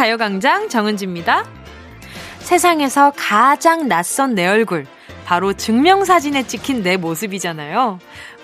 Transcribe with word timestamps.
가요광장 0.00 0.70
정은지입니다. 0.70 1.44
세상에서 2.38 3.12
가장 3.14 3.86
낯선 3.86 4.34
내 4.34 4.46
얼굴. 4.46 4.86
바로 5.26 5.52
증명사진에 5.52 6.46
찍힌 6.46 6.82
내 6.82 6.96
모습이잖아요. 6.96 7.98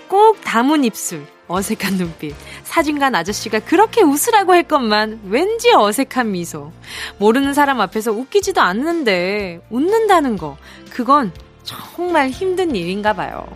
꼭 0.07 0.39
담은 0.41 0.83
입술, 0.83 1.25
어색한 1.47 1.95
눈빛, 1.95 2.35
사진관 2.63 3.15
아저씨가 3.15 3.61
그렇게 3.61 4.03
웃으라고 4.03 4.53
했건만 4.53 5.19
왠지 5.23 5.71
어색한 5.73 6.31
미소. 6.31 6.71
모르는 7.17 7.55
사람 7.55 7.81
앞에서 7.81 8.11
웃기지도 8.11 8.61
않는데 8.61 9.59
웃는다는 9.71 10.37
거, 10.37 10.57
그건 10.91 11.31
정말 11.63 12.29
힘든 12.29 12.75
일인가 12.75 13.13
봐요. 13.13 13.47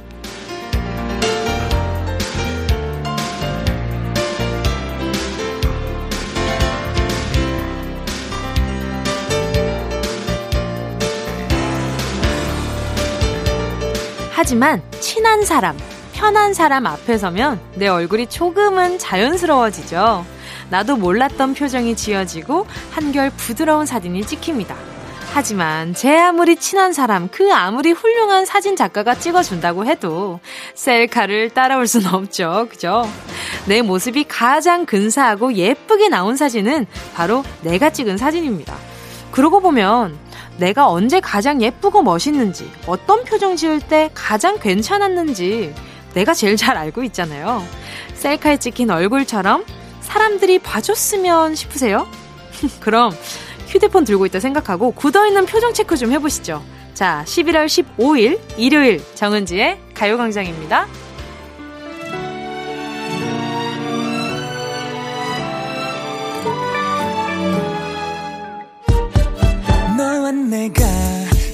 하지만 14.44 14.82
친한 15.00 15.46
사람, 15.46 15.78
편한 16.14 16.56
사람 16.56 16.88
앞에 16.88 17.20
서면 17.20 17.60
내 17.76 17.88
얼굴이 17.88 18.26
조금은 18.26 18.98
자연스러워지죠. 18.98 20.26
나도 20.72 20.98
몰랐던 20.98 21.54
표정이 21.54 21.96
지어지고 21.96 22.66
한결 22.90 23.30
부드러운 23.30 23.86
사진이 23.86 24.26
찍힙니다. 24.26 24.76
하지만 25.32 25.94
제 25.94 26.18
아무리 26.18 26.56
친한 26.56 26.92
사람, 26.92 27.28
그 27.28 27.54
아무리 27.54 27.92
훌륭한 27.92 28.48
사진 28.48 28.76
작가가 28.76 29.14
찍어준다고 29.14 29.86
해도 29.86 30.40
셀카를 30.74 31.52
따라올 31.52 31.86
순 31.86 32.08
없죠. 32.08 32.66
그죠? 32.68 33.08
내 33.68 33.84
모습이 33.84 34.24
가장 34.24 34.88
근사하고 34.88 35.54
예쁘게 35.54 36.10
나온 36.10 36.36
사진은 36.36 36.88
바로 37.14 37.44
내가 37.62 37.92
찍은 37.92 38.18
사진입니다. 38.18 38.76
그러고 39.30 39.60
보면 39.62 40.18
내가 40.62 40.88
언제 40.88 41.20
가장 41.20 41.60
예쁘고 41.60 42.04
멋있는지, 42.04 42.70
어떤 42.86 43.24
표정 43.24 43.56
지을 43.56 43.82
때 43.82 44.12
가장 44.14 44.60
괜찮았는지 44.60 45.74
내가 46.14 46.36
제일 46.36 46.56
잘 46.56 46.78
알고 46.78 47.04
있잖아요. 47.06 47.66
셀카에 48.14 48.58
찍힌 48.58 48.92
얼굴처럼 48.92 49.66
사람들이 50.02 50.60
봐줬으면 50.60 51.56
싶으세요? 51.56 52.08
그럼 52.80 53.12
휴대폰 53.70 54.04
들고 54.04 54.28
있다 54.28 54.40
생각하고 54.40 54.92
굳어있는 54.92 55.48
표정 55.48 55.74
체크 55.74 55.98
좀 55.98 56.12
해보시죠. 56.12 56.64
자, 56.94 57.24
11월 57.26 57.66
15일 57.66 58.40
일요일 58.58 59.02
정은지의 59.16 59.80
가요광장입니다. 59.96 60.86
내가 70.52 70.84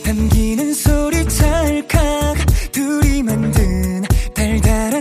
담기는 0.04 0.74
소리 0.74 1.24
찰칵 1.30 2.36
둘이 2.72 3.22
만든 3.22 4.02
달달한 4.34 4.97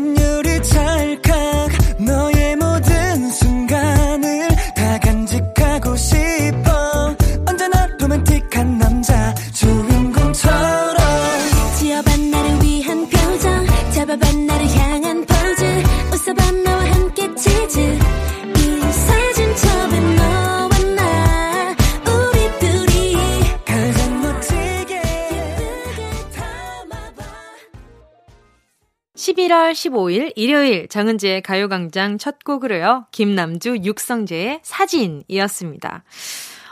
11월 29.67 29.73
15일 29.73 30.33
일요일 30.37 30.89
정은지의 30.89 31.43
가요광장 31.43 32.19
첫 32.19 32.45
곡으로요. 32.45 33.07
김남주 33.11 33.79
육성재의 33.83 34.61
사진이었습니다. 34.63 36.05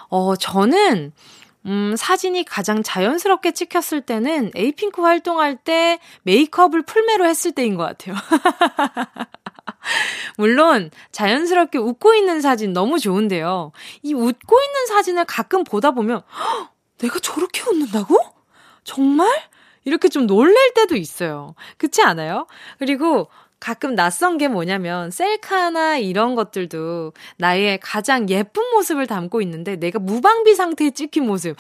어, 0.09 0.37
저는 0.37 1.13
음, 1.67 1.95
사진이 1.97 2.45
가장 2.45 2.83
자연스럽게 2.83 3.53
찍혔을 3.53 4.03
때는 4.03 4.51
에이핑크 4.55 5.01
활동할 5.01 5.57
때 5.57 5.99
메이크업을 6.25 6.83
풀메로 6.83 7.27
했을 7.27 7.53
때인 7.53 7.77
것 7.77 7.85
같아요. 7.85 8.15
물론 10.37 10.91
자연스럽게 11.11 11.79
웃고 11.79 12.15
있는 12.15 12.41
사진 12.41 12.73
너무 12.73 12.99
좋은데요. 12.99 13.73
이 14.03 14.13
웃고 14.13 14.61
있는 14.61 14.87
사진을 14.89 15.25
가끔 15.25 15.65
보다 15.65 15.91
보면 15.91 16.23
"헉, 16.39 16.71
내가 16.99 17.19
저렇게 17.19 17.63
웃는다고? 17.69 18.19
정말? 18.85 19.29
이렇게 19.85 20.09
좀 20.09 20.27
놀랄 20.27 20.73
때도 20.75 20.97
있어요. 20.97 21.55
그렇지 21.79 22.03
않아요? 22.03 22.47
그리고 22.79 23.29
가끔 23.65 23.95
낯선 23.95 24.37
게 24.37 24.47
뭐냐면 24.47 25.11
셀카나 25.11 25.97
이런 25.97 26.35
것들도 26.35 27.15
나의 27.39 27.79
가장 27.81 28.29
예쁜 28.29 28.63
모습을 28.73 29.07
담고 29.07 29.41
있는데 29.41 29.77
내가 29.77 29.99
무방비 29.99 30.55
상태에 30.55 30.91
찍힌 30.91 31.27
모습. 31.27 31.57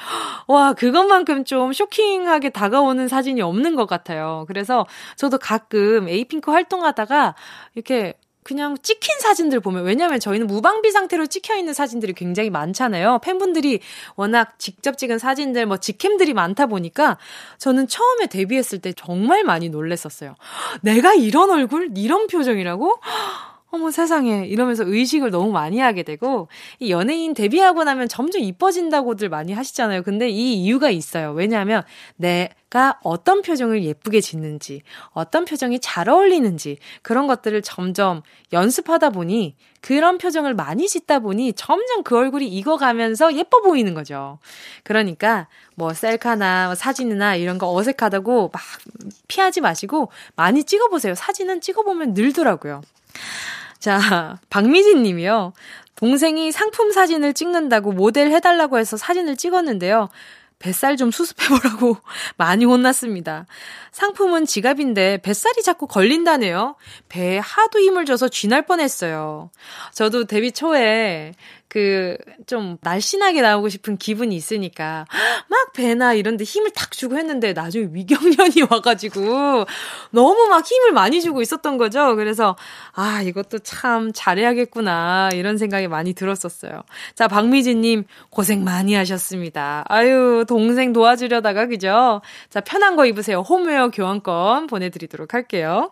와, 0.46 0.74
그것만큼 0.74 1.46
좀 1.46 1.72
쇼킹하게 1.72 2.50
다가오는 2.50 3.08
사진이 3.08 3.40
없는 3.40 3.74
것 3.74 3.86
같아요. 3.86 4.44
그래서 4.48 4.86
저도 5.16 5.38
가끔 5.38 6.06
에이핑크 6.06 6.50
활동하다가 6.50 7.36
이렇게 7.74 8.12
그냥 8.44 8.76
찍힌 8.82 9.18
사진들 9.20 9.60
보면 9.60 9.84
왜냐면 9.84 10.20
저희는 10.20 10.46
무방비 10.46 10.90
상태로 10.92 11.26
찍혀 11.26 11.56
있는 11.56 11.72
사진들이 11.72 12.12
굉장히 12.12 12.50
많잖아요. 12.50 13.18
팬분들이 13.22 13.80
워낙 14.16 14.58
직접 14.58 14.98
찍은 14.98 15.18
사진들 15.18 15.64
뭐 15.66 15.78
직캠들이 15.78 16.34
많다 16.34 16.66
보니까 16.66 17.16
저는 17.58 17.88
처음에 17.88 18.26
데뷔했을 18.26 18.80
때 18.80 18.92
정말 18.92 19.44
많이 19.44 19.70
놀랬었어요. 19.70 20.34
내가 20.82 21.14
이런 21.14 21.50
얼굴, 21.50 21.90
이런 21.96 22.26
표정이라고? 22.26 23.00
어머 23.74 23.90
세상에 23.90 24.46
이러면서 24.46 24.84
의식을 24.86 25.30
너무 25.30 25.50
많이 25.50 25.80
하게 25.80 26.04
되고 26.04 26.46
이 26.78 26.92
연예인 26.92 27.34
데뷔하고 27.34 27.82
나면 27.82 28.08
점점 28.08 28.40
이뻐진다고들 28.40 29.28
많이 29.28 29.52
하시잖아요. 29.52 30.04
근데 30.04 30.28
이 30.28 30.54
이유가 30.54 30.90
있어요. 30.90 31.32
왜냐하면 31.32 31.82
내가 32.14 33.00
어떤 33.02 33.42
표정을 33.42 33.82
예쁘게 33.82 34.20
짓는지, 34.20 34.82
어떤 35.10 35.44
표정이 35.44 35.80
잘 35.80 36.08
어울리는지 36.08 36.78
그런 37.02 37.26
것들을 37.26 37.62
점점 37.62 38.22
연습하다 38.52 39.10
보니 39.10 39.56
그런 39.80 40.18
표정을 40.18 40.54
많이 40.54 40.86
짓다 40.88 41.18
보니 41.18 41.54
점점 41.54 42.04
그 42.04 42.16
얼굴이 42.16 42.46
익어가면서 42.46 43.34
예뻐 43.34 43.60
보이는 43.60 43.92
거죠. 43.92 44.38
그러니까 44.84 45.48
뭐 45.74 45.92
셀카나 45.92 46.66
뭐 46.66 46.74
사진이나 46.76 47.34
이런 47.34 47.58
거 47.58 47.74
어색하다고 47.74 48.50
막 48.52 48.62
피하지 49.26 49.60
마시고 49.60 50.10
많이 50.36 50.62
찍어보세요. 50.62 51.16
사진은 51.16 51.60
찍어보면 51.60 52.14
늘더라고요. 52.14 52.82
자, 53.84 54.38
박미진 54.48 55.02
님이요. 55.02 55.52
동생이 55.94 56.52
상품 56.52 56.90
사진을 56.90 57.34
찍는다고 57.34 57.92
모델 57.92 58.30
해달라고 58.30 58.78
해서 58.78 58.96
사진을 58.96 59.36
찍었는데요. 59.36 60.08
뱃살 60.58 60.96
좀 60.96 61.10
수습해보라고 61.10 61.98
많이 62.38 62.64
혼났습니다. 62.64 63.44
상품은 63.92 64.46
지갑인데 64.46 65.18
뱃살이 65.18 65.62
자꾸 65.62 65.86
걸린다네요. 65.86 66.76
배에 67.10 67.36
하도 67.36 67.78
힘을 67.78 68.06
줘서 68.06 68.30
쥐날 68.30 68.64
뻔했어요. 68.64 69.50
저도 69.92 70.24
데뷔 70.24 70.50
초에 70.50 71.34
그 71.74 72.16
좀 72.46 72.78
날씬하게 72.82 73.40
나오고 73.42 73.68
싶은 73.68 73.96
기분이 73.96 74.34
있으니까 74.36 75.06
막 75.48 75.72
배나 75.72 76.14
이런 76.14 76.36
데 76.36 76.44
힘을 76.44 76.70
탁 76.70 76.90
주고 76.90 77.16
했는데 77.16 77.52
나중에 77.52 77.88
위경련이 77.92 78.62
와가지고 78.70 79.64
너무 80.10 80.48
막 80.48 80.64
힘을 80.66 80.92
많이 80.92 81.20
주고 81.20 81.42
있었던 81.42 81.78
거죠. 81.78 82.16
그래서 82.16 82.56
아 82.92 83.22
이것도 83.22 83.60
참 83.60 84.12
잘해야겠구나 84.14 85.30
이런 85.32 85.58
생각이 85.58 85.88
많이 85.88 86.12
들었었어요. 86.12 86.82
자 87.14 87.28
박미진님 87.28 88.04
고생 88.30 88.64
많이 88.64 88.94
하셨습니다. 88.94 89.84
아유 89.88 90.44
동생 90.46 90.92
도와주려다가 90.92 91.66
그죠? 91.66 92.20
자 92.50 92.60
편한 92.60 92.96
거 92.96 93.06
입으세요. 93.06 93.40
홈웨어 93.40 93.90
교환권 93.90 94.66
보내드리도록 94.66 95.34
할게요. 95.34 95.90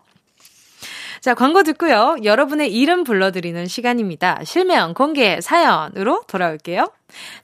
자, 1.23 1.35
광고 1.35 1.63
듣고요. 1.63 2.17
여러분의 2.25 2.75
이름 2.75 3.05
불러드리는 3.05 3.69
시간입니다. 3.69 4.41
실명 4.43 4.93
공개 4.93 5.41
사연으로 5.41 6.25
돌아올게요. 6.27 6.91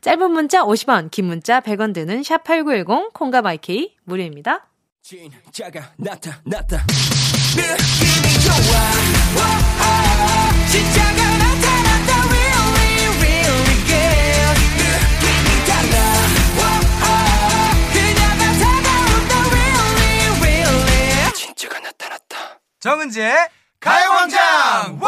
짧은 0.00 0.32
문자 0.32 0.64
50원, 0.64 1.12
긴 1.12 1.26
문자 1.26 1.60
100원 1.60 1.94
드는 1.94 2.22
샵8910, 2.22 3.12
콩과 3.12 3.40
마이케이 3.42 3.94
무료입니다. 4.02 4.66
진짜가 5.02 5.92
나타났다 5.96 6.84
느낌이 7.54 8.28
좋아 8.42 8.74
오오, 9.38 10.66
진짜가 10.68 11.22
나타났다 11.38 12.12
really 12.28 13.06
really 13.14 13.78
good 13.86 14.58
느낌이 14.74 15.48
달라 15.68 15.94
오오, 16.58 17.06
그녀가 17.94 18.42
다가온다 18.58 19.32
really 19.46 20.26
really 20.40 21.32
진짜가 21.32 21.78
나타났다 21.78 22.58
정은지의 22.80 23.32
가요광장! 23.80 24.98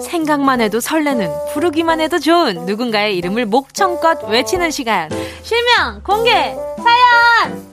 생각만 0.00 0.60
해도 0.60 0.80
설레는 0.80 1.30
부르기만 1.52 2.00
해도 2.00 2.18
좋은 2.18 2.64
누군가의 2.64 3.18
이름을 3.18 3.46
목청껏 3.46 4.24
외치는 4.28 4.70
시간. 4.70 5.10
실명 5.42 6.02
공개 6.02 6.56
사연! 6.78 7.71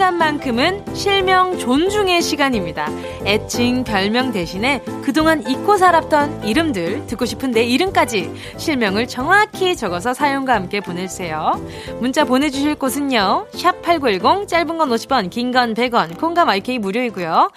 순간만큼은 0.00 0.94
실명 0.94 1.58
존중의 1.58 2.22
시간입니다. 2.22 2.88
애칭, 3.26 3.84
별명 3.84 4.32
대신에 4.32 4.82
그동안 5.04 5.46
잊고 5.46 5.76
살았던 5.76 6.44
이름들, 6.44 7.06
듣고 7.06 7.26
싶은 7.26 7.50
내 7.50 7.64
이름까지 7.64 8.32
실명을 8.56 9.06
정확히 9.08 9.76
적어서 9.76 10.14
사연과 10.14 10.54
함께 10.54 10.80
보내주세요. 10.80 11.52
문자 12.00 12.24
보내주실 12.24 12.76
곳은요. 12.76 13.48
샵8910, 13.52 14.48
짧은 14.48 14.78
건 14.78 14.88
50원, 14.88 15.28
긴 15.28 15.52
건 15.52 15.74
100원, 15.74 16.18
콩감 16.18 16.48
IK 16.48 16.78
무료이고요. 16.78 17.50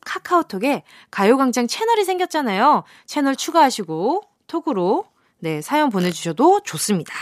카카오톡에 0.00 0.84
가요광장 1.10 1.66
채널이 1.66 2.04
생겼잖아요. 2.04 2.84
채널 3.06 3.34
추가하시고 3.34 4.22
톡으로 4.46 5.06
네 5.40 5.60
사연 5.62 5.90
보내주셔도 5.90 6.60
좋습니다. 6.60 7.12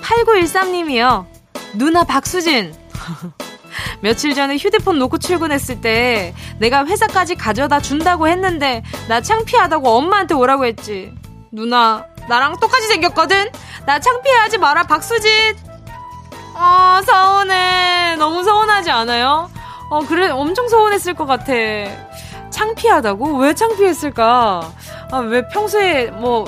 8913님이요. 0.00 1.26
누나 1.74 2.04
박수진. 2.04 2.83
며칠 4.00 4.34
전에 4.34 4.56
휴대폰 4.56 4.98
놓고 4.98 5.18
출근했을 5.18 5.80
때 5.80 6.34
내가 6.58 6.84
회사까지 6.86 7.34
가져다 7.34 7.80
준다고 7.80 8.28
했는데 8.28 8.82
나 9.08 9.20
창피하다고 9.20 9.88
엄마한테 9.88 10.34
오라고 10.34 10.64
했지. 10.66 11.12
누나, 11.50 12.06
나랑 12.28 12.58
똑같이 12.58 12.88
생겼거든? 12.88 13.50
나 13.86 13.98
창피해하지 14.00 14.58
마라, 14.58 14.84
박수진! 14.84 15.56
아, 16.56 17.02
서운해. 17.04 18.16
너무 18.16 18.42
서운하지 18.42 18.90
않아요? 18.90 19.50
어, 19.90 20.00
그래, 20.00 20.30
엄청 20.30 20.68
서운했을 20.68 21.14
것 21.14 21.26
같아. 21.26 21.52
창피하다고? 22.50 23.38
왜 23.38 23.54
창피했을까? 23.54 24.72
아, 25.10 25.18
왜 25.18 25.46
평소에 25.48 26.06
뭐, 26.10 26.46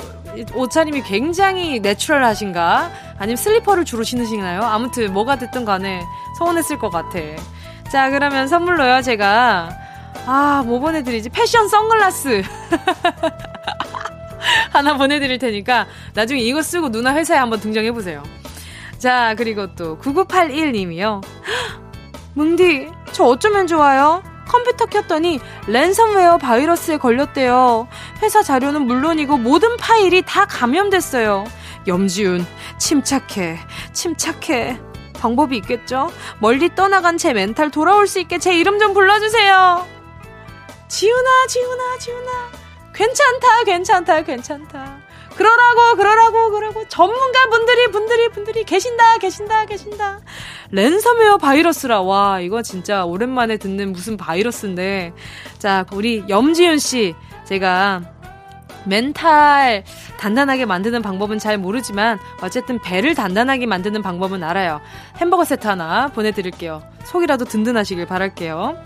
옷차림이 0.53 1.03
굉장히 1.03 1.79
natural 1.79 2.23
하신가? 2.23 2.91
아니면 3.17 3.37
슬리퍼를 3.37 3.85
주로 3.85 4.03
신으시나요? 4.03 4.61
아무튼 4.61 5.13
뭐가 5.13 5.37
됐든 5.37 5.65
간에 5.65 6.03
서운했을 6.39 6.79
것 6.79 6.89
같아. 6.89 7.19
자, 7.91 8.09
그러면 8.09 8.47
선물로요, 8.47 9.01
제가. 9.01 9.69
아, 10.25 10.63
뭐 10.65 10.79
보내드리지? 10.79 11.29
패션 11.29 11.67
선글라스. 11.67 12.43
하나 14.71 14.95
보내드릴 14.95 15.39
테니까 15.39 15.87
나중에 16.13 16.39
이거 16.41 16.61
쓰고 16.61 16.89
누나 16.89 17.13
회사에 17.13 17.37
한번 17.37 17.59
등장해보세요. 17.59 18.23
자, 18.97 19.35
그리고 19.37 19.73
또 19.75 19.97
9981님이요. 19.99 21.21
뭉디, 22.33 22.89
저 23.11 23.25
어쩌면 23.25 23.67
좋아요? 23.67 24.23
컴퓨터 24.47 24.85
켰더니 24.85 25.39
랜섬웨어 25.67 26.37
바이러스에 26.37 26.97
걸렸대요. 26.97 27.87
회사 28.21 28.41
자료는 28.43 28.83
물론이고 28.83 29.37
모든 29.37 29.77
파일이 29.77 30.23
다 30.25 30.45
감염됐어요. 30.45 31.45
염지훈, 31.87 32.45
침착해, 32.77 33.59
침착해. 33.93 34.79
방법이 35.19 35.57
있겠죠? 35.57 36.11
멀리 36.39 36.73
떠나간 36.75 37.17
제 37.17 37.33
멘탈 37.33 37.71
돌아올 37.71 38.07
수 38.07 38.19
있게 38.19 38.37
제 38.37 38.53
이름 38.55 38.77
좀 38.77 38.93
불러주세요. 38.93 39.87
지훈아, 40.87 41.47
지훈아, 41.47 41.97
지훈아. 41.99 42.31
괜찮다, 42.93 43.63
괜찮다, 43.65 44.21
괜찮다. 44.21 45.06
그러라고, 45.37 45.95
그러라고, 45.95 46.49
그러고. 46.51 46.87
전문가 46.89 47.47
분들이, 47.49 47.91
분들이, 47.91 48.29
분들이 48.29 48.63
계신다, 48.63 49.17
계신다, 49.19 49.65
계신다. 49.65 50.19
랜섬웨어 50.71 51.37
바이러스라. 51.37 52.01
와, 52.01 52.39
이거 52.39 52.61
진짜 52.61 53.05
오랜만에 53.05 53.57
듣는 53.57 53.93
무슨 53.93 54.17
바이러스인데. 54.17 55.13
자, 55.59 55.85
우리 55.91 56.23
염지윤 56.27 56.79
씨. 56.79 57.15
제가 57.45 58.01
멘탈 58.85 59.83
단단하게 60.17 60.65
만드는 60.65 61.01
방법은 61.01 61.39
잘 61.39 61.57
모르지만 61.57 62.19
어쨌든 62.41 62.79
배를 62.79 63.15
단단하게 63.15 63.65
만드는 63.65 64.01
방법은 64.01 64.43
알아요. 64.43 64.81
햄버거 65.17 65.43
세트 65.43 65.67
하나 65.67 66.07
보내드릴게요. 66.07 66.81
속이라도 67.03 67.45
든든하시길 67.45 68.05
바랄게요. 68.05 68.77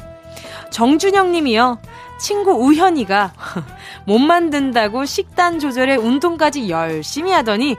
정준영 0.72 1.32
님이요. 1.32 1.80
친구 2.22 2.52
우현이가 2.52 3.34
몸 4.06 4.20
만든다고 4.20 5.06
식단 5.06 5.60
조절에 5.60 5.96
운동까지 5.96 6.70
열심히 6.70 7.32
하더니 7.32 7.76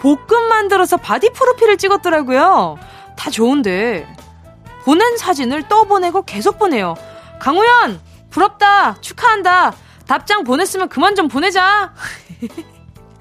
복근 0.00 0.48
만들어서 0.48 0.98
바디 0.98 1.30
프로필을 1.30 1.78
찍었더라고요. 1.78 2.78
다 3.16 3.30
좋은데 3.30 4.06
보낸 4.84 5.16
사진을 5.16 5.68
또 5.68 5.84
보내고 5.84 6.22
계속 6.22 6.58
보내요. 6.58 6.94
강우현 7.40 7.98
부럽다 8.30 9.00
축하한다 9.00 9.72
답장 10.06 10.44
보냈으면 10.44 10.88
그만 10.90 11.16
좀 11.16 11.26
보내자. 11.28 11.92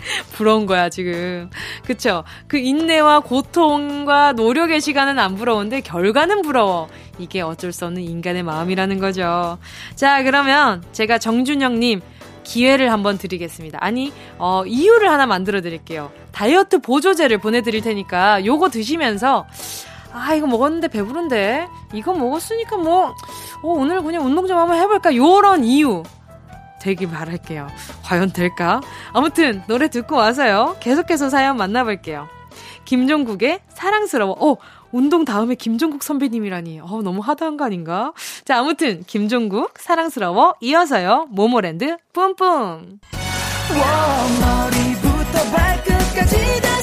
부러운 0.34 0.66
거야, 0.66 0.90
지금. 0.90 1.50
그쵸? 1.86 2.24
그 2.48 2.58
인내와 2.58 3.22
고통과 3.22 4.34
노력의 4.34 4.82
시간은 4.82 5.20
안 5.20 5.36
부러운데 5.36 5.82
결과는 5.82 6.42
부러워. 6.42 6.88
이게 7.18 7.42
어쩔 7.42 7.72
수 7.72 7.86
없는 7.86 8.02
인간의 8.02 8.44
마음이라는 8.44 9.00
거죠. 9.00 9.58
자, 9.96 10.24
그러면 10.24 10.84
제가 10.92 11.18
정준영님 11.18 12.02
기회를 12.44 12.92
한번 12.92 13.18
드리겠습니다. 13.18 13.80
아니, 13.82 14.14
어, 14.38 14.64
이유를 14.66 15.10
하나 15.10 15.26
만들어 15.26 15.62
드릴게요. 15.62 16.12
다이어트 16.32 16.80
보조제를 16.80 17.40
보내드릴 17.40 17.82
테니까 17.82 18.46
요거 18.46 18.70
드시면서 18.70 19.48
아, 20.14 20.34
이거 20.34 20.48
먹었는데 20.48 20.88
배부른데? 20.88 21.68
이거 21.94 22.14
먹었으니까 22.14 22.78
뭐, 22.78 23.10
어, 23.10 23.16
오늘 23.64 24.02
그냥 24.02 24.26
운동 24.26 24.48
좀 24.48 24.58
한번 24.58 24.78
해볼까? 24.78 25.14
요런 25.14 25.66
이유. 25.66 26.04
되길 26.86 27.10
바랄게요. 27.10 27.68
과연 28.04 28.32
될까? 28.32 28.80
아무튼 29.12 29.64
노래 29.68 29.90
듣고 29.90 30.16
와서요. 30.16 30.78
계속해서 30.80 31.32
사연 31.32 31.58
만나볼게요. 31.58 32.28
김종국의 32.86 33.62
사랑스러워. 33.70 34.36
어, 34.40 34.58
운동 34.92 35.26
다음에 35.26 35.56
김종국 35.56 36.04
선배님이라니. 36.04 36.82
어, 36.82 37.02
너무 37.04 37.22
하드한 37.22 37.58
거 37.58 37.66
아닌가? 37.66 38.14
자, 38.46 38.60
아무튼 38.60 39.04
김종국 39.08 39.80
사랑스러워 39.80 40.54
이어서요. 40.62 41.26
모모랜드 41.32 41.98
뿜뿜. 42.14 43.00
머리부터 44.40 45.52
발끝까지 45.52 46.62
다 46.62 46.82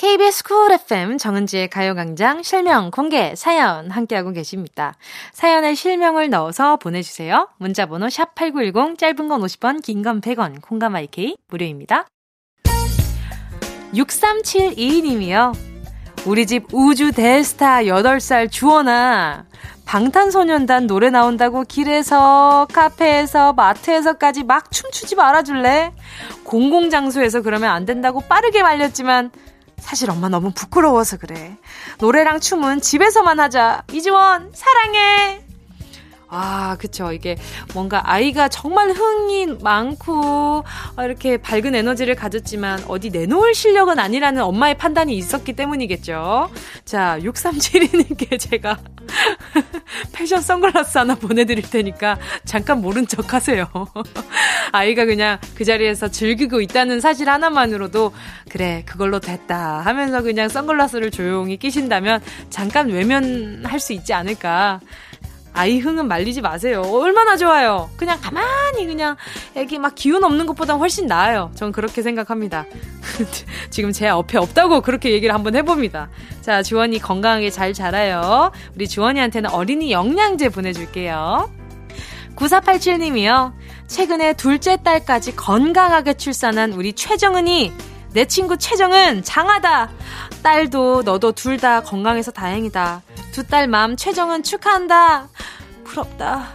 KBS 0.00 0.44
쿨 0.44 0.72
FM 0.72 1.18
정은지의 1.18 1.68
가요광장 1.68 2.42
실명 2.42 2.90
공개 2.90 3.34
사연 3.36 3.90
함께하고 3.90 4.32
계십니다. 4.32 4.94
사연에 5.34 5.74
실명을 5.74 6.30
넣어서 6.30 6.76
보내주세요. 6.76 7.50
문자번호 7.58 8.06
샵8910 8.06 8.96
짧은 8.96 9.28
건 9.28 9.42
50원 9.42 9.82
긴 9.82 10.02
건 10.02 10.22
100원 10.22 10.62
콩감 10.62 10.94
IK 10.94 11.36
무료입니다. 11.48 12.06
6372님이요. 13.92 15.54
우리 16.24 16.46
집 16.46 16.64
우주 16.72 17.12
대스타 17.12 17.82
8살 17.82 18.50
주원아. 18.50 19.44
방탄소년단 19.84 20.86
노래 20.86 21.10
나온다고 21.10 21.64
길에서, 21.64 22.66
카페에서, 22.72 23.52
마트에서까지 23.52 24.44
막 24.44 24.70
춤추지 24.70 25.16
말아줄래? 25.16 25.92
공공장소에서 26.44 27.42
그러면 27.42 27.70
안 27.70 27.84
된다고 27.84 28.20
빠르게 28.20 28.62
말렸지만, 28.62 29.32
사실 29.80 30.10
엄마 30.10 30.28
너무 30.28 30.52
부끄러워서 30.52 31.16
그래. 31.16 31.56
노래랑 31.98 32.40
춤은 32.40 32.80
집에서만 32.80 33.40
하자. 33.40 33.82
이지원, 33.92 34.50
사랑해! 34.54 35.40
아, 36.32 36.76
그쵸. 36.78 37.10
이게 37.12 37.36
뭔가 37.74 38.02
아이가 38.04 38.48
정말 38.48 38.92
흥이 38.92 39.58
많고, 39.62 40.64
어, 40.96 41.02
이렇게 41.02 41.36
밝은 41.36 41.74
에너지를 41.74 42.14
가졌지만 42.14 42.84
어디 42.86 43.10
내놓을 43.10 43.52
실력은 43.52 43.98
아니라는 43.98 44.42
엄마의 44.42 44.78
판단이 44.78 45.16
있었기 45.16 45.54
때문이겠죠. 45.54 46.50
자, 46.84 47.18
6372님께 47.20 48.38
제가 48.38 48.78
패션 50.12 50.40
선글라스 50.40 50.98
하나 50.98 51.14
보내드릴 51.14 51.68
테니까 51.68 52.18
잠깐 52.44 52.80
모른 52.80 53.06
척 53.06 53.34
하세요. 53.34 53.66
아이가 54.72 55.04
그냥 55.04 55.38
그 55.54 55.64
자리에서 55.64 56.08
즐기고 56.08 56.60
있다는 56.60 57.00
사실 57.00 57.28
하나만으로도 57.28 58.12
그래, 58.48 58.82
그걸로 58.86 59.20
됐다 59.20 59.80
하면서 59.80 60.22
그냥 60.22 60.48
선글라스를 60.48 61.10
조용히 61.10 61.56
끼신다면 61.56 62.20
잠깐 62.50 62.88
외면할 62.88 63.80
수 63.80 63.92
있지 63.92 64.12
않을까. 64.12 64.80
아이 65.52 65.78
흥은 65.78 66.08
말리지 66.08 66.40
마세요. 66.40 66.82
얼마나 66.82 67.36
좋아요. 67.36 67.90
그냥 67.96 68.18
가만히 68.20 68.86
그냥 68.86 69.16
애기 69.54 69.78
막 69.78 69.94
기운 69.94 70.24
없는 70.24 70.46
것보다 70.46 70.74
훨씬 70.74 71.06
나아요. 71.06 71.50
전 71.54 71.72
그렇게 71.72 72.02
생각합니다. 72.02 72.66
지금 73.70 73.92
제 73.92 74.06
옆에 74.06 74.38
없다고 74.38 74.80
그렇게 74.80 75.10
얘기를 75.12 75.34
한번 75.34 75.56
해봅니다. 75.56 76.08
자, 76.40 76.62
주원이 76.62 76.98
건강하게 76.98 77.50
잘 77.50 77.72
자라요. 77.72 78.52
우리 78.74 78.88
주원이한테는 78.88 79.50
어린이 79.50 79.92
영양제 79.92 80.50
보내줄게요. 80.50 81.50
9487님이요. 82.36 83.52
최근에 83.86 84.34
둘째 84.34 84.76
딸까지 84.82 85.36
건강하게 85.36 86.14
출산한 86.14 86.72
우리 86.72 86.92
최정은이 86.92 87.72
내 88.12 88.24
친구 88.24 88.56
최정은 88.56 89.22
장하다. 89.22 89.90
딸도 90.42 91.02
너도 91.02 91.32
둘 91.32 91.58
다 91.58 91.82
건강해서 91.82 92.30
다행이다. 92.30 93.02
두 93.32 93.44
딸 93.46 93.68
맘 93.68 93.96
최정은 93.96 94.42
축하한다. 94.42 95.28
부럽다. 95.84 96.48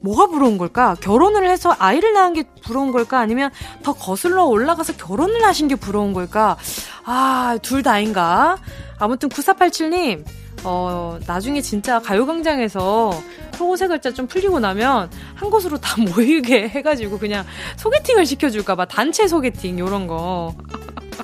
뭐가 0.00 0.26
부러운 0.26 0.58
걸까? 0.58 0.96
결혼을 1.00 1.48
해서 1.48 1.74
아이를 1.78 2.12
낳은 2.12 2.32
게 2.34 2.44
부러운 2.64 2.90
걸까? 2.92 3.20
아니면 3.20 3.50
더 3.82 3.92
거슬러 3.92 4.44
올라가서 4.44 4.94
결혼을 4.94 5.44
하신 5.44 5.68
게 5.68 5.76
부러운 5.76 6.12
걸까? 6.12 6.56
아, 7.04 7.56
둘 7.62 7.82
다인가? 7.84 8.58
아무튼 8.98 9.28
9487님, 9.28 10.24
어, 10.64 11.18
나중에 11.26 11.60
진짜 11.60 12.00
가요광장에서 12.00 13.12
속옷의 13.54 13.88
글자 13.88 14.12
좀 14.12 14.26
풀리고 14.26 14.58
나면 14.58 15.08
한 15.34 15.50
곳으로 15.50 15.78
다 15.78 15.94
모이게 16.02 16.68
해가지고 16.68 17.18
그냥 17.18 17.44
소개팅을 17.76 18.26
시켜줄까봐 18.26 18.86
단체 18.86 19.28
소개팅 19.28 19.78
요런 19.78 20.08
거 20.08 20.54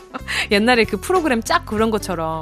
옛날에 0.50 0.84
그 0.84 0.98
프로그램 1.00 1.42
짝 1.42 1.66
그런 1.66 1.90
것처럼. 1.90 2.40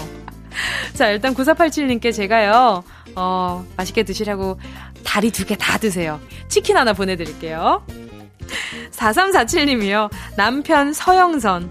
자 0.95 1.11
일단 1.11 1.35
9487님께 1.35 2.15
제가요 2.15 2.83
어 3.15 3.65
맛있게 3.77 4.03
드시라고 4.05 4.59
다리 5.05 5.31
두 5.31 5.45
개 5.45 5.57
다 5.57 5.79
드세요. 5.79 6.21
치킨 6.49 6.77
하나 6.77 6.93
보내드릴게요. 6.93 7.83
4347님이요. 8.93 10.11
남편 10.37 10.93
서영선. 10.93 11.71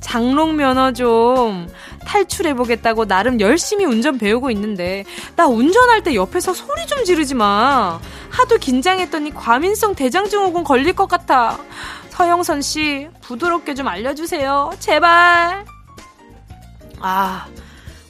장롱 0.00 0.56
면허 0.56 0.92
좀 0.92 1.66
탈출해보겠다고 2.04 3.06
나름 3.06 3.40
열심히 3.40 3.86
운전 3.86 4.18
배우고 4.18 4.50
있는데 4.50 5.04
나 5.34 5.46
운전할 5.46 6.02
때 6.02 6.14
옆에서 6.14 6.52
소리 6.52 6.86
좀 6.86 7.04
지르지 7.04 7.34
마. 7.34 7.98
하도 8.28 8.58
긴장했더니 8.58 9.32
과민성 9.32 9.94
대장증후군 9.94 10.64
걸릴 10.64 10.92
것 10.92 11.06
같아. 11.08 11.58
서영선 12.14 12.62
씨 12.62 13.08
부드럽게 13.22 13.74
좀 13.74 13.88
알려주세요. 13.88 14.70
제발. 14.78 15.64
아. 17.00 17.46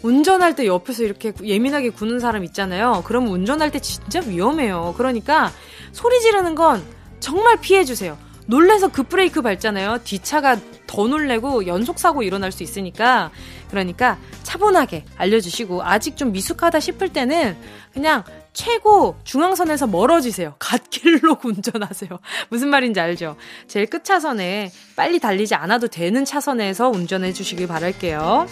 운전할 0.03 0.55
때 0.55 0.67
옆에서 0.67 1.03
이렇게 1.03 1.33
예민하게 1.43 1.89
구는 1.89 2.21
사람 2.21 2.45
있잖아요. 2.45 3.03
그럼 3.07 3.29
운전할 3.29 3.71
때 3.71 3.79
진짜 3.79 4.21
위험해요. 4.21 4.93
그러니까 4.99 5.51
소리 5.93 6.21
지르는 6.21 6.55
건 6.55 6.85
정말 7.21 7.59
피해주세요. 7.59 8.19
놀래서 8.45 8.89
급브레이크 8.89 9.41
밟잖아요. 9.41 10.01
뒷차가 10.05 10.59
더 10.87 11.07
놀래고 11.07 11.67
연속사고 11.67 12.23
일어날 12.23 12.53
수 12.53 12.63
있으니까. 12.63 13.31
그러니까 13.71 14.19
차분하게 14.43 15.07
알려주시고, 15.17 15.83
아직 15.83 16.19
좀 16.19 16.33
미숙하다 16.33 16.81
싶을 16.81 17.09
때는 17.09 17.57
그냥 17.95 18.23
최고 18.55 19.17
중앙선에서 19.25 19.89
멀어지세요. 19.89 20.55
갓길로 20.59 21.39
운전하세요. 21.45 22.11
무슨 22.49 22.69
말인지 22.71 23.01
알죠? 23.01 23.37
제일 23.67 23.87
끝 23.87 24.05
차선에 24.05 24.71
빨리 24.97 25.19
달리지 25.19 25.57
않아도 25.57 25.89
되는 25.89 26.25
차선에서 26.25 26.89
운전해 26.89 27.33
주시길 27.33 27.67
바랄게요. 27.67 28.47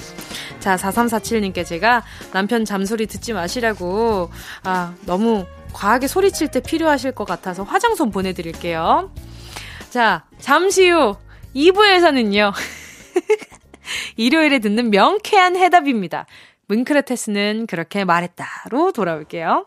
자, 0.59 0.77
4347님께 0.77 1.65
제가 1.65 2.03
남편 2.33 2.65
잠소리 2.65 3.07
듣지 3.07 3.33
마시라고, 3.33 4.31
아, 4.65 4.95
너무 5.07 5.47
과하게 5.73 6.09
소리칠 6.09 6.49
때 6.49 6.61
필요하실 6.61 7.13
것 7.13 7.25
같아서 7.25 7.63
화장솜 7.63 8.11
보내드릴게요. 8.11 9.11
자, 9.89 10.25
잠시 10.39 10.91
후 10.91 11.17
2부에서는요. 11.55 12.53
일요일에 14.17 14.59
듣는 14.59 14.91
명쾌한 14.91 15.57
해답입니다. 15.57 16.27
문크레테스는 16.67 17.67
그렇게 17.69 18.05
말했다로 18.05 18.93
돌아올게요. 18.93 19.67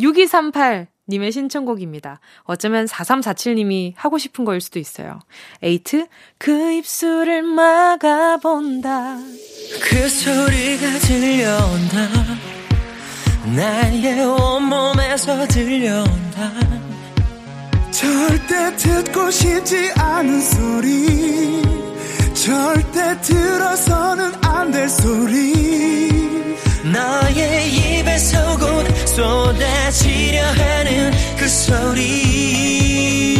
6238 0.00 0.88
님의 1.08 1.32
신청곡입니다. 1.32 2.20
어쩌면 2.44 2.86
4347님이 2.86 3.94
하고 3.96 4.16
싶은 4.16 4.44
거일 4.44 4.60
수도 4.60 4.78
있어요. 4.78 5.18
에이트 5.62 6.06
그 6.38 6.72
입술을 6.72 7.42
막아본다. 7.42 9.16
그 9.82 10.08
소리가 10.08 10.98
들려온다 11.00 12.08
나의 13.56 14.24
온몸에서 14.24 15.46
들려온다 15.48 16.52
절대 17.90 18.76
듣고 18.76 19.30
싶지 19.30 19.90
않은 19.96 20.40
소리 20.40 21.62
절대 22.34 23.20
들어서는 23.20 24.32
안 24.44 24.70
될 24.70 24.88
소리 24.88 26.56
너의 26.92 27.72
입에서 27.72 28.58
곧 28.58 28.84
쏟아지려 29.06 30.42
하는 30.44 31.10
그 31.36 31.48
소리 31.48 33.39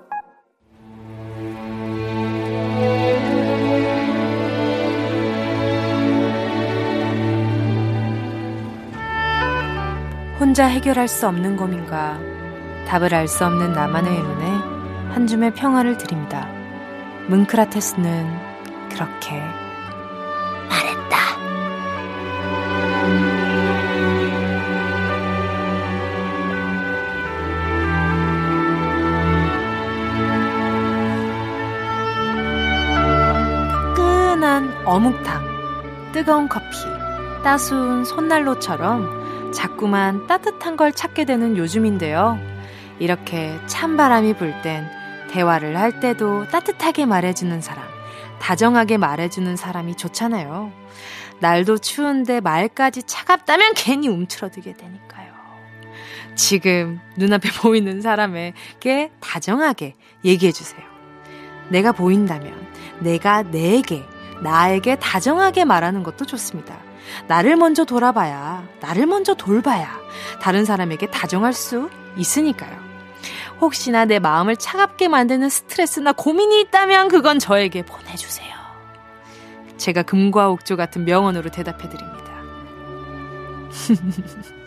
혼자 10.41 10.65
해결할 10.65 11.07
수 11.07 11.27
없는 11.27 11.55
고민과 11.55 12.19
답을 12.87 13.13
알 13.13 13.27
수 13.27 13.45
없는 13.45 13.73
나만의 13.73 14.11
의문에 14.11 14.45
한 15.13 15.27
줌의 15.27 15.53
평화를 15.53 15.99
드립니다. 15.99 16.49
문크라테스는 17.27 18.89
그렇게 18.89 19.39
말했다 20.67 21.17
뜨끈한 33.93 34.73
어묵탕, 34.85 36.11
뜨거운 36.13 36.49
커피, 36.49 36.65
따스운 37.43 38.03
손난로처럼 38.03 39.20
자꾸만 39.51 40.27
따뜻한 40.27 40.77
걸 40.77 40.91
찾게 40.91 41.25
되는 41.25 41.57
요즘인데요. 41.57 42.39
이렇게 42.99 43.57
찬바람이 43.67 44.35
불 44.35 44.61
땐 44.61 44.85
대화를 45.31 45.77
할 45.77 45.99
때도 45.99 46.47
따뜻하게 46.47 47.05
말해주는 47.05 47.61
사람, 47.61 47.85
다정하게 48.39 48.97
말해주는 48.97 49.55
사람이 49.55 49.95
좋잖아요. 49.95 50.71
날도 51.39 51.79
추운데 51.79 52.39
말까지 52.41 53.03
차갑다면 53.03 53.73
괜히 53.75 54.07
움츠러들게 54.07 54.73
되니까요. 54.73 55.31
지금 56.35 56.99
눈앞에 57.17 57.49
보이는 57.61 58.01
사람에게 58.01 59.11
다정하게 59.19 59.95
얘기해주세요. 60.23 60.81
내가 61.69 61.91
보인다면 61.91 62.53
내가 62.99 63.43
내게, 63.43 64.03
나에게 64.43 64.97
다정하게 64.97 65.65
말하는 65.65 66.03
것도 66.03 66.25
좋습니다. 66.25 66.77
나를 67.27 67.55
먼저 67.55 67.85
돌아봐야, 67.85 68.67
나를 68.79 69.05
먼저 69.05 69.33
돌봐야 69.33 69.99
다른 70.41 70.65
사람에게 70.65 71.07
다정할 71.07 71.53
수 71.53 71.89
있으니까요. 72.17 72.77
혹시나 73.59 74.05
내 74.05 74.19
마음을 74.19 74.55
차갑게 74.55 75.07
만드는 75.07 75.49
스트레스나 75.49 76.13
고민이 76.13 76.61
있다면 76.61 77.07
그건 77.09 77.39
저에게 77.39 77.83
보내주세요. 77.83 78.51
제가 79.77 80.03
금과 80.03 80.49
옥조 80.49 80.77
같은 80.77 81.05
명언으로 81.05 81.49
대답해 81.49 81.89
드립니다. 81.89 82.31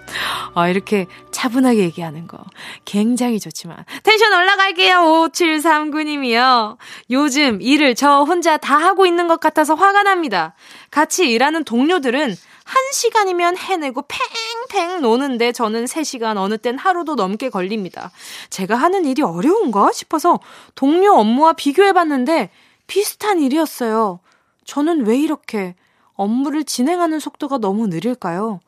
아, 0.55 0.69
이렇게 0.69 1.07
차분하게 1.31 1.81
얘기하는 1.81 2.27
거 2.27 2.39
굉장히 2.85 3.41
좋지만 3.41 3.85
텐션 4.03 4.33
올라갈게요. 4.33 4.97
5739님이요. 5.33 6.77
요즘 7.11 7.61
일을 7.61 7.95
저 7.95 8.23
혼자 8.23 8.57
다 8.57 8.77
하고 8.77 9.07
있는 9.07 9.29
것 9.29 9.41
같아서 9.41 9.75
화가 9.75 10.03
납니다. 10.03 10.55
같이 10.91 11.31
일하는 11.31 11.65
동료들은 11.65 12.35
한 12.65 12.83
시간이면 12.93 13.59
해내고 13.59 14.05
팽팽 14.09 15.03
노는데 15.03 15.53
저는 15.53 15.85
3시간 15.85 16.39
어느 16.39 16.57
땐 16.57 16.79
하루도 16.79 17.15
넘게 17.15 17.51
걸립니다. 17.51 18.11
제가 18.49 18.75
하는 18.75 19.05
일이 19.05 19.23
어려운가 19.23 19.93
싶어서 19.93 20.41
동료 20.75 21.13
업무와 21.13 21.53
비교해봤는데 21.53 22.51
비슷한 22.87 23.41
일이었어요. 23.41 24.21
저는 24.65 25.07
왜 25.07 25.19
이렇게 25.19 25.75
업무를 26.15 26.65
진행하는 26.65 27.21
속도가 27.21 27.59
너무 27.59 27.87
느릴까요? 27.87 28.61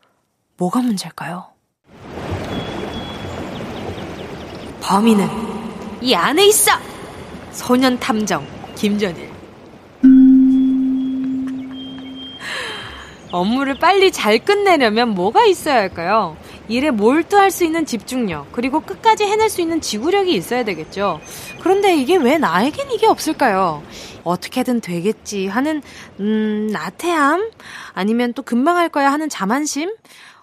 뭐가 0.58 0.80
문제일까요? 0.80 1.44
범인은 4.80 5.28
이 6.00 6.14
안에 6.14 6.46
있어! 6.46 6.72
소년 7.50 7.98
탐정 7.98 8.46
김전일. 8.74 9.30
업무를 13.32 13.74
빨리 13.74 14.10
잘 14.12 14.38
끝내려면 14.38 15.10
뭐가 15.10 15.44
있어야 15.44 15.74
할까요? 15.76 16.36
일에 16.68 16.90
몰두할 16.90 17.50
수 17.50 17.64
있는 17.64 17.84
집중력, 17.84 18.50
그리고 18.52 18.80
끝까지 18.80 19.24
해낼 19.24 19.50
수 19.50 19.60
있는 19.60 19.80
지구력이 19.80 20.32
있어야 20.34 20.64
되겠죠. 20.64 21.20
그런데 21.60 21.96
이게 21.96 22.16
왜 22.16 22.38
나에겐 22.38 22.90
이게 22.92 23.06
없을까요? 23.06 23.82
어떻게든 24.24 24.80
되겠지 24.80 25.48
하는, 25.48 25.82
음, 26.20 26.68
나태함? 26.72 27.50
아니면 27.92 28.32
또 28.32 28.42
금방 28.42 28.78
할 28.78 28.88
거야 28.88 29.12
하는 29.12 29.28
자만심? 29.28 29.92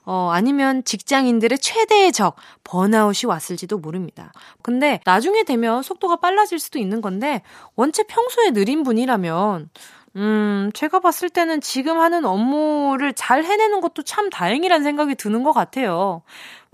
어, 0.05 0.29
아니면 0.33 0.83
직장인들의 0.83 1.59
최대의 1.59 2.11
적, 2.11 2.35
번아웃이 2.63 3.27
왔을지도 3.27 3.77
모릅니다. 3.77 4.31
근데 4.61 4.99
나중에 5.05 5.43
되면 5.43 5.81
속도가 5.81 6.17
빨라질 6.17 6.59
수도 6.59 6.77
있는 6.79 7.01
건데, 7.01 7.41
원체 7.75 8.03
평소에 8.03 8.51
느린 8.51 8.83
분이라면, 8.83 9.69
음, 10.17 10.69
제가 10.73 10.99
봤을 10.99 11.29
때는 11.29 11.61
지금 11.61 11.99
하는 11.99 12.25
업무를 12.25 13.13
잘 13.13 13.43
해내는 13.45 13.81
것도 13.81 14.03
참 14.03 14.29
다행이란 14.29 14.83
생각이 14.83 15.15
드는 15.15 15.43
것 15.43 15.53
같아요. 15.53 16.21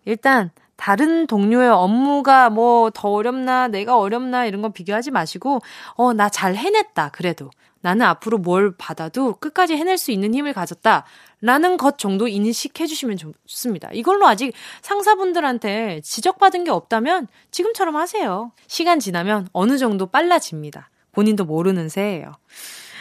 일단, 0.06 0.52
다른 0.78 1.28
동료의 1.28 1.70
업무가 1.70 2.50
뭐 2.50 2.90
더 2.92 3.10
어렵나, 3.10 3.68
내가 3.68 3.98
어렵나, 3.98 4.46
이런 4.46 4.62
거 4.62 4.70
비교하지 4.70 5.12
마시고, 5.12 5.60
어, 5.96 6.14
나 6.14 6.30
잘 6.30 6.56
해냈다, 6.56 7.10
그래도. 7.10 7.50
나는 7.82 8.06
앞으로 8.08 8.38
뭘 8.40 8.76
받아도 8.78 9.36
끝까지 9.36 9.76
해낼 9.78 9.98
수 9.98 10.12
있는 10.12 10.34
힘을 10.34 10.54
가졌다. 10.54 11.06
라는 11.42 11.78
것 11.78 11.98
정도 11.98 12.28
인식해 12.28 12.86
주시면 12.86 13.18
좋습니다. 13.18 13.90
이걸로 13.94 14.28
아직 14.28 14.54
상사분들한테 14.82 16.02
지적받은 16.04 16.66
게 16.66 16.72
없다면 16.72 17.28
지금처럼 17.52 17.96
하세요. 17.96 18.52
시간 18.68 19.00
지나면 19.00 19.48
어느 19.54 19.78
정도 19.78 20.06
빨라집니다. 20.06 20.90
본인도 21.12 21.46
모르는 21.46 21.90
새예요. 21.90 22.34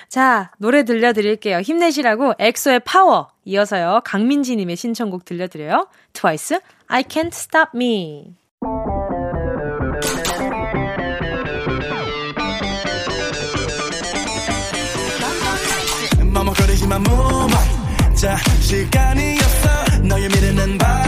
자, 0.09 0.53
노래 0.59 0.85
들려드릴게요. 0.85 1.61
힘내시라고 1.61 2.35
엑소의 2.39 2.81
파워. 2.81 3.29
이어서요. 3.45 4.01
강민지님의 4.05 4.77
신청곡 4.77 5.25
들려드려요. 5.25 5.89
트와이스, 6.15 6.61
I 6.87 7.03
can't 7.03 7.35
stop 7.35 7.71
me. 7.75 8.37
머 16.99 17.28
자 18.19 18.37
시간이었어. 18.61 19.69
너의 20.03 20.29
미래는 20.29 20.77
바 20.77 21.08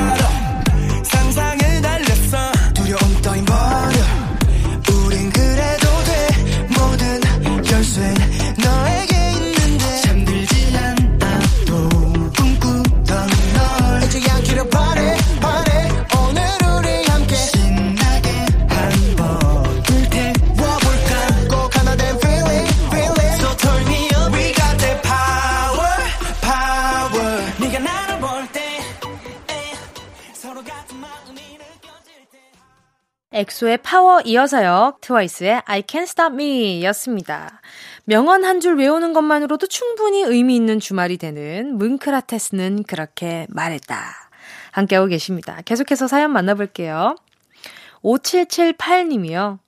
엑소의 33.40 33.78
파워 33.78 34.20
이어서요. 34.20 34.98
트와이스의 35.00 35.62
I 35.64 35.82
Can't 35.82 36.02
Stop 36.02 36.34
Me 36.34 36.84
였습니다. 36.84 37.60
명언 38.04 38.44
한 38.44 38.60
줄 38.60 38.76
외우는 38.76 39.12
것만으로도 39.14 39.66
충분히 39.66 40.22
의미 40.22 40.56
있는 40.56 40.78
주말이 40.80 41.16
되는 41.16 41.78
문크라테스는 41.78 42.82
그렇게 42.84 43.46
말했다. 43.48 43.98
함께하고 44.72 45.08
계십니다. 45.08 45.60
계속해서 45.64 46.06
사연 46.06 46.32
만나볼게요. 46.32 47.16
5778님이요. 48.02 49.58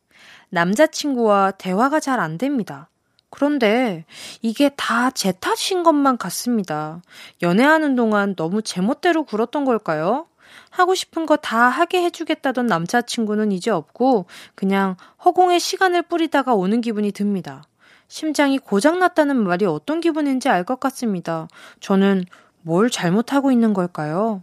남자친구와 0.51 1.53
대화가 1.53 1.99
잘 2.01 2.21
안 2.21 2.37
됩니다. 2.39 2.89
그런데 3.31 4.05
이게 4.43 4.69
다 4.77 5.11
제 5.11 5.33
탓인 5.33 5.83
것만 5.83 6.19
같습니다. 6.19 7.01
연애하는 7.43 7.97
동안 7.97 8.37
너무 8.37 8.61
제멋대로 8.61 9.25
굴었던 9.25 9.65
걸까요? 9.65 10.27
하고 10.73 10.95
싶은 10.95 11.27
거 11.27 11.37
다 11.37 11.69
하게 11.69 12.03
해주겠다던 12.03 12.67
남자친구는 12.67 13.53
이제 13.53 13.71
없고 13.71 14.27
그냥 14.55 14.97
허공에 15.25 15.59
시간을 15.59 16.03
뿌리다가 16.03 16.55
오는 16.55 16.81
기분이 16.81 17.13
듭니다. 17.13 17.63
심장이 18.09 18.59
고장났다는 18.59 19.37
말이 19.37 19.65
어떤 19.67 20.01
기분인지 20.01 20.49
알 20.49 20.65
것 20.65 20.81
같습니다. 20.81 21.47
저는 21.81 22.25
뭘 22.63 22.91
잘못하고 22.91 23.51
있는 23.53 23.73
걸까요? 23.75 24.43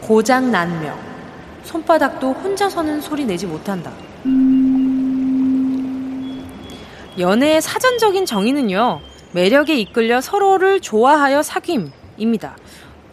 고장 0.00 0.50
난명. 0.50 0.98
손바닥도 1.64 2.32
혼자서는 2.32 3.00
소리 3.00 3.24
내지 3.24 3.46
못한다. 3.46 3.92
연애의 7.18 7.60
사전적인 7.60 8.26
정의는요, 8.26 9.00
매력에 9.32 9.74
이끌려 9.76 10.20
서로를 10.20 10.80
좋아하여 10.80 11.40
사귐입니다. 11.40 12.54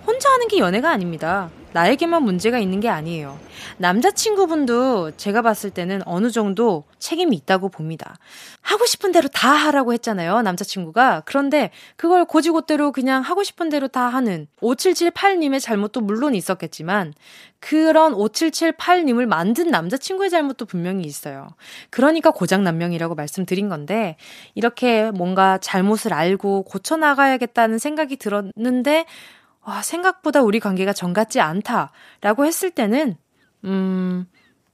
혼자 0.06 0.30
하는 0.30 0.48
게 0.48 0.58
연애가 0.58 0.90
아닙니다. 0.90 1.50
나에게만 1.74 2.24
문제가 2.24 2.60
있는 2.60 2.80
게 2.80 2.90
아니에요. 2.90 3.38
남자친구분도 3.78 5.12
제가 5.18 5.42
봤을 5.42 5.70
때는 5.70 6.02
어느 6.06 6.32
정도 6.32 6.84
책임이 7.00 7.36
있다고 7.38 7.70
봅니다. 7.70 8.18
하고 8.62 8.86
싶은 8.86 9.12
대로 9.12 9.28
다 9.28 9.50
하라고 9.52 9.94
했잖아요, 9.94 10.42
남자친구가. 10.42 11.24
그런데 11.26 11.72
그걸 11.96 12.26
고지고대로 12.26 12.92
그냥 12.92 13.22
하고 13.22 13.44
싶은 13.44 13.70
대로 13.70 13.88
다 13.88 14.08
하는 14.10 14.48
5778님의 14.62 15.62
잘못도 15.62 16.02
물론 16.02 16.36
있었겠지만 16.36 17.14
그런 17.60 18.14
5778님을 18.14 19.26
만든 19.26 19.70
남자친구의 19.70 20.30
잘못도 20.30 20.66
분명히 20.66 21.04
있어요. 21.04 21.50
그러니까 21.90 22.32
고장난명이라고 22.32 23.16
말씀드린 23.16 23.70
건데 23.70 24.16
이렇게 24.56 25.12
뭔가 25.12 25.58
잘못을 25.58 26.14
알고 26.14 26.64
고쳐나가야겠다는 26.64 27.78
생각이 27.78 28.18
들었는데 28.18 29.06
와, 29.70 29.84
생각보다 29.84 30.42
우리 30.42 30.60
관계가 30.60 30.94
정 30.94 31.14
같지 31.14 31.40
않다라고 31.40 32.46
했을 32.46 32.72
때는, 32.72 33.16
음, 33.66 34.26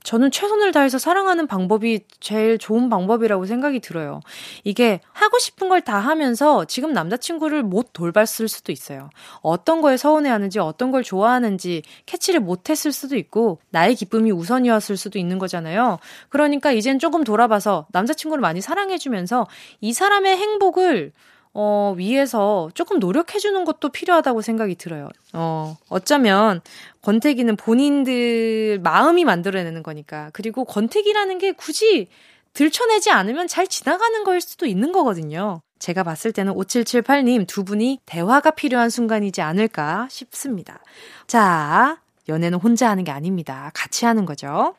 저는 0.03 0.29
최선을 0.29 0.71
다해서 0.71 0.99
사랑하는 0.99 1.47
방법이 1.47 2.01
제일 2.19 2.59
좋은 2.59 2.89
방법이라고 2.89 3.45
생각이 3.47 3.79
들어요. 3.79 4.21
이게 4.63 4.99
하고 5.11 5.39
싶은 5.39 5.67
걸 5.67 5.81
다 5.81 5.97
하면서 5.97 6.63
지금 6.65 6.93
남자친구를 6.93 7.63
못 7.63 7.91
돌봤을 7.91 8.47
수도 8.47 8.71
있어요. 8.71 9.09
어떤 9.41 9.81
거에 9.81 9.97
서운해하는지 9.97 10.59
어떤 10.59 10.91
걸 10.91 11.03
좋아하는지 11.03 11.81
캐치를 12.05 12.39
못했을 12.39 12.91
수도 12.91 13.17
있고 13.17 13.59
나의 13.71 13.95
기쁨이 13.95 14.31
우선이었을 14.31 14.95
수도 14.95 15.19
있는 15.19 15.39
거잖아요. 15.39 15.97
그러니까 16.29 16.71
이젠 16.71 16.99
조금 16.99 17.23
돌아봐서 17.23 17.87
남자친구를 17.91 18.41
많이 18.41 18.61
사랑해주면서 18.61 19.47
이 19.81 19.91
사람의 19.91 20.37
행복을 20.37 21.11
어, 21.57 21.93
위해서 21.97 22.69
조금 22.73 22.99
노력해주는 22.99 23.63
것도 23.63 23.89
필요하다고 23.89 24.41
생각이 24.41 24.75
들어요. 24.75 25.07
어, 25.31 25.77
어쩌면 25.87 26.59
권태기는 27.01 27.55
본인들 27.55 28.81
마음이 28.83 29.23
만들어내는 29.23 29.81
거니까. 29.81 30.29
그리고 30.33 30.65
권태기라는 30.65 31.37
게 31.37 31.53
굳이 31.53 32.09
들춰내지 32.51 33.09
않으면 33.09 33.47
잘 33.47 33.67
지나가는 33.67 34.23
거일 34.25 34.41
수도 34.41 34.65
있는 34.65 34.91
거거든요. 34.91 35.61
제가 35.79 36.03
봤을 36.03 36.33
때는 36.33 36.53
5778님 36.53 37.47
두 37.47 37.63
분이 37.63 37.99
대화가 38.05 38.51
필요한 38.51 38.89
순간이지 38.89 39.41
않을까 39.41 40.07
싶습니다. 40.09 40.81
자, 41.25 41.99
연애는 42.27 42.59
혼자 42.59 42.89
하는 42.89 43.05
게 43.05 43.11
아닙니다. 43.11 43.71
같이 43.73 44.05
하는 44.05 44.25
거죠. 44.25 44.75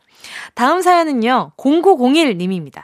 다음 0.54 0.82
사연은요, 0.82 1.52
0901님입니다. 1.56 2.82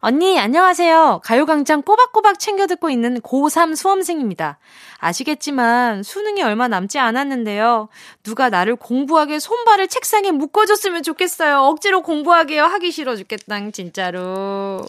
언니, 0.00 0.38
안녕하세요. 0.38 1.22
가요광장 1.24 1.82
꼬박꼬박 1.82 2.38
챙겨 2.38 2.68
듣고 2.68 2.88
있는 2.88 3.20
고3 3.20 3.74
수험생입니다. 3.74 4.58
아시겠지만, 4.98 6.04
수능이 6.04 6.40
얼마 6.42 6.68
남지 6.68 7.00
않았는데요. 7.00 7.88
누가 8.22 8.48
나를 8.48 8.76
공부하게 8.76 9.40
손발을 9.40 9.88
책상에 9.88 10.30
묶어줬으면 10.30 11.02
좋겠어요. 11.02 11.62
억지로 11.62 12.02
공부하게요. 12.02 12.62
하기 12.62 12.92
싫어 12.92 13.16
죽겠다, 13.16 13.58
진짜로. 13.72 14.80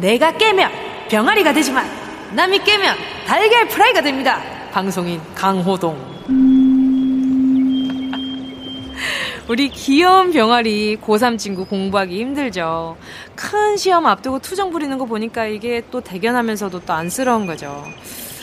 내가 0.00 0.36
깨면 0.36 0.70
병아리가 1.08 1.54
되지만, 1.54 1.86
남이 2.34 2.58
깨면 2.58 2.94
달걀 3.26 3.68
프라이가 3.68 4.02
됩니다. 4.02 4.38
방송인 4.70 5.20
강호동. 5.34 6.20
우리 9.50 9.68
귀여운 9.68 10.30
병아리 10.30 10.98
고3 10.98 11.36
친구 11.36 11.64
공부하기 11.64 12.16
힘들죠. 12.20 12.96
큰 13.34 13.76
시험 13.76 14.06
앞두고 14.06 14.38
투정 14.38 14.70
부리는 14.70 14.96
거 14.96 15.06
보니까 15.06 15.46
이게 15.46 15.82
또 15.90 16.00
대견하면서도 16.00 16.82
또 16.82 16.92
안쓰러운 16.92 17.46
거죠. 17.46 17.84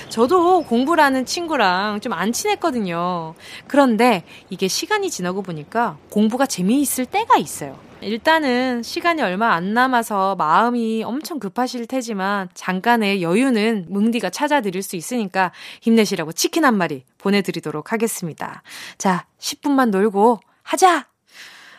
저도 0.10 0.64
공부라는 0.64 1.26
친구랑 1.26 2.02
좀 2.02 2.12
안 2.12 2.34
친했거든요. 2.34 3.36
그런데 3.68 4.24
이게 4.50 4.68
시간이 4.68 5.10
지나고 5.10 5.44
보니까 5.44 5.98
공부가 6.10 6.46
재미있을 6.46 7.06
때가 7.06 7.38
있어요. 7.38 7.80
일단은 8.02 8.84
시간이 8.84 9.22
얼마 9.22 9.54
안 9.54 9.74
남아서 9.74 10.36
마음이 10.36 11.06
엄청 11.06 11.40
급하실 11.40 11.88
테지만 11.88 12.50
잠깐의 12.54 13.22
여유는 13.22 13.86
뭉디가 13.88 14.30
찾아드릴 14.30 14.84
수 14.84 14.98
있으니까 14.98 15.54
힘내시라고 15.80 16.34
치킨 16.34 16.66
한 16.66 16.76
마리 16.76 17.06
보내드리도록 17.18 17.94
하겠습니다. 17.94 18.62
자, 18.98 19.26
10분만 19.40 19.92
놀고 19.92 20.42
하자! 20.68 21.06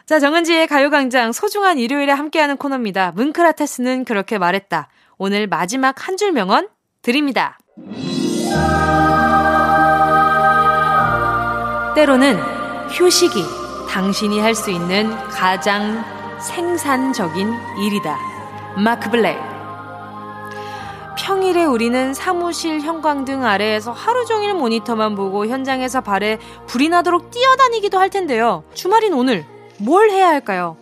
자, 0.06 0.18
정은지의 0.18 0.66
가요광장 0.66 1.32
소중한 1.32 1.78
일요일에 1.78 2.10
함께하는 2.12 2.56
코너입니다. 2.56 3.12
문크라테스는 3.12 4.06
그렇게 4.06 4.38
말했다. 4.38 4.88
오늘 5.18 5.46
마지막 5.46 6.06
한 6.08 6.16
줄 6.16 6.32
명언 6.32 6.68
드립니다. 7.02 7.58
때로는 11.94 12.36
휴식이 12.90 13.42
당신이 13.90 14.40
할 14.40 14.54
수 14.54 14.70
있는 14.70 15.10
가장 15.28 16.02
생산적인 16.40 17.52
일이다. 17.84 18.16
마크 18.82 19.10
블랙. 19.10 19.36
평일에 21.18 21.64
우리는 21.64 22.14
사무실 22.14 22.80
형광등 22.80 23.44
아래에서 23.44 23.90
하루 23.90 24.24
종일 24.24 24.54
모니터만 24.54 25.16
보고 25.16 25.46
현장에서 25.46 26.00
발에 26.00 26.38
불이 26.68 26.88
나도록 26.88 27.32
뛰어다니기도 27.32 27.98
할 27.98 28.08
텐데요. 28.08 28.62
주말인 28.72 29.12
오늘 29.14 29.44
뭘 29.78 30.10
해야 30.10 30.28
할까요? 30.28 30.76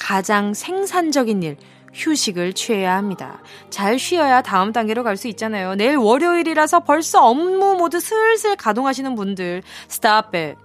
가장 0.00 0.54
생산적인 0.54 1.42
일, 1.42 1.56
휴식을 1.92 2.54
취해야 2.54 2.96
합니다. 2.96 3.42
잘 3.68 3.98
쉬어야 3.98 4.40
다음 4.40 4.72
단계로 4.72 5.04
갈 5.04 5.16
수 5.16 5.28
있잖아요. 5.28 5.74
내일 5.74 5.96
월요일이라서 5.96 6.80
벌써 6.80 7.22
업무 7.24 7.76
모두 7.76 8.00
슬슬 8.00 8.56
가동하시는 8.56 9.14
분들, 9.14 9.62
스탑 9.88 10.34
잇. 10.34 10.56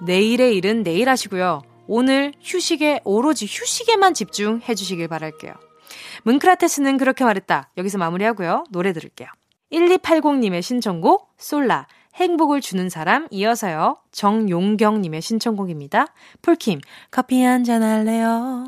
내일의 0.00 0.56
일은 0.56 0.82
내일 0.82 1.10
하시고요. 1.10 1.60
오늘 1.86 2.32
휴식에 2.42 3.00
오로지 3.04 3.46
휴식에만 3.46 4.14
집중해 4.14 4.74
주시길 4.74 5.08
바랄게요. 5.08 5.52
문크라테스는 6.26 6.98
그렇게 6.98 7.24
말했다. 7.24 7.70
여기서 7.76 7.98
마무리하고요. 7.98 8.64
노래 8.70 8.92
들을게요. 8.92 9.28
1280님의 9.72 10.60
신청곡 10.60 11.32
솔라 11.38 11.86
행복을 12.14 12.60
주는 12.60 12.88
사람 12.88 13.28
이어서요. 13.30 13.98
정용경님의 14.10 15.22
신청곡입니다. 15.22 16.06
폴킴 16.42 16.80
커피 17.12 17.42
한 17.42 17.62
잔 17.62 17.82
할래요. 17.84 18.64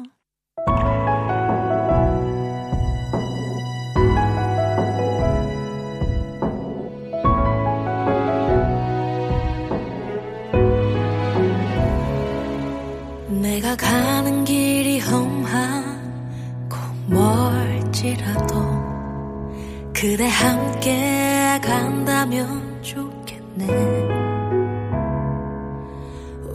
내가 13.43 13.75
가 13.77 14.18
멀지라도 17.99 18.55
그대 19.93 20.29
함께 20.29 21.61
간다면 21.63 22.81
좋겠네. 22.83 23.67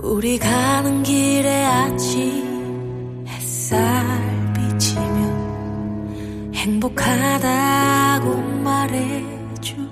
우리 0.03 0.37
가는 0.39 1.03
길에 1.03 1.65
아침 1.65 3.25
햇살 3.27 4.53
비치면 4.53 6.53
행복하다고 6.55 8.35
말해주겠네. 8.63 9.83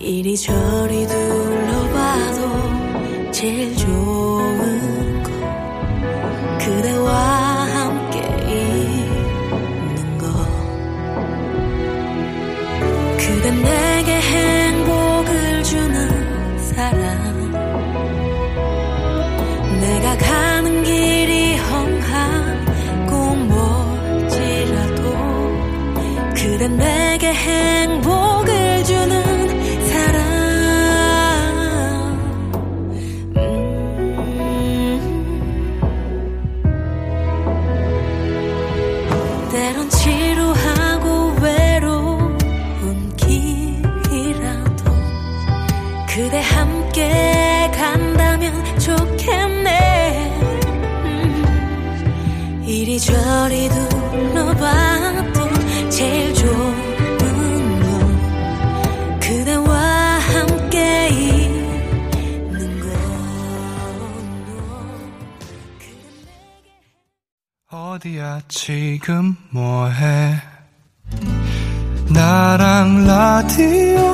이리저리 0.00 1.06
둘러봐도 1.06 2.40
제일 3.30 3.76
좋은 3.76 5.22
건 5.22 5.32
그대와 6.58 7.53
그대 13.44 13.56
내게 13.60 14.12
행복을 14.12 15.62
주는 15.64 16.58
사람. 16.58 17.52
내가 19.82 20.16
가는 20.16 20.82
길이 20.82 21.54
험하고 21.58 23.34
멀지라도 23.34 25.02
그대 26.34 26.68
내게 26.68 27.34
행복 27.34 28.23
그대 46.14 46.40
함께 46.40 47.70
간다면 47.74 48.78
좋겠네 48.78 50.40
음. 51.06 52.62
이리저리 52.64 53.68
둘러봐도 53.68 55.50
제일 55.90 56.32
좋은 56.34 57.18
건 57.18 59.18
그대와 59.18 59.74
함께 60.20 61.08
있는 61.08 62.80
것 62.80 62.86
어디야 67.76 68.40
지금 68.46 69.34
뭐해 69.50 70.36
나랑 72.08 73.04
라디오 73.04 74.13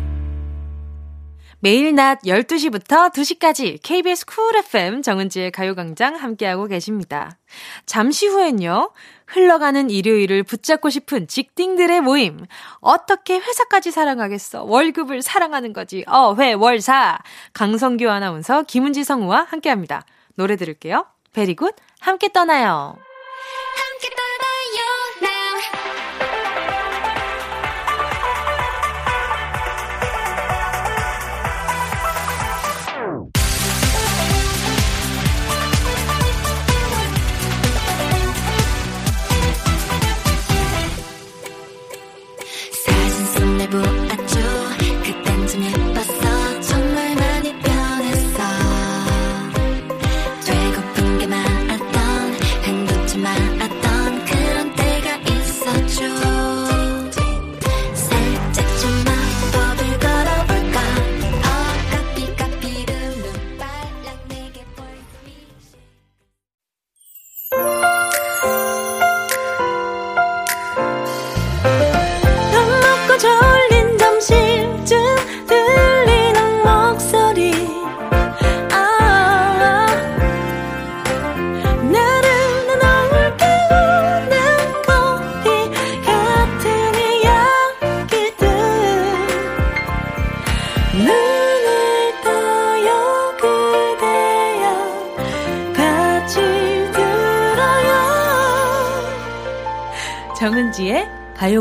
매일 1.63 1.93
낮 1.93 2.19
12시부터 2.23 3.11
2시까지 3.13 3.77
KBS 3.83 4.25
쿨 4.25 4.55
FM 4.57 5.03
정은지의 5.03 5.51
가요광장 5.51 6.15
함께하고 6.15 6.65
계십니다. 6.65 7.37
잠시 7.85 8.27
후엔요. 8.27 8.91
흘러가는 9.27 9.89
일요일을 9.91 10.41
붙잡고 10.43 10.89
싶은 10.89 11.27
직딩들의 11.27 12.01
모임. 12.01 12.45
어떻게 12.79 13.37
회사까지 13.37 13.91
사랑하겠어? 13.91 14.63
월급을 14.63 15.21
사랑하는 15.21 15.71
거지. 15.73 16.03
어 16.07 16.33
회 16.33 16.53
월 16.53 16.81
사. 16.81 17.19
강성규 17.53 18.09
아나운서 18.09 18.63
김은지 18.63 19.03
성우와 19.03 19.45
함께합니다. 19.49 20.03
노래 20.35 20.55
들을게요. 20.55 21.05
베리굿 21.33 21.75
함께 21.99 22.29
떠나요. 22.29 22.97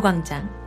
가요광장. 0.01 0.60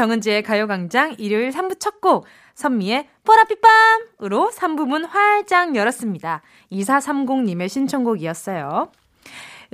정은지의 0.00 0.42
가요광장 0.42 1.16
일요일 1.18 1.50
3부 1.50 1.78
첫 1.78 2.00
곡 2.00 2.24
선미의 2.54 3.06
뽀라삐빰으로 3.22 4.50
3부문 4.50 5.06
활짝 5.06 5.76
열었습니다. 5.76 6.40
2430님의 6.72 7.68
신청곡이었어요. 7.68 8.90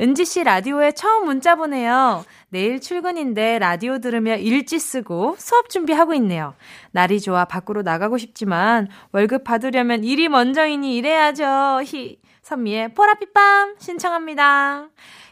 은지 0.00 0.24
씨 0.24 0.42
라디오에 0.42 0.90
처음 0.92 1.26
문자 1.26 1.54
보내요. 1.54 2.24
내일 2.48 2.80
출근인데 2.80 3.60
라디오 3.60 4.00
들으며 4.00 4.34
일지 4.34 4.80
쓰고 4.80 5.36
수업 5.38 5.70
준비하고 5.70 6.12
있네요. 6.14 6.54
날이 6.90 7.20
좋아 7.20 7.44
밖으로 7.44 7.82
나가고 7.82 8.18
싶지만 8.18 8.88
월급 9.12 9.44
받으려면 9.44 10.02
일이 10.02 10.28
먼저이니 10.28 10.96
일해야죠. 10.96 11.82
히. 11.84 12.18
선미의 12.42 12.94
뽀라삐빰 12.94 13.80
신청합니다. 13.80 14.88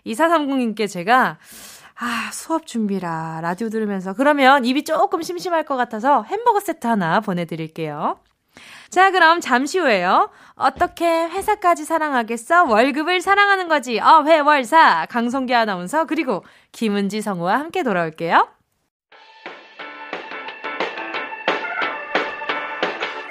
2430님께 0.06 0.88
제가 0.88 1.38
아, 1.96 2.30
수업 2.32 2.66
준비라. 2.66 3.40
라디오 3.40 3.68
들으면서. 3.68 4.14
그러면 4.14 4.64
입이 4.64 4.84
조금 4.84 5.22
심심할 5.22 5.64
것 5.64 5.76
같아서 5.76 6.22
햄버거 6.24 6.60
세트 6.60 6.86
하나 6.86 7.20
보내드릴게요. 7.20 8.18
자, 8.90 9.10
그럼 9.10 9.40
잠시 9.40 9.78
후에요. 9.78 10.30
어떻게 10.54 11.04
회사까지 11.06 11.84
사랑하겠어? 11.84 12.64
월급을 12.64 13.20
사랑하는 13.20 13.68
거지. 13.68 13.98
어, 14.00 14.22
회월사. 14.24 15.06
강성기 15.10 15.54
아나운서, 15.54 16.04
그리고 16.04 16.44
김은지 16.72 17.20
성우와 17.22 17.58
함께 17.58 17.82
돌아올게요. 17.82 18.48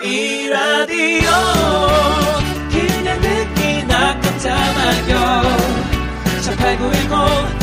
이 0.01 0.49
라디오 0.49 1.29
그냥 2.69 3.21
듣기나 3.21 4.19
깜짝마요 4.19 5.41
18910 6.41 7.62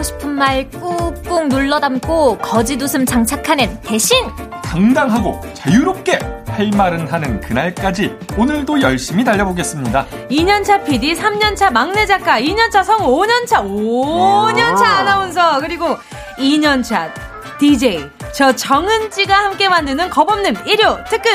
하고 0.00 0.02
싶은 0.02 0.30
말 0.30 0.68
꾹꾹 0.70 1.48
눌러 1.48 1.78
담고 1.78 2.38
거짓 2.38 2.80
웃음 2.80 3.04
장착하는 3.04 3.78
대신 3.82 4.16
당당하고 4.64 5.38
자유롭게 5.52 6.18
할 6.46 6.70
말은 6.70 7.06
하는 7.06 7.38
그날까지 7.40 8.16
오늘도 8.38 8.80
열심히 8.80 9.22
달려보겠습니다. 9.24 10.06
2년차 10.30 10.86
PD, 10.86 11.14
3년차 11.14 11.70
막내 11.70 12.06
작가, 12.06 12.40
2년차 12.40 12.82
성우, 12.82 13.06
5년차, 13.20 13.62
5년차 13.62 14.82
아나운서, 14.82 15.60
그리고 15.60 15.98
2년차 16.38 17.10
DJ. 17.58 18.08
저 18.32 18.56
정은지가 18.56 19.34
함께 19.34 19.68
만드는 19.68 20.08
겁없는 20.08 20.66
일요 20.66 20.98
특근. 21.10 21.30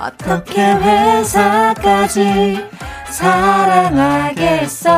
어떻게 0.00 0.62
회사까지 0.72 2.64
사랑하겠어? 4.02 4.90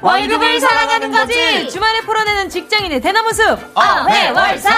월급을 0.00 0.58
사랑하는 0.60 1.10
거지! 1.12 1.68
주말에 1.68 2.00
풀어내는 2.00 2.48
직장인의 2.48 3.00
대나무 3.00 3.32
숲! 3.32 3.58
어회월사! 3.74 4.70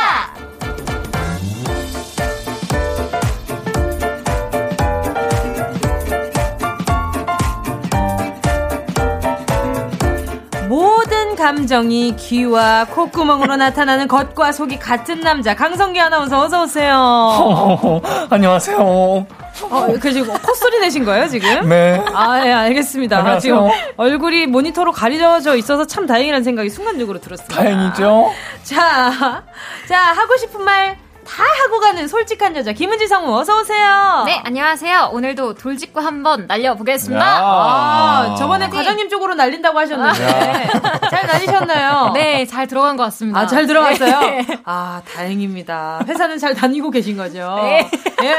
모든 10.68 11.34
감정이 11.34 12.14
귀와 12.16 12.84
콧구멍으로 12.86 13.56
나타나는 13.56 14.06
겉과 14.08 14.52
속이 14.52 14.78
같은 14.78 15.20
남자 15.20 15.54
강성기 15.54 15.98
아나운서 16.00 16.42
어서 16.42 16.64
오세요. 16.64 16.94
어, 16.96 18.00
안녕하세요. 18.30 19.26
어, 19.70 19.86
그 20.00 20.12
지금 20.12 20.32
콧소리 20.40 20.80
내신 20.80 21.04
거예요 21.04 21.28
지금? 21.28 21.68
네. 21.68 22.02
아, 22.14 22.44
예, 22.46 22.52
알겠습니다. 22.52 23.18
안녕하세요. 23.18 23.40
지금 23.70 23.92
얼굴이 23.96 24.46
모니터로 24.46 24.92
가려져 24.92 25.56
있어서 25.56 25.86
참 25.86 26.06
다행이라는 26.06 26.44
생각이 26.44 26.70
순간적으로 26.70 27.20
들었습니다. 27.20 27.54
다행이죠. 27.54 28.32
자, 28.62 29.42
자, 29.88 29.98
하고 29.98 30.36
싶은 30.36 30.62
말 30.64 31.08
다 31.28 31.44
하고 31.44 31.78
가는 31.78 32.08
솔직한 32.08 32.56
여자 32.56 32.72
김은지 32.72 33.06
성우 33.06 33.38
어서 33.38 33.60
오세요. 33.60 34.22
네, 34.24 34.40
안녕하세요. 34.44 35.10
오늘도 35.12 35.54
돌직구 35.56 36.00
한번 36.00 36.46
날려보겠습니다. 36.48 37.22
야. 37.22 37.40
아, 37.44 38.34
저번에 38.38 38.70
과장님 38.70 39.10
쪽으로 39.10 39.34
날린다고 39.34 39.78
하셨는데 39.78 40.70
잘 41.10 41.26
날리셨나요? 41.26 42.12
네, 42.14 42.46
잘 42.46 42.66
들어간 42.66 42.96
것 42.96 43.02
같습니다. 43.04 43.40
아, 43.40 43.46
잘 43.46 43.66
들어갔어요? 43.66 44.20
네. 44.20 44.46
아, 44.64 45.02
다행입니다. 45.14 46.00
회사는 46.08 46.38
잘 46.38 46.54
다니고 46.54 46.90
계신 46.90 47.18
거죠? 47.18 47.56
네. 47.60 47.90
예. 48.22 48.34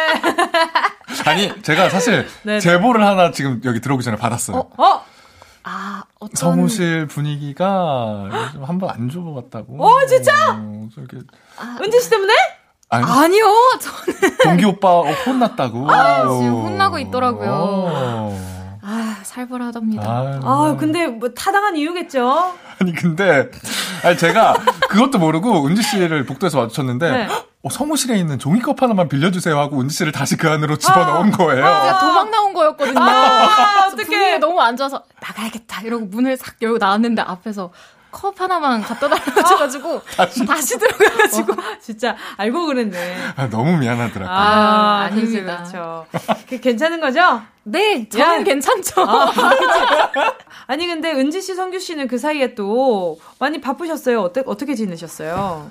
아니, 1.25 1.61
제가 1.61 1.89
사실 1.89 2.27
네네. 2.43 2.59
제보를 2.61 3.05
하나 3.05 3.31
지금 3.31 3.61
여기 3.65 3.79
들어오기 3.81 4.03
전에 4.03 4.17
받았어요. 4.17 4.57
어? 4.77 5.01
아, 5.63 6.03
어떤. 6.19 6.35
사무실 6.35 7.07
분위기가 7.07 8.29
요즘 8.31 8.63
한번 8.63 8.89
안 8.91 9.09
좋았다고. 9.09 9.83
어, 9.85 10.05
진짜? 10.07 10.31
어, 10.57 10.87
저렇게 10.95 11.17
은지 11.81 12.01
씨 12.01 12.09
때문에? 12.09 12.33
아니, 12.91 13.05
아니요, 13.05 13.45
저는. 13.79 14.37
동기 14.43 14.65
오빠 14.65 14.89
어, 14.89 15.03
혼났다고. 15.25 15.91
아, 15.91 16.21
지금 16.39 16.53
혼나고 16.63 16.97
있더라고요. 16.99 17.49
어. 17.51 18.59
아, 18.81 19.17
살벌하답니다. 19.21 20.09
아유. 20.09 20.39
아, 20.43 20.75
근데 20.79 21.05
뭐 21.07 21.29
타당한 21.29 21.75
이유겠죠? 21.77 22.53
아니 22.81 22.93
근데 22.93 23.51
아니 24.03 24.17
제가 24.17 24.55
그것도 24.89 25.19
모르고 25.19 25.67
은지 25.67 25.83
씨를 25.83 26.25
복도에서 26.25 26.59
마주쳤는데 26.61 27.11
네. 27.11 27.27
어, 27.61 27.69
사무실에 27.69 28.17
있는 28.17 28.39
종이컵 28.39 28.81
하나만 28.81 29.09
빌려주세요 29.09 29.59
하고 29.59 29.81
은지 29.81 29.95
씨를 29.95 30.13
다시 30.13 30.37
그 30.37 30.49
안으로 30.49 30.77
집어넣은 30.77 31.31
거예요. 31.31 31.61
제가 31.61 31.99
도망 31.99 32.31
나온 32.31 32.53
거였거든요. 32.53 32.99
아. 32.99 33.89
분위기가 33.89 34.37
너무 34.37 34.61
안 34.61 34.77
좋아서 34.77 35.03
나가야겠다 35.21 35.81
이러고 35.81 36.05
문을 36.05 36.37
싹 36.37 36.55
열고 36.61 36.77
나왔는데 36.77 37.21
앞에서 37.21 37.71
컵 38.11 38.39
하나만 38.39 38.81
갖다 38.81 39.07
달라가지고 39.07 40.01
다시, 40.47 40.77
들어가가지고 40.79 41.53
진짜 41.79 42.15
알고 42.37 42.65
그랬네. 42.65 43.15
아, 43.35 43.49
너무 43.49 43.77
미안하더라고요. 43.77 44.35
아, 44.35 44.41
아, 44.41 44.99
아닙니다. 45.03 45.57
그렇죠. 45.57 46.05
그, 46.47 46.59
괜찮은 46.59 47.01
거죠? 47.01 47.41
네 47.63 48.09
저는 48.09 48.39
야. 48.39 48.43
괜찮죠. 48.43 49.05
아니, 50.65 50.87
근데 50.87 51.11
은지 51.11 51.41
씨, 51.41 51.53
성규 51.53 51.79
씨는 51.79 52.07
그 52.07 52.17
사이에 52.17 52.55
또 52.55 53.19
많이 53.37 53.61
바쁘셨어요. 53.61 54.21
어때, 54.21 54.41
어떻게 54.45 54.73
지내셨어요? 54.73 55.69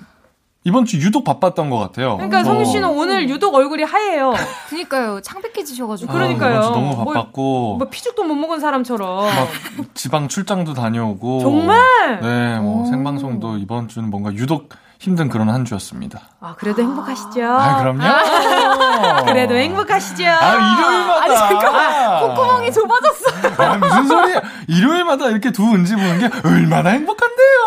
이번 0.64 0.84
주 0.84 0.98
유독 0.98 1.24
바빴던 1.24 1.70
것 1.70 1.78
같아요. 1.78 2.16
그러니까 2.16 2.40
어, 2.40 2.44
성규 2.44 2.64
씨는 2.66 2.88
오늘 2.90 3.28
유독 3.30 3.54
얼굴이 3.54 3.84
하얘요. 3.84 4.34
그니까요 4.68 5.20
창백해지셔가지고 5.20 6.10
아, 6.10 6.14
그러니까요. 6.14 6.50
이번 6.50 6.62
주 6.62 6.70
너무 6.70 6.94
뭐- 6.96 7.14
바빴고 7.14 7.76
뭐 7.78 7.88
피죽도 7.88 8.24
못 8.24 8.34
먹은 8.34 8.60
사람처럼. 8.60 9.24
막 9.26 9.48
지방 9.94 10.28
출장도 10.28 10.74
다녀오고 10.74 11.40
정말? 11.40 12.20
네, 12.20 12.58
뭐 12.58 12.82
오. 12.82 12.86
생방송도 12.86 13.58
이번 13.58 13.88
주는 13.88 14.10
뭔가 14.10 14.32
유독 14.34 14.68
힘든 15.00 15.28
그런 15.28 15.48
한 15.48 15.64
주였습니다. 15.64 16.20
아, 16.40 16.56
그래도 16.58 16.82
행복하시죠? 16.82 17.44
아, 17.46 17.78
그럼요. 17.78 19.26
그래도 19.26 19.54
행복하시죠? 19.54 20.24
아, 20.26 20.54
일요일마다. 20.54 21.22
아니, 21.22 21.34
잠깐만. 21.36 22.20
콧구멍이 22.34 22.72
좁아졌어. 22.72 23.30
아, 23.58 23.76
무슨 23.76 24.06
소리야. 24.06 24.42
일요일마다 24.68 25.28
이렇게 25.30 25.50
두 25.50 25.64
은지 25.74 25.94
보는 25.94 26.18
게 26.18 26.30
얼마나 26.48 26.90
행복한데요. 26.90 27.58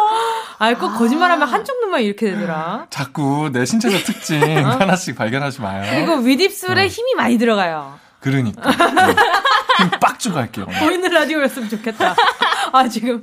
아, 0.60 0.74
꼭 0.76 0.98
거짓말하면 0.98 1.48
한쪽 1.48 1.80
눈만 1.82 2.02
이렇게 2.02 2.32
되더라. 2.32 2.86
자꾸 2.90 3.50
내 3.52 3.66
신체적 3.66 4.04
특징 4.04 4.42
하나씩 4.66 5.16
발견하지 5.16 5.62
마요. 5.62 5.84
그리고 5.90 6.16
윗입술에 6.22 6.88
힘이 6.88 7.16
많이 7.16 7.38
들어가요. 7.38 8.00
그러니까. 8.22 8.72
네. 8.72 9.16
힘빡 9.82 10.20
주고 10.20 10.38
할게요. 10.38 10.68
보이는 10.80 11.12
라디오였으면 11.12 11.70
좋겠다. 11.70 12.16
아, 12.72 12.88
지금, 12.88 13.22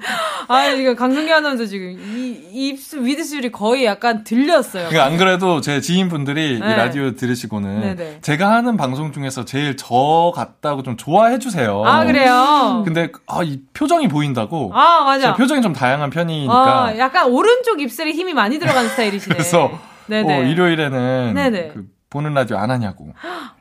아, 0.49 0.67
이거 0.67 0.95
강성기 0.95 1.33
아나운서 1.33 1.65
지금, 1.67 1.93
이, 1.93 2.37
이 2.53 2.69
입술, 2.69 3.05
윗입술이 3.05 3.53
거의 3.53 3.85
약간 3.85 4.25
들렸어요. 4.25 4.89
그러니까 4.89 5.05
안 5.05 5.17
그래도 5.17 5.61
제 5.61 5.81
지인분들이 5.81 6.59
네. 6.59 6.67
이 6.67 6.77
라디오 6.77 7.15
들으시고는 7.15 7.81
네네. 7.81 8.19
제가 8.23 8.51
하는 8.51 8.77
방송 8.77 9.13
중에서 9.13 9.45
제일 9.45 9.77
저 9.77 10.33
같다고 10.35 10.83
좀 10.83 10.97
좋아해 10.97 11.39
주세요. 11.39 11.83
아, 11.87 12.05
그래요? 12.05 12.83
근데 12.85 13.11
아, 13.27 13.43
이 13.45 13.61
표정이 13.73 14.09
보인다고. 14.09 14.73
아, 14.75 15.05
맞아. 15.05 15.35
표정이 15.35 15.63
좀 15.63 15.73
다양한 15.73 16.11
편이니까. 16.11 16.85
어, 16.85 16.99
약간 16.99 17.27
오른쪽 17.31 17.81
입술에 17.81 18.11
힘이 18.11 18.35
많이 18.35 18.59
들어가는 18.59 18.91
스타일이시네. 18.91 19.35
그래서 19.35 19.71
네네. 20.07 20.39
어, 20.39 20.43
일요일에는 20.43 21.35
네네. 21.35 21.71
그 21.75 21.85
보는 22.11 22.33
라디오 22.35 22.57
안 22.57 22.71
하냐고 22.71 23.13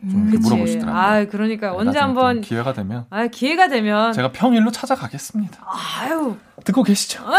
좀 0.10 0.29
그치. 0.31 0.38
물어보시더라고요. 0.43 0.95
아, 1.01 1.25
그러니까 1.25 1.73
언제 1.73 1.99
나중에 1.99 1.99
또 1.99 2.07
한번, 2.21 2.41
기회가 2.41 2.73
되면 2.73 3.05
아, 3.10 3.27
기회가 3.27 3.67
되면. 3.67 4.13
제가 4.13 4.31
평일로 4.31 4.71
찾아가겠습니다. 4.71 5.65
아유. 5.65 6.38
듣고 6.65 6.84
계시죠? 6.84 7.24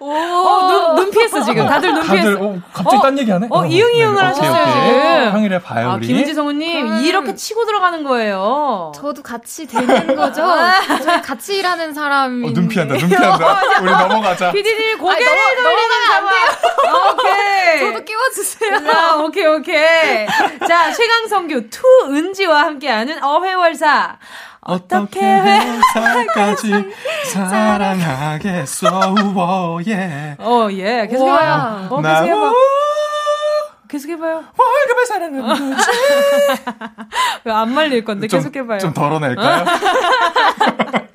어, 0.00 0.66
눈, 0.68 0.94
눈 0.94 1.10
피했어, 1.10 1.42
지금. 1.42 1.66
다들 1.66 1.92
눈 1.92 2.02
다들 2.04 2.20
피했어. 2.22 2.40
어, 2.40 2.56
갑자기 2.72 2.96
어, 2.96 3.00
딴 3.02 3.18
얘기 3.18 3.30
하네. 3.30 3.48
어, 3.50 3.66
이응이응을 3.66 4.14
오케이, 4.14 4.26
하셨어요, 4.26 4.62
오케이. 4.62 4.74
지금. 4.92 5.32
평일에 5.32 5.58
봐요 5.60 5.90
아, 5.90 5.94
우리. 5.94 6.06
김은지 6.06 6.34
성우님, 6.34 6.86
음. 6.86 7.00
이렇게 7.04 7.34
치고 7.34 7.64
들어가는 7.66 8.04
거예요. 8.04 8.92
저도 8.94 9.22
같이 9.22 9.66
되는 9.66 10.14
거죠. 10.16 10.42
저희 11.02 11.20
같이 11.20 11.56
일하는 11.58 11.92
사람이. 11.92 12.48
어, 12.48 12.52
눈 12.52 12.68
피한다, 12.68 12.96
눈 12.96 13.08
피한다. 13.08 13.60
우리 13.82 13.90
넘어가자. 13.90 14.52
PD님 14.52 14.98
고개를 14.98 15.26
아니, 15.28 15.56
넘어- 15.56 15.62
돌리는 15.64 16.06
상황. 16.06 17.14
오케이. 17.18 17.78
저도 17.92 18.04
끼워주세요. 18.04 18.84
자, 18.84 19.16
오케이, 19.16 19.46
오케이. 19.46 20.26
자, 20.68 20.92
최강성규, 20.92 21.70
투 21.70 21.82
은지와 22.06 22.62
함께하는 22.62 23.22
어회월사. 23.22 24.16
어떻게 24.68 25.20
회사까지 25.20 26.70
사랑하겠어, 27.32 29.14
우어, 29.34 29.78
예. 29.86 30.36
어, 30.38 30.68
예. 30.72 31.06
계속 31.10 31.24
우와. 31.24 31.36
해봐요. 31.36 31.86
어, 31.90 32.00
나 32.02 32.20
계속 32.22 32.36
해봐. 32.36 32.50
우- 32.50 32.54
계속 33.88 34.10
해봐요. 34.10 34.44
월급을 34.56 35.06
사랑하는 35.06 35.48
거지. 35.48 35.62
안 37.50 37.72
말릴 37.72 38.04
건데 38.04 38.28
좀, 38.28 38.40
계속 38.40 38.54
해봐요. 38.54 38.78
좀 38.80 38.92
덜어낼까요? 38.92 39.64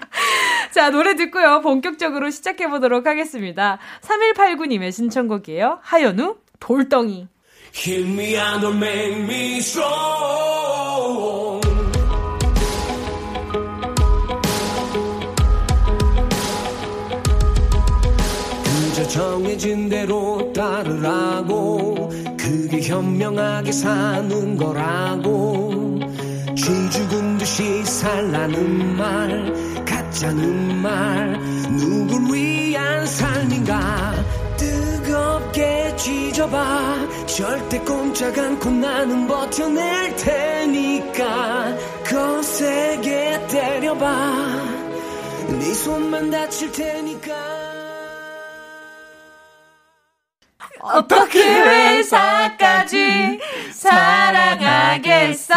자, 0.74 0.90
노래 0.90 1.16
듣고요. 1.16 1.62
본격적으로 1.62 2.32
시작해보도록 2.32 3.06
하겠습니다. 3.06 3.78
3189님의 4.02 4.92
신청곡이에요. 4.92 5.78
하연우, 5.84 6.38
돌덩이. 6.60 7.28
Hit 7.76 8.08
me 8.10 8.36
and 8.36 8.66
make 8.68 9.24
me 9.24 9.58
strong. 9.60 10.93
정해진 19.14 19.90
대로 19.90 20.52
따르라고 20.54 22.10
그게 22.36 22.82
현명하게 22.82 23.72
사는 23.72 24.58
거라고. 24.58 26.00
쥐 26.56 26.90
죽은 26.90 27.38
듯이 27.38 27.86
살라는 27.86 28.98
말 28.98 29.86
가짜는 29.86 30.82
말 30.82 31.40
누굴 31.78 32.34
위한 32.36 33.06
삶인가. 33.06 34.16
뜨겁게 34.58 35.96
쥐져봐. 35.96 37.28
절대 37.28 37.80
꼼짝 37.82 38.36
않고 38.36 38.72
나는 38.72 39.28
버텨낼 39.28 40.16
테니까. 40.16 41.78
거세게 42.10 43.46
때려봐. 43.48 44.84
네 45.60 45.74
손만 45.76 46.32
다칠 46.32 46.72
테니까 46.72 47.53
어떻게 50.84 51.42
회사까지 51.62 53.40
사랑하겠어? 53.72 55.54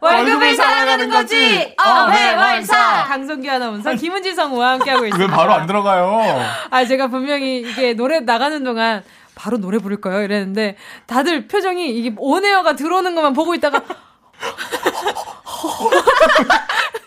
월급을 0.00 0.54
사랑하는 0.54 1.08
거지. 1.10 1.74
어회월사. 1.82 3.04
강성기 3.04 3.48
아나운서 3.48 3.94
김은지 3.94 4.34
성우와 4.34 4.72
함께하고 4.72 5.02
왜 5.04 5.08
있습니다. 5.08 5.34
바로 5.34 5.52
안 5.54 5.66
들어가요? 5.66 6.44
아 6.70 6.84
제가 6.84 7.06
분명히 7.08 7.60
이게 7.60 7.94
노래 7.94 8.20
나가는 8.20 8.62
동안 8.62 9.02
바로 9.34 9.56
노래 9.58 9.78
부를 9.78 9.98
거예요 10.00 10.22
이랬는데 10.22 10.76
다들 11.06 11.48
표정이 11.48 11.88
이게 11.88 12.12
온에어가 12.18 12.76
들어오는 12.76 13.14
것만 13.14 13.32
보고 13.32 13.54
있다가 13.54 13.80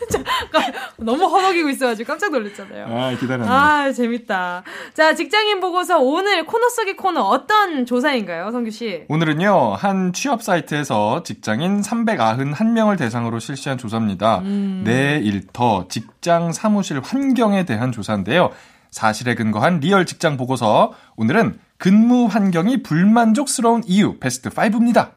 잠깐 0.09 0.73
너무 0.97 1.25
허벅이고 1.25 1.69
있어가지고 1.69 2.07
깜짝 2.07 2.31
놀랐잖아요. 2.31 2.85
아, 2.87 3.15
기다렸네. 3.17 3.49
아, 3.49 3.91
재밌다. 3.91 4.63
자, 4.93 5.15
직장인 5.15 5.59
보고서 5.59 5.99
오늘 5.99 6.45
코너 6.45 6.69
속의 6.69 6.95
코너 6.95 7.21
어떤 7.21 7.85
조사인가요, 7.85 8.51
성규 8.51 8.71
씨? 8.71 9.05
오늘은요, 9.07 9.73
한 9.73 10.13
취업 10.13 10.43
사이트에서 10.43 11.23
직장인 11.23 11.81
391명을 11.81 12.97
대상으로 12.97 13.39
실시한 13.39 13.77
조사입니다. 13.77 14.39
음. 14.39 14.83
내 14.85 15.19
일터, 15.23 15.87
직장 15.89 16.51
사무실 16.51 16.99
환경에 17.01 17.65
대한 17.65 17.91
조사인데요. 17.91 18.51
사실에 18.91 19.35
근거한 19.35 19.79
real 19.81 20.05
직장 20.05 20.37
보고서. 20.37 20.93
오늘은 21.17 21.59
근무 21.77 22.27
환경이 22.27 22.83
불만족스러운 22.83 23.83
이유 23.85 24.17
베스트 24.19 24.49
5입니다. 24.49 25.11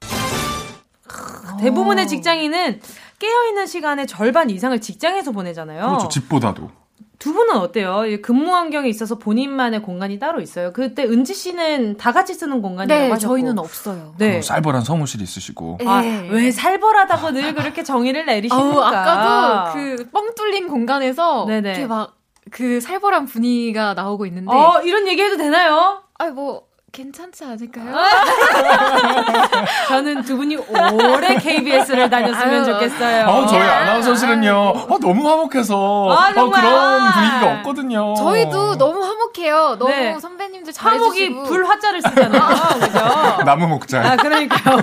대부분의 1.60 2.06
직장인은 2.08 2.80
깨어있는 3.18 3.66
시간의 3.66 4.06
절반 4.06 4.50
이상을 4.50 4.80
직장에서 4.80 5.32
보내잖아요. 5.32 5.86
그렇죠. 5.86 6.08
집보다도. 6.08 6.70
두 7.18 7.32
분은 7.32 7.56
어때요? 7.56 8.06
이 8.06 8.22
근무 8.22 8.54
환경에 8.54 8.88
있어서 8.88 9.18
본인만의 9.18 9.82
공간이 9.82 10.20
따로 10.20 10.40
있어요. 10.40 10.72
그때 10.72 11.02
은지 11.02 11.34
씨는 11.34 11.96
다 11.96 12.12
같이 12.12 12.32
쓰는 12.32 12.62
공간이라고 12.62 13.02
네, 13.06 13.10
하셨고. 13.10 13.34
저희는 13.34 13.58
없어요. 13.58 14.14
네. 14.18 14.38
어, 14.38 14.42
쌀벌한 14.42 14.84
사무실이 14.84 15.24
있으시고. 15.24 15.78
아, 15.84 16.00
네. 16.00 16.28
왜 16.30 16.52
살벌하다고 16.52 17.32
늘 17.32 17.54
그렇게 17.56 17.82
정의를 17.82 18.24
내리십니까? 18.26 18.56
아우, 18.72 18.80
아까도 18.80 19.72
그 19.72 20.08
뻥 20.12 20.34
뚫린 20.36 20.68
공간에서 20.68 21.44
네네. 21.46 21.70
이렇게 21.70 21.86
막 21.86 22.16
그 22.50 22.80
살벌한 22.80 23.26
분위기가 23.26 23.92
나오고 23.92 24.24
있는데 24.24 24.50
어, 24.50 24.80
이런 24.82 25.06
얘기 25.06 25.20
해도 25.20 25.36
되나요? 25.36 26.02
아니 26.14 26.32
뭐 26.32 26.62
괜찮지 27.02 27.44
않을까요? 27.44 27.94
저는 29.86 30.22
두 30.22 30.36
분이 30.36 30.56
오래 30.56 31.36
KBS를 31.36 32.10
다녔으면 32.10 32.54
아유. 32.54 32.64
좋겠어요. 32.64 33.26
어, 33.28 33.46
저희 33.46 33.60
아나운서실은요, 33.60 34.52
어, 34.52 34.98
너무 34.98 35.28
화목해서, 35.30 36.10
아, 36.10 36.30
어, 36.30 36.34
정말? 36.34 36.60
그런 36.60 37.12
분위기가 37.12 37.52
없거든요. 37.58 38.14
저희도 38.16 38.78
너무 38.78 39.00
화목해요. 39.04 39.76
너무 39.78 39.90
네. 39.92 40.18
선배님들 40.18 40.72
화목이 40.76 41.18
잘해주시고 41.20 41.44
불 41.44 41.64
화자를 41.66 42.02
쓰잖아요. 42.02 42.42
그죠? 42.80 42.98
나무 43.46 43.68
목장. 43.68 44.04
아, 44.04 44.16
그러니까요. 44.16 44.78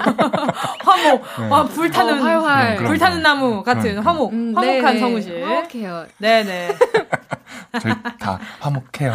화목. 0.86 1.26
아, 1.52 1.64
불타는, 1.64 2.22
어, 2.22 2.24
활활. 2.24 2.78
네. 2.78 2.84
불타는 2.86 3.22
나무 3.24 3.62
같은 3.62 3.82
그러니까. 3.82 4.10
화목. 4.10 4.32
음, 4.32 4.54
화목한 4.56 4.82
네네. 4.86 5.00
성우실. 5.02 5.46
화목해요. 5.46 6.06
네네. 6.20 6.78
저희 7.80 7.94
다 8.20 8.40
화목해요. 8.60 9.14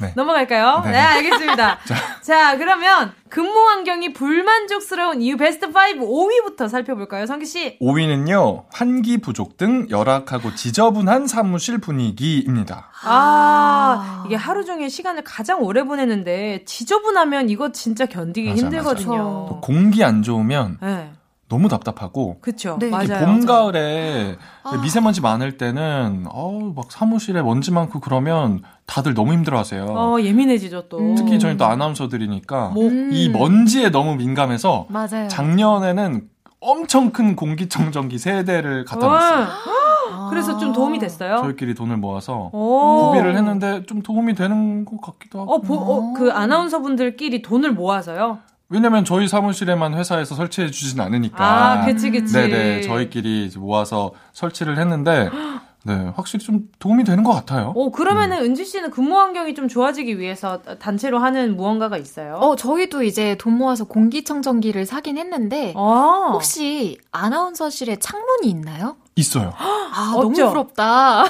네. 0.00 0.12
넘어갈까요? 0.14 0.82
네, 0.84 0.92
네. 0.92 0.98
알겠습니다. 0.98 1.78
자. 2.22 2.56
그러면 2.56 3.12
근무 3.28 3.68
환경이 3.68 4.12
불만족스러운 4.12 5.22
이유 5.22 5.36
베스트 5.36 5.66
5 5.66 5.70
5위부터 5.70 6.68
살펴볼까요, 6.68 7.26
성기 7.26 7.46
씨? 7.46 7.78
5위는요, 7.80 8.64
환기 8.72 9.18
부족 9.18 9.56
등 9.56 9.88
열악하고 9.88 10.54
지저분한 10.54 11.26
사무실 11.26 11.78
분위기입니다. 11.78 12.90
아, 13.04 14.22
이게 14.26 14.36
하루 14.36 14.64
종일 14.64 14.90
시간을 14.90 15.24
가장 15.24 15.62
오래 15.62 15.82
보내는데 15.82 16.64
지저분하면 16.66 17.48
이거 17.48 17.72
진짜 17.72 18.06
견디기 18.06 18.50
맞아, 18.50 18.60
힘들거든요. 18.60 19.10
맞아. 19.10 19.22
또 19.48 19.60
공기 19.62 20.04
안 20.04 20.22
좋으면 20.22 20.78
네, 20.80 21.12
너무 21.52 21.68
답답하고, 21.68 22.38
그쵸. 22.40 22.78
네. 22.80 22.88
맞아요. 22.88 23.26
봄, 23.26 23.44
가을에 23.44 24.36
아. 24.62 24.78
미세먼지 24.78 25.20
많을 25.20 25.58
때는, 25.58 26.24
어우, 26.30 26.72
막 26.74 26.90
사무실에 26.90 27.42
먼지 27.42 27.70
많고 27.70 28.00
그러면 28.00 28.62
다들 28.86 29.12
너무 29.12 29.34
힘들어 29.34 29.58
하세요. 29.58 29.84
어, 29.84 30.18
예민해지죠, 30.18 30.88
또. 30.88 30.98
음. 30.98 31.14
특히 31.14 31.38
저희 31.38 31.58
또 31.58 31.66
아나운서들이니까, 31.66 32.68
뭐, 32.70 32.84
음. 32.84 33.10
이 33.12 33.28
먼지에 33.28 33.90
너무 33.90 34.14
민감해서, 34.16 34.86
맞아요. 34.88 35.28
작년에는 35.28 36.22
엄청 36.60 37.10
큰 37.10 37.36
공기청정기 37.36 38.16
세 38.16 38.44
대를 38.44 38.86
갖다 38.86 39.06
놨어요. 39.06 39.44
아. 39.44 40.28
그래서 40.30 40.56
좀 40.56 40.72
도움이 40.72 40.98
됐어요. 41.00 41.36
저희끼리 41.42 41.74
돈을 41.74 41.98
모아서 41.98 42.48
오. 42.54 43.10
구비를 43.12 43.36
했는데 43.36 43.84
좀 43.84 44.00
도움이 44.02 44.34
되는 44.34 44.84
것 44.86 45.00
같기도 45.00 45.40
하고. 45.42 45.52
어, 45.52 45.60
보, 45.60 45.74
어, 45.74 46.12
그 46.14 46.32
아나운서 46.32 46.80
분들끼리 46.80 47.42
돈을 47.42 47.72
모아서요? 47.72 48.38
왜냐면 48.72 49.04
저희 49.04 49.28
사무실에만 49.28 49.94
회사에서 49.94 50.34
설치해 50.34 50.70
주진 50.70 51.00
않으니까. 51.00 51.44
아, 51.44 51.84
그치, 51.84 52.10
그치. 52.10 52.32
네네. 52.32 52.80
저희끼리 52.80 53.50
모아서 53.56 54.12
설치를 54.32 54.78
했는데, 54.78 55.28
네, 55.84 56.12
확실히 56.14 56.44
좀 56.44 56.68
도움이 56.78 57.04
되는 57.04 57.22
것 57.24 57.32
같아요. 57.32 57.72
오, 57.74 57.90
그러면은 57.90 58.38
음. 58.38 58.44
은지 58.44 58.64
씨는 58.64 58.90
근무 58.90 59.18
환경이 59.18 59.54
좀 59.54 59.68
좋아지기 59.68 60.18
위해서 60.18 60.62
단체로 60.78 61.18
하는 61.18 61.56
무언가가 61.56 61.98
있어요? 61.98 62.36
어, 62.36 62.56
저희도 62.56 63.02
이제 63.02 63.36
돈 63.38 63.54
모아서 63.58 63.84
공기청정기를 63.84 64.86
사긴 64.86 65.18
했는데 65.18 65.72
어. 65.76 66.30
혹시 66.32 66.98
아나운서실에 67.10 67.96
창문이 67.96 68.48
있나요? 68.48 68.96
있어요. 69.14 69.52
아, 69.58 70.12
없죠? 70.16 70.42
너무 70.42 70.50
부럽다. 70.50 71.24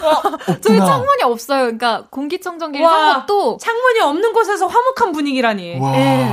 저희 0.60 0.78
없구나. 0.78 0.86
창문이 0.86 1.22
없어요. 1.24 1.62
그러니까 1.62 2.06
공기청정기를 2.10 2.86
와. 2.86 2.92
산 2.92 3.26
것도 3.26 3.56
창문이 3.56 4.00
없는 4.00 4.32
곳에서 4.32 4.66
화목한 4.68 5.12
분위기라니. 5.12 5.80
와. 5.80 5.96
예. 5.96 6.32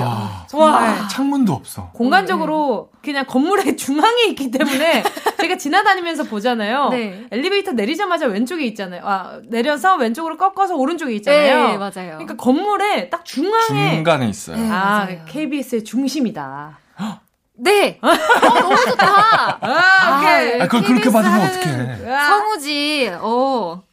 와. 0.54 1.08
창문도 1.08 1.52
없어. 1.54 1.90
공간적으로 1.94 2.90
그냥 3.02 3.26
건물의 3.26 3.78
중앙에 3.78 4.26
있기 4.30 4.52
때문에 4.52 5.04
제가 5.42 5.58
지나다니면서 5.58 6.24
보잖아요. 6.26 6.90
네. 6.90 7.26
엘리베이터 7.32 7.72
내리자마자 7.72 8.28
왼쪽에 8.28 8.64
있잖아요. 8.68 9.02
아, 9.06 9.40
내려서 9.46 9.96
왼쪽으로 9.96 10.38
꺾어서 10.38 10.76
오른쪽에 10.76 11.14
있잖아요. 11.16 11.68
네, 11.70 11.78
맞아요. 11.78 11.92
그러니까 12.20 12.36
건물의 12.36 13.10
딱 13.10 13.26
중앙에 13.26 13.96
중간에 13.96 14.30
있어요. 14.30 14.58
네. 14.58 14.70
아, 14.70 15.06
맞아요. 15.06 15.22
KBS의 15.28 15.84
중심이다. 15.84 16.78
네. 17.60 18.00
어, 18.02 18.08
너무 18.60 18.76
좋다. 18.76 19.58
아, 19.62 20.18
오케이. 20.18 20.62
아, 20.62 20.68
그걸 20.68 20.84
그렇게 20.84 21.12
받으면 21.12 21.42
어떡해. 21.42 22.12
아. 22.12 22.28
성우지. 22.28 23.12
어. 23.22 23.84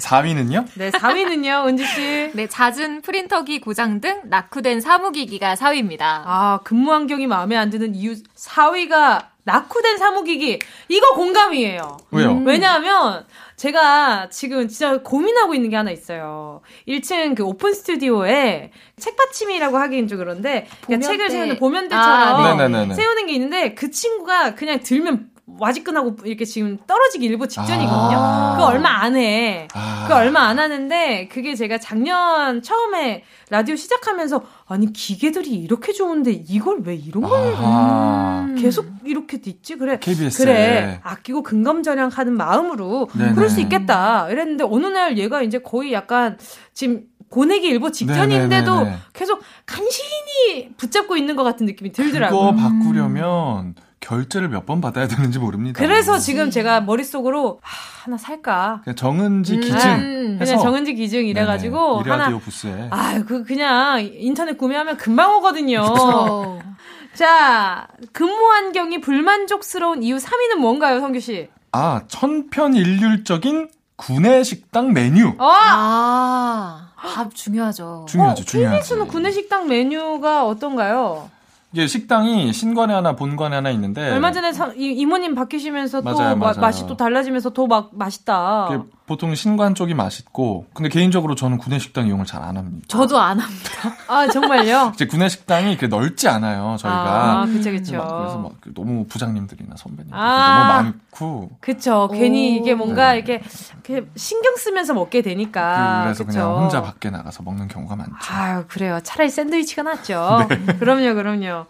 4위는요? 0.00 0.66
네, 0.74 0.90
4위는요, 0.90 1.68
은지 1.68 1.84
씨. 1.86 2.30
네, 2.34 2.48
잦은 2.48 3.02
프린터기 3.02 3.60
고장 3.60 4.00
등 4.00 4.20
낙후된 4.24 4.80
사무기기가 4.80 5.54
4위입니다. 5.54 6.00
아, 6.00 6.60
근무 6.64 6.92
환경이 6.92 7.26
마음에 7.28 7.56
안 7.56 7.70
드는 7.70 7.94
이유 7.94 8.14
4위가 8.36 9.26
낙후된 9.44 9.98
사무기기. 9.98 10.58
이거 10.88 11.14
공감이에요. 11.14 11.96
왜요? 12.10 12.30
음. 12.32 12.46
왜냐하면 12.46 13.26
제가 13.62 14.28
지금 14.28 14.66
진짜 14.66 14.98
고민하고 14.98 15.54
있는 15.54 15.70
게 15.70 15.76
하나 15.76 15.92
있어요. 15.92 16.62
1층 16.88 17.36
그 17.36 17.44
오픈 17.44 17.72
스튜디오에 17.72 18.72
책받침이라고 18.96 19.78
하기엔 19.78 20.08
좀 20.08 20.18
그런데 20.18 20.66
그러니까. 20.84 21.08
책을 21.08 21.30
세우는 21.30 21.58
보면대처럼 21.58 22.10
아, 22.10 22.54
네네네네. 22.56 22.94
세우는 22.94 23.26
게 23.26 23.34
있는데 23.34 23.74
그 23.74 23.92
친구가 23.92 24.56
그냥 24.56 24.80
들면 24.80 25.30
와지끈하고 25.46 26.16
이렇게 26.24 26.44
지금 26.44 26.78
떨어지기 26.86 27.26
일보 27.26 27.48
직전이거든요. 27.48 28.16
아. 28.16 28.52
그거 28.54 28.66
얼마 28.66 29.02
안 29.02 29.16
해. 29.16 29.66
아. 29.74 30.04
그 30.06 30.14
얼마 30.14 30.42
안 30.42 30.58
하는데 30.58 31.28
그게 31.28 31.54
제가 31.54 31.78
작년 31.78 32.62
처음에 32.62 33.24
라디오 33.50 33.74
시작하면서 33.76 34.42
아니 34.66 34.92
기계들이 34.92 35.50
이렇게 35.50 35.92
좋은데 35.92 36.30
이걸 36.32 36.80
왜 36.84 36.94
이런 36.94 37.24
걸 37.24 37.52
아하. 37.54 38.46
계속 38.56 38.86
이렇게 39.04 39.40
있지? 39.44 39.76
그래. 39.76 39.98
KBS 40.00 40.42
에. 40.42 40.44
그래. 40.44 41.00
아끼고 41.02 41.42
근검절약하는 41.42 42.34
마음으로 42.36 43.08
네네. 43.16 43.34
그럴 43.34 43.50
수 43.50 43.60
있겠다. 43.60 44.28
이랬는데 44.30 44.64
어느 44.64 44.86
날 44.86 45.18
얘가 45.18 45.42
이제 45.42 45.58
거의 45.58 45.92
약간 45.92 46.38
지금 46.72 47.02
보내기 47.30 47.66
일보 47.66 47.90
직전인데도 47.90 48.74
네네네네. 48.74 48.96
계속 49.12 49.40
간신히 49.66 50.70
붙잡고 50.76 51.16
있는 51.16 51.34
것 51.34 51.42
같은 51.44 51.66
느낌이 51.66 51.90
그거 51.90 52.02
들더라고요. 52.04 52.54
바꾸려면 52.56 53.74
결제를 54.02 54.48
몇 54.50 54.66
번 54.66 54.80
받아야 54.82 55.06
되는지 55.08 55.38
모릅니다. 55.38 55.78
그래서 55.78 56.18
지금 56.18 56.50
제가 56.50 56.82
머릿속으로 56.82 57.60
하, 57.62 58.04
하나 58.04 58.18
살까? 58.18 58.80
그냥 58.84 58.96
정은지 58.96 59.56
기증 59.58 59.90
음. 59.90 60.38
해서 60.40 60.52
그냥 60.52 60.62
정은지 60.62 60.94
기증 60.94 61.24
이래가지고 61.26 62.00
하나 62.02 62.28
부스에 62.38 62.88
아유 62.90 63.24
그 63.24 63.44
그냥 63.44 64.00
인터넷 64.18 64.58
구매하면 64.58 64.96
금방 64.98 65.34
오거든요. 65.36 65.80
어. 65.88 66.58
자 67.14 67.86
근무 68.12 68.32
환경이 68.52 69.00
불만족스러운 69.00 70.02
이유 70.02 70.16
3위는 70.16 70.56
뭔가요, 70.56 71.00
성규 71.00 71.20
씨? 71.20 71.48
아 71.72 72.02
천편일률적인 72.08 73.68
구내 73.96 74.42
식당 74.42 74.92
메뉴 74.92 75.28
어, 75.38 75.48
아, 75.48 76.88
밥 76.96 77.34
중요하죠. 77.34 78.06
중요하죠, 78.08 78.42
어, 78.42 78.44
중요하죠. 78.44 78.76
KBS는 78.78 79.06
구내 79.08 79.30
식당 79.30 79.68
메뉴가 79.68 80.46
어떤가요? 80.46 81.30
이게 81.72 81.86
식당이 81.86 82.52
신관에 82.52 82.92
하나 82.92 83.16
본관에 83.16 83.56
하나 83.56 83.70
있는데 83.70 84.10
얼마 84.10 84.30
전에 84.30 84.52
사- 84.52 84.72
이, 84.76 84.88
이모님 84.92 85.34
바뀌시면서 85.34 86.02
맞아요, 86.02 86.34
또 86.34 86.36
맞아요. 86.36 86.60
맛이 86.60 86.86
또 86.86 86.96
달라지면서 86.96 87.50
더 87.50 87.66
막 87.66 87.90
맛있다. 87.92 88.66
보통 89.12 89.34
신관 89.34 89.74
쪽이 89.74 89.92
맛있고 89.92 90.64
근데 90.72 90.88
개인적으로 90.88 91.34
저는 91.34 91.58
구내 91.58 91.78
식당 91.78 92.06
이용을 92.06 92.24
잘 92.24 92.42
안 92.42 92.56
합니다. 92.56 92.84
저도 92.88 93.20
안 93.20 93.38
합니다. 93.38 93.70
아 94.08 94.26
정말요? 94.26 94.92
이제 94.96 95.06
구내 95.06 95.28
식당이 95.28 95.76
그 95.76 95.84
넓지 95.84 96.28
않아요 96.28 96.76
저희가 96.78 97.42
아 97.42 97.46
그쵸 97.46 97.70
그쵸. 97.70 97.98
막 97.98 98.08
그래서 98.18 98.38
막 98.38 98.52
너무 98.74 99.04
부장님들이나 99.06 99.76
선배님들 99.76 100.18
아. 100.18 100.66
너무 100.66 100.72
많고 100.88 101.50
그쵸. 101.60 102.04
오. 102.04 102.08
괜히 102.08 102.56
이게 102.56 102.74
뭔가 102.74 103.12
네. 103.12 103.18
이렇게, 103.18 103.42
이렇게 103.86 104.08
신경 104.16 104.56
쓰면서 104.56 104.94
먹게 104.94 105.20
되니까. 105.20 106.02
그래서 106.04 106.24
아, 106.24 106.26
그쵸. 106.26 106.38
그냥 106.40 106.62
혼자 106.62 106.80
밖에 106.82 107.10
나가서 107.10 107.42
먹는 107.42 107.68
경우가 107.68 107.94
많죠. 107.94 108.14
아유 108.30 108.64
그래요. 108.66 108.98
차라리 109.04 109.28
샌드위치가 109.28 109.82
낫죠. 109.82 110.46
네. 110.48 110.78
그럼요 110.78 111.14
그럼요. 111.14 111.66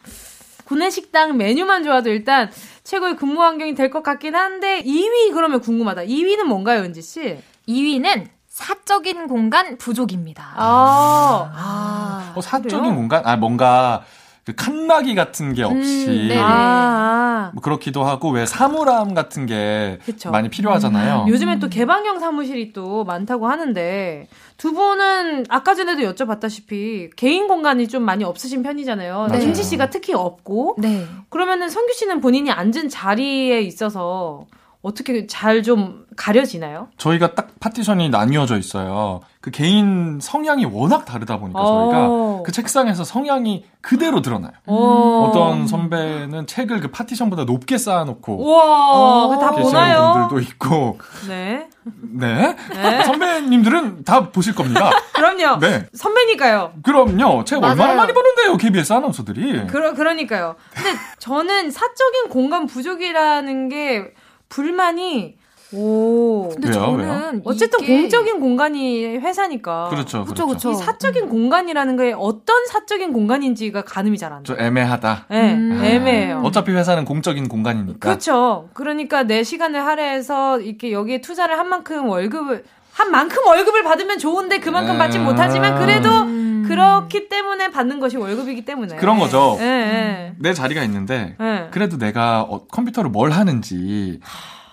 구내식당 0.64 1.36
메뉴만 1.36 1.82
좋아도 1.82 2.08
일단 2.08 2.50
최고의 2.84 3.16
근무 3.16 3.40
환경이 3.42 3.74
될 3.74 3.90
것 3.90 4.02
같긴 4.02 4.34
한데 4.34 4.82
2위 4.82 5.32
그러면 5.32 5.60
궁금하다. 5.60 6.02
2위는 6.02 6.44
뭔가요, 6.44 6.80
은지 6.82 7.00
씨? 7.02 7.38
2위는 7.68 8.26
사적인 8.48 9.28
공간 9.28 9.78
부족입니다. 9.78 10.52
아, 10.56 11.50
아. 11.54 12.32
어, 12.34 12.40
사적인 12.40 12.80
그래요? 12.80 12.94
공간? 12.94 13.22
아, 13.24 13.36
뭔가, 13.36 14.02
그 14.44 14.54
칸막이 14.56 15.14
같은 15.14 15.54
게 15.54 15.62
없이 15.62 16.28
음. 16.32 16.36
아, 16.36 17.50
뭐 17.54 17.62
그렇기도 17.62 18.02
하고 18.02 18.30
왜 18.30 18.44
사물함 18.44 19.14
같은 19.14 19.46
게 19.46 20.00
그쵸. 20.04 20.32
많이 20.32 20.48
필요하잖아요. 20.48 21.26
요즘엔 21.28 21.60
또 21.60 21.68
개방형 21.68 22.18
사무실이 22.18 22.72
또 22.72 23.04
많다고 23.04 23.46
하는데 23.48 24.26
두 24.62 24.72
분은 24.72 25.46
아까 25.48 25.74
전에도 25.74 26.02
여쭤봤다시피 26.02 27.10
개인 27.16 27.48
공간이 27.48 27.88
좀 27.88 28.04
많이 28.04 28.22
없으신 28.22 28.62
편이잖아요. 28.62 29.26
맞아요. 29.28 29.40
김지 29.40 29.64
씨가 29.64 29.90
특히 29.90 30.14
없고 30.14 30.76
네. 30.78 31.04
그러면은 31.30 31.68
성규 31.68 31.92
씨는 31.94 32.20
본인이 32.20 32.48
앉은 32.48 32.88
자리에 32.88 33.60
있어서 33.62 34.46
어떻게 34.82 35.26
잘 35.28 35.62
좀 35.62 36.02
가려지나요? 36.16 36.88
저희가 36.98 37.34
딱 37.34 37.48
파티션이 37.60 38.08
나뉘어져 38.10 38.58
있어요. 38.58 39.20
그 39.40 39.50
개인 39.50 40.18
성향이 40.20 40.64
워낙 40.66 41.04
다르다 41.04 41.38
보니까 41.38 41.58
어. 41.60 41.90
저희가 41.90 42.42
그 42.44 42.52
책상에서 42.52 43.04
성향이 43.04 43.64
그대로 43.80 44.20
드러나요. 44.22 44.52
어. 44.66 45.28
어떤 45.30 45.66
선배는 45.66 46.46
책을 46.46 46.80
그 46.80 46.88
파티션보다 46.90 47.44
높게 47.44 47.78
쌓아놓고 47.78 48.44
우와, 48.44 49.28
그거 49.28 49.40
다 49.40 49.50
계시는 49.52 49.70
보나요? 49.72 50.12
분들도 50.28 50.40
있고, 50.50 50.98
네. 51.28 51.68
네. 52.00 52.56
네. 52.74 53.02
선배님들은 53.04 54.04
다 54.04 54.30
보실 54.30 54.54
겁니다. 54.54 54.90
그럼요. 55.14 55.58
네. 55.60 55.86
선배니까요. 55.94 56.72
그럼요. 56.82 57.44
책 57.44 57.62
얼마나. 57.62 57.94
많이 57.94 58.12
보는데요, 58.12 58.56
KBS 58.56 58.92
아나운서들이. 58.92 59.66
그러, 59.68 59.94
그러니까요. 59.94 60.56
근데 60.74 60.90
저는 61.18 61.70
사적인 61.70 62.28
공간 62.28 62.66
부족이라는 62.66 63.68
게 63.68 64.12
불만이, 64.52 65.36
오. 65.74 66.50
근데 66.50 66.68
왜요? 66.68 66.74
저는 66.74 67.40
어쨌든 67.46 67.80
이게- 67.80 67.96
공적인 68.02 68.38
공간이 68.40 69.16
회사니까. 69.16 69.88
그렇죠, 69.88 70.24
그렇죠. 70.24 70.46
그쵸. 70.46 70.70
이 70.70 70.74
사적인 70.74 71.30
공간이라는 71.30 71.96
게 71.96 72.12
어떤 72.14 72.66
사적인 72.66 73.14
공간인지가 73.14 73.80
가늠이 73.82 74.18
잘안좀 74.18 74.54
돼요. 74.56 74.66
애매하다. 74.66 75.26
네, 75.30 75.54
음. 75.54 75.80
애매해요. 75.82 76.42
어차피 76.44 76.72
회사는 76.72 77.06
공적인 77.06 77.48
공간이니까. 77.48 77.98
그렇죠. 78.00 78.68
그러니까 78.74 79.22
내 79.22 79.42
시간을 79.42 79.82
할애해서 79.82 80.60
이렇게 80.60 80.92
여기에 80.92 81.22
투자를 81.22 81.58
한 81.58 81.70
만큼 81.70 82.06
월급을 82.06 82.64
한 82.92 83.10
만큼 83.10 83.44
월급을 83.46 83.82
받으면 83.84 84.18
좋은데 84.18 84.58
그만큼 84.60 84.98
받지 84.98 85.18
음. 85.18 85.24
못하지만 85.24 85.78
그래도 85.78 86.10
음. 86.10 86.64
그렇기 86.66 87.28
때문에 87.28 87.70
받는 87.70 88.00
것이 88.00 88.16
월급이기 88.16 88.64
때문에 88.64 88.96
그런 88.96 89.18
거죠. 89.18 89.56
예, 89.60 89.64
예. 89.64 90.34
내 90.38 90.54
자리가 90.54 90.82
있는데 90.84 91.36
예. 91.40 91.68
그래도 91.70 91.98
내가 91.98 92.42
어, 92.42 92.66
컴퓨터로 92.66 93.10
뭘 93.10 93.30
하는지 93.30 94.20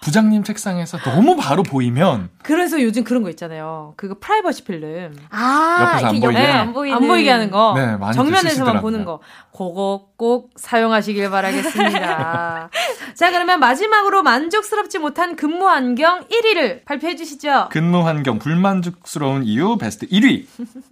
부장님 0.01 0.43
책상에서 0.43 0.97
너무 0.99 1.35
바로 1.35 1.61
보이면 1.61 2.29
그래서 2.41 2.81
요즘 2.81 3.03
그런 3.03 3.21
거 3.21 3.29
있잖아요. 3.31 3.93
그거 3.97 4.15
프라이버시 4.19 4.63
필름. 4.63 5.15
아, 5.29 5.89
옆에서 5.91 6.07
안 6.07 6.15
이게 6.15 6.25
보이게? 6.25 6.41
네, 6.41 6.47
안 6.51 6.73
보이는 6.73 6.97
안 6.97 7.07
보이게 7.07 7.29
하는 7.29 7.51
거. 7.51 7.73
네, 7.75 7.97
많이 7.97 8.15
정면에서만. 8.15 8.81
보는 8.81 9.03
거. 9.05 9.19
그거 9.51 10.07
꼭 10.15 10.51
사용하시길 10.55 11.29
바라겠습니다. 11.29 12.69
자, 13.15 13.31
그러면 13.31 13.59
마지막으로 13.59 14.23
만족스럽지 14.23 14.99
못한 14.99 15.35
근무 15.35 15.67
환경 15.67 16.21
1위를 16.27 16.85
발표해 16.85 17.15
주시죠. 17.15 17.67
근무 17.69 18.05
환경 18.05 18.39
불만족스러운 18.39 19.43
이유 19.43 19.77
베스트 19.77 20.07
1위 20.07 20.45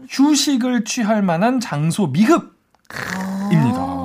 휴식을 0.10 0.84
취할 0.84 1.22
만한 1.22 1.60
장소 1.62 2.08
미흡입니다. 2.08 3.97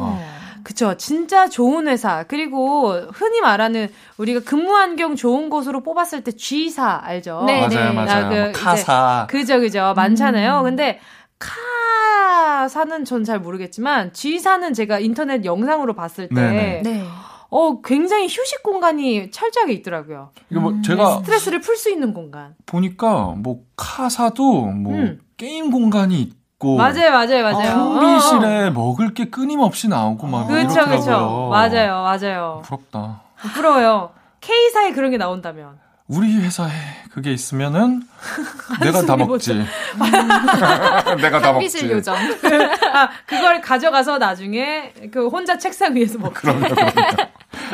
그쵸. 0.64 0.96
진짜 0.96 1.48
좋은 1.48 1.88
회사. 1.88 2.24
그리고 2.24 2.92
흔히 3.12 3.40
말하는 3.40 3.88
우리가 4.18 4.40
근무 4.40 4.74
환경 4.74 5.16
좋은 5.16 5.50
곳으로 5.50 5.82
뽑았을 5.82 6.22
때 6.24 6.32
G사 6.32 7.00
알죠? 7.02 7.44
네, 7.46 7.60
맞아요, 7.60 7.88
네. 7.88 7.92
맞아요. 7.92 8.06
나그뭐 8.22 8.48
이제 8.50 8.52
카사 8.60 9.26
그죠, 9.30 9.60
그죠. 9.60 9.92
많잖아요. 9.96 10.62
근데 10.62 11.00
카사는 11.38 13.04
전 13.04 13.24
잘 13.24 13.38
모르겠지만 13.40 14.12
G사는 14.12 14.72
제가 14.74 14.98
인터넷 15.00 15.44
영상으로 15.44 15.94
봤을 15.94 16.28
때 16.28 16.34
네네. 16.34 16.82
네. 16.84 17.04
어, 17.50 17.80
굉장히 17.82 18.24
휴식 18.26 18.62
공간이 18.62 19.30
철저하게 19.30 19.74
있더라고요. 19.74 20.30
이거 20.50 20.60
뭐 20.60 20.70
음, 20.72 20.82
제가 20.82 21.18
스트레스를 21.18 21.60
풀 21.60 21.76
수 21.76 21.90
있는 21.90 22.14
공간. 22.14 22.54
보니까 22.66 23.34
뭐 23.36 23.60
카사도 23.76 24.66
뭐 24.66 24.94
음. 24.94 25.20
게임 25.36 25.70
공간이 25.70 26.32
있고 26.62 26.76
맞아요, 26.76 27.10
맞아요, 27.10 27.42
맞아요. 27.42 27.72
어, 27.76 27.96
어. 27.96 28.00
탕비실에 28.00 28.70
먹을 28.70 29.12
게 29.12 29.26
끊임없이 29.26 29.88
나오고 29.88 30.26
막 30.28 30.50
이렇더라고요. 30.50 30.98
그쵸. 30.98 31.48
맞아요, 31.50 32.02
맞아요. 32.02 32.62
부럽다. 32.64 33.20
부러워요. 33.54 34.10
K사에 34.40 34.92
그런 34.92 35.10
게 35.10 35.16
나온다면. 35.16 35.82
우리 36.08 36.36
회사에 36.36 36.70
그게 37.10 37.32
있으면은 37.32 38.02
내가 38.80 39.02
다 39.02 39.16
먹지. 39.16 39.54
내가 41.20 41.40
다 41.40 41.52
먹지. 41.52 41.90
요정. 41.90 42.14
아, 42.14 43.08
그걸 43.26 43.60
가져가서 43.60 44.18
나중에 44.18 44.92
그 45.12 45.28
혼자 45.28 45.58
책상 45.58 45.94
위에서 45.94 46.18
먹고. 46.18 46.34
그럼요, 46.34 46.68
그럼요. 46.68 46.92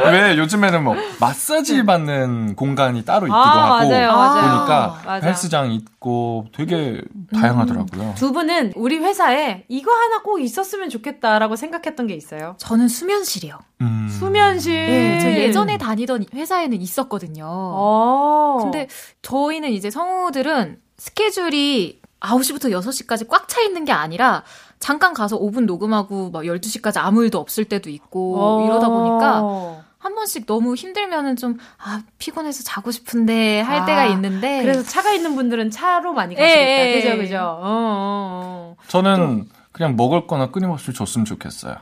왜 0.05 0.37
요즘에는 0.39 0.85
뭐 0.85 0.97
마사지 1.20 1.85
받는 1.85 2.57
공간이 2.57 3.05
따로 3.05 3.26
있기도 3.26 3.37
아, 3.37 3.79
하고 3.79 3.89
맞아요, 3.89 4.12
맞아요. 4.12 4.57
보니까 4.59 5.03
맞아. 5.05 5.26
헬스장 5.26 5.72
있고 5.72 6.47
되게 6.55 7.01
다양하더라고요. 7.35 8.14
두 8.16 8.33
분은 8.33 8.72
우리 8.76 8.99
회사에 8.99 9.64
이거 9.68 9.93
하나 9.93 10.22
꼭 10.22 10.41
있었으면 10.41 10.89
좋겠다라고 10.91 11.57
생각했던 11.57 12.07
게 12.07 12.14
있어요. 12.14 12.55
저는 12.59 12.89
수면실이요. 12.89 13.59
음. 13.83 14.09
수면실. 14.18 14.72
네, 14.74 15.18
저 15.20 15.31
예전에 15.31 15.79
다니던 15.79 16.26
회사에는 16.35 16.81
있었거든요. 16.81 17.45
어. 17.47 18.59
근데 18.62 18.89
저희는 19.22 19.70
이제 19.70 19.91
성우들은 19.91 20.79
스케줄이 20.97 22.01
9시부터 22.20 22.70
6시까지 22.70 23.28
꽉 23.28 23.48
차 23.48 23.60
있는 23.62 23.84
게 23.84 23.92
아니라 23.92 24.42
잠깐 24.78 25.14
가서 25.14 25.38
5분 25.38 25.64
녹음하고 25.64 26.30
막 26.30 26.42
12시까지 26.42 26.98
아무 26.98 27.24
일도 27.24 27.38
없을 27.38 27.64
때도 27.64 27.90
있고 27.90 28.36
어. 28.38 28.64
이러다 28.66 28.88
보니까 28.88 29.84
한 29.98 30.14
번씩 30.14 30.46
너무 30.46 30.74
힘들면은 30.76 31.34
좀, 31.36 31.58
아, 31.76 32.02
피곤해서 32.18 32.62
자고 32.62 32.92
싶은데 32.92 33.60
할 33.62 33.80
아, 33.80 33.84
때가 33.84 34.04
있는데. 34.06 34.62
그래서 34.62 34.82
차가 34.84 35.12
있는 35.12 35.34
분들은 35.34 35.70
차로 35.72 36.12
많이 36.12 36.36
예, 36.36 36.40
가시겠다. 36.40 36.70
예, 36.70 36.94
그죠, 36.94 37.08
예. 37.08 37.16
그죠. 37.16 37.36
어, 37.38 37.60
어, 37.62 38.76
어. 38.76 38.76
저는 38.86 39.48
그냥 39.72 39.96
먹을 39.96 40.26
거나 40.28 40.50
끊임없이 40.50 40.92
줬으면 40.92 41.24
좋겠어요. 41.24 41.74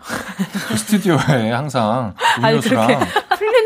그 0.69 0.77
스튜디오에 0.79 1.51
항상 1.53 2.15
아니, 2.43 2.55
음료수랑 2.55 2.87
그렇 2.87 2.99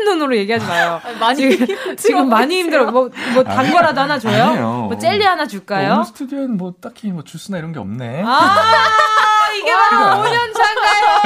게 0.01 0.05
풀린 0.05 0.05
눈으로 0.05 0.35
얘기하지 0.37 0.65
마요. 0.65 1.01
많이 1.19 1.35
지금, 1.37 1.95
지금 1.97 2.29
많이 2.29 2.57
힘들어. 2.59 2.91
뭐, 2.91 3.09
뭐, 3.33 3.43
단 3.43 3.71
거라도 3.71 4.01
하나 4.01 4.17
줘요? 4.19 4.43
아니에요. 4.45 4.67
뭐, 4.89 4.97
젤리 4.97 5.23
하나 5.23 5.45
줄까요? 5.47 5.93
오늘 5.93 6.05
스튜디오엔 6.05 6.57
뭐 6.57 6.73
딱히 6.81 7.07
뭐 7.11 7.23
주스나 7.23 7.57
이런 7.57 7.71
게 7.71 7.79
없네. 7.79 8.23
아, 8.25 8.55
이게 9.57 9.71
바로 9.89 10.23
5년 10.23 10.53
차인가요? 10.53 11.21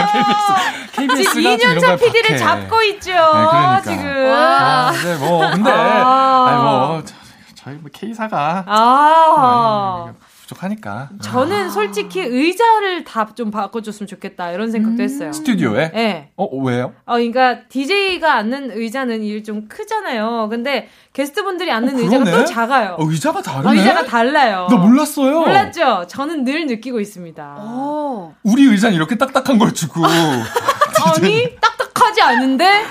KBS가 0.94 1.32
지금 1.58 1.76
2년 1.76 1.80
차 1.82 1.96
PD를 1.96 2.38
잡고 2.38 2.82
있죠. 2.84 3.12
그러니까. 3.12 3.82
지금. 3.82 4.34
아, 4.34 4.92
근데 4.92 5.16
뭐 5.18 5.50
근데 5.52 5.72
아. 5.72 6.46
아니 6.48 6.62
뭐 6.64 7.04
저- 7.06 7.16
저희 7.56 7.76
뭐 7.76 7.90
K사가 7.94 8.64
아. 8.68 10.14
부족하니까 10.46 11.10
저는 11.22 11.70
솔직히 11.70 12.22
의자를 12.22 13.04
다 13.04 13.26
좀 13.36 13.52
바꿔줬으면 13.52 14.08
좋겠다 14.08 14.52
이런 14.52 14.72
생각도 14.72 15.02
했어요. 15.04 15.34
스튜디오에 15.34 15.92
예. 15.96 16.30
어 16.38 16.46
왜요? 16.58 16.94
어, 17.06 17.14
그러니까 17.16 17.64
DJ가 17.68 18.36
앉는 18.36 18.72
의자는 18.72 19.24
일 19.24 19.44
좀 19.44 19.68
크잖아요. 19.68 20.48
근데 20.50 20.88
게스트분들이 21.14 21.72
앉는 21.72 21.96
어, 21.96 22.00
의자가? 22.00 22.24
또 22.32 22.46
작아요. 22.46 22.96
어, 22.98 23.06
의자가 23.10 23.42
다르네. 23.42 23.68
어, 23.70 23.74
의자가 23.74 24.06
달라요. 24.06 24.68
나 24.70 24.76
몰랐어요. 24.78 25.40
몰랐죠? 25.40 26.06
저는 26.08 26.44
늘 26.46 26.66
느끼고 26.68 27.00
있습니다. 27.02 27.56
어. 27.60 28.34
우리 28.44 28.64
의자는 28.66 28.96
이렇게 28.96 29.18
딱딱한 29.18 29.58
걸 29.58 29.74
주고 29.74 30.02
아니, 30.06 31.56
딱딱하지 31.60 32.22
않은데? 32.22 32.84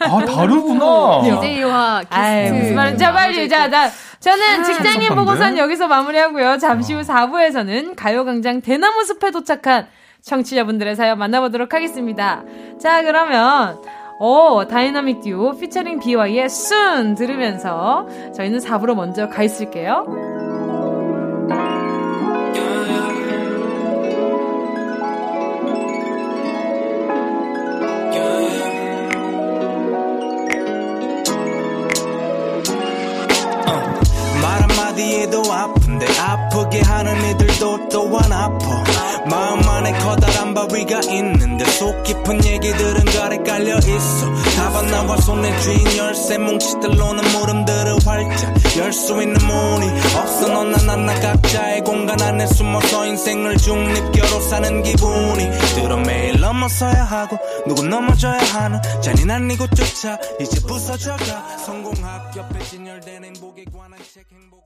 아 0.00 0.24
다르구나. 0.24 1.22
DJ와 1.40 1.98
게스트. 2.00 2.14
아이, 2.14 2.50
무슨 2.52 2.74
말인지. 2.74 2.98
자, 3.04 3.12
빨리. 3.12 3.48
자, 3.48 3.68
나, 3.68 3.90
저는 4.26 4.64
직장인 4.64 5.02
섭섭한데? 5.02 5.14
보고선 5.14 5.58
여기서 5.58 5.86
마무리하고요. 5.86 6.58
잠시 6.58 6.94
후 6.94 7.02
4부에서는 7.02 7.94
가요광장 7.96 8.60
대나무 8.60 9.04
숲에 9.04 9.30
도착한 9.30 9.86
청취자분들의 10.22 10.96
사연 10.96 11.18
만나보도록 11.18 11.72
하겠습니다. 11.72 12.42
자, 12.80 13.02
그러면, 13.02 13.78
오, 14.18 14.66
다이나믹 14.66 15.20
듀오 15.20 15.56
featuring 15.56 16.00
비와이의 16.00 16.46
Soon 16.46 17.14
들으면서 17.14 18.08
저희는 18.34 18.58
4부로 18.58 18.94
먼저 18.96 19.28
가 19.28 19.44
있을게요. 19.44 20.35
아프게 36.56 36.80
하는 36.80 37.30
이들도 37.30 37.88
또한 37.90 38.32
아파. 38.32 38.82
마음 39.28 39.68
안에 39.68 39.92
커다란 39.98 40.54
바위가 40.54 41.00
있는데 41.00 41.64
속 41.66 42.02
깊은 42.02 42.44
얘기들은 42.44 43.04
가래 43.04 43.36
깔려 43.38 43.76
있어. 43.76 44.34
다반 44.56 44.86
나와 44.90 45.16
손에 45.18 45.54
쥔 45.60 45.98
열쇠 45.98 46.38
뭉치들로는 46.38 47.24
물음들을 47.32 47.98
활짝 48.06 48.54
열 48.78 48.92
수 48.92 49.20
있는 49.20 49.34
문이 49.46 49.86
없어. 50.16 50.48
너나 50.48 50.78
나나 50.78 51.20
각자의 51.20 51.82
공간 51.82 52.20
안에 52.22 52.46
숨어서 52.46 53.04
인생을 53.06 53.58
중립교로 53.58 54.40
사는 54.40 54.82
기분이 54.82 55.50
들어. 55.74 55.96
매일 55.98 56.40
넘어서야 56.40 57.04
하고 57.04 57.36
누구 57.66 57.82
넘어져야 57.82 58.38
하는 58.38 58.80
잔인한 59.02 59.50
이곳조차 59.50 60.18
이제 60.40 60.60
부서져가. 60.66 61.58
성공학교 61.58 62.42
진열된 62.64 63.24
행복에 63.24 63.64
관한 63.76 63.98
책 64.12 64.26
이루기 64.30 64.65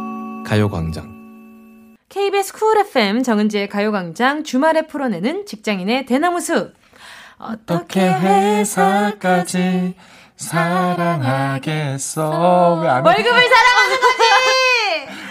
가요광장. 0.51 1.95
KBS 2.09 2.51
쿨 2.51 2.77
FM 2.79 3.23
정은지의 3.23 3.69
가요광장 3.69 4.43
주말에 4.43 4.81
풀어내는 4.85 5.45
직장인의 5.45 6.05
대나무 6.05 6.41
숲. 6.41 6.73
어떻게 7.37 8.01
회사까지 8.01 9.95
사랑하겠어 10.35 12.29
왜안 12.81 13.05
월급을 13.05 13.23
사랑하는 13.23 13.95
거지! 14.01 14.21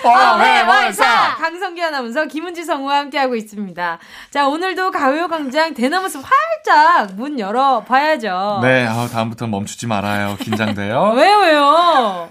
어회월사 0.09 1.37
강성기 1.37 1.83
아나운서 1.85 2.25
김은지 2.25 2.65
성우와 2.65 2.97
함께하고 3.01 3.37
있습니다. 3.37 3.99
자, 4.31 4.49
오늘도 4.49 4.91
가요광장 4.91 5.75
대나무 5.75 6.09
숲 6.09 6.25
활짝 6.25 7.15
문 7.17 7.39
열어봐야죠. 7.39 8.61
네 8.63 8.87
아, 8.87 9.07
다음부터는 9.07 9.51
멈추지 9.51 9.87
말아요 9.87 10.37
긴장돼요 10.41 11.13
왜요, 11.21 11.37
왜요? 11.41 12.31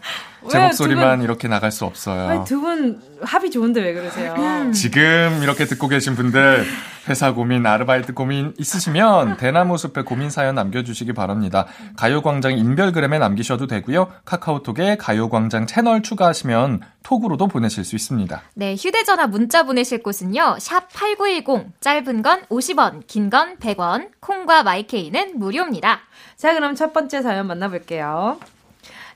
제 0.50 0.60
목소리만 0.60 1.22
이렇게 1.22 1.48
나갈 1.48 1.72
수 1.72 1.86
없어요 1.86 2.44
두 2.46 2.60
분 2.62 3.02
합이 3.22 3.52
좋은데 3.52 3.82
왜 3.82 3.94
그러세요? 3.94 4.34
지금 4.74 5.40
이렇게 5.44 5.66
듣고 5.66 5.88
계신 5.90 6.16
분들 6.16 6.66
회사 7.10 7.34
고민, 7.34 7.66
아르바이트 7.66 8.14
고민 8.14 8.54
있으시면 8.58 9.38
대나무 9.38 9.78
숲에 9.78 10.04
고민 10.04 10.30
사연 10.30 10.54
남겨주시기 10.56 11.14
바랍니다. 11.14 11.66
가요광장 11.98 12.58
인별그램에 12.58 13.18
남기셔도 13.18 13.66
되고요. 13.68 14.08
카카오톡에 14.26 14.96
가요광장 14.98 15.66
채널 15.66 16.04
추가하시면 16.04 16.82
톡으로도 17.04 17.48
보내실 17.48 17.84
수 17.84 17.96
있습니다. 17.96 18.42
네, 18.54 18.76
휴대전화 18.76 19.26
문자 19.28 19.64
보내실 19.64 20.04
곳은요. 20.04 20.58
샵 20.60 20.88
8910, 20.94 21.72
짧은 21.82 22.22
건 22.22 22.42
50원, 22.50 23.08
긴 23.08 23.30
건 23.30 23.58
100원, 23.58 24.10
콩과 24.20 24.64
마이케이는 24.64 25.40
무료입니다. 25.40 26.00
자, 26.38 26.54
그럼 26.54 26.76
첫 26.76 26.94
번째 26.94 27.22
사연 27.24 27.48
만나볼게요. 27.48 28.38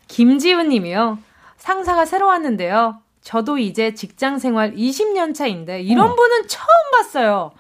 김지훈 0.08 0.70
님이요. 0.70 1.20
상사가 1.58 2.06
새로 2.06 2.28
왔는데요. 2.28 3.00
저도 3.22 3.58
이제 3.58 3.94
직장 3.94 4.38
생활 4.38 4.76
20년 4.76 5.34
차인데 5.34 5.82
이런 5.82 6.14
분은 6.14 6.48
처음 6.50 6.68
봤어요. 6.92 7.52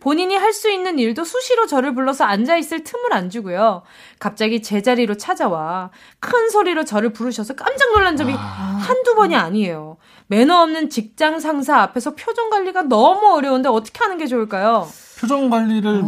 본인이 0.00 0.34
할 0.34 0.52
수 0.52 0.68
있는 0.68 0.98
일도 0.98 1.24
수시로 1.24 1.66
저를 1.66 1.94
불러서 1.94 2.24
앉아 2.24 2.56
있을 2.56 2.82
틈을 2.82 3.12
안 3.12 3.30
주고요. 3.30 3.82
갑자기 4.18 4.62
제자리로 4.62 5.16
찾아와 5.16 5.90
큰 6.18 6.50
소리로 6.50 6.84
저를 6.84 7.12
부르셔서 7.12 7.54
깜짝 7.54 7.92
놀란 7.92 8.16
점이 8.16 8.32
한두 8.32 9.14
번이 9.14 9.36
아니에요. 9.36 9.96
매너 10.26 10.62
없는 10.62 10.90
직장 10.90 11.38
상사 11.38 11.78
앞에서 11.82 12.16
표정 12.16 12.50
관리가 12.50 12.82
너무 12.82 13.32
어려운데 13.32 13.68
어떻게 13.68 14.00
하는 14.00 14.18
게 14.18 14.26
좋을까요? 14.26 14.88
표정 15.20 15.48
관리를 15.50 16.02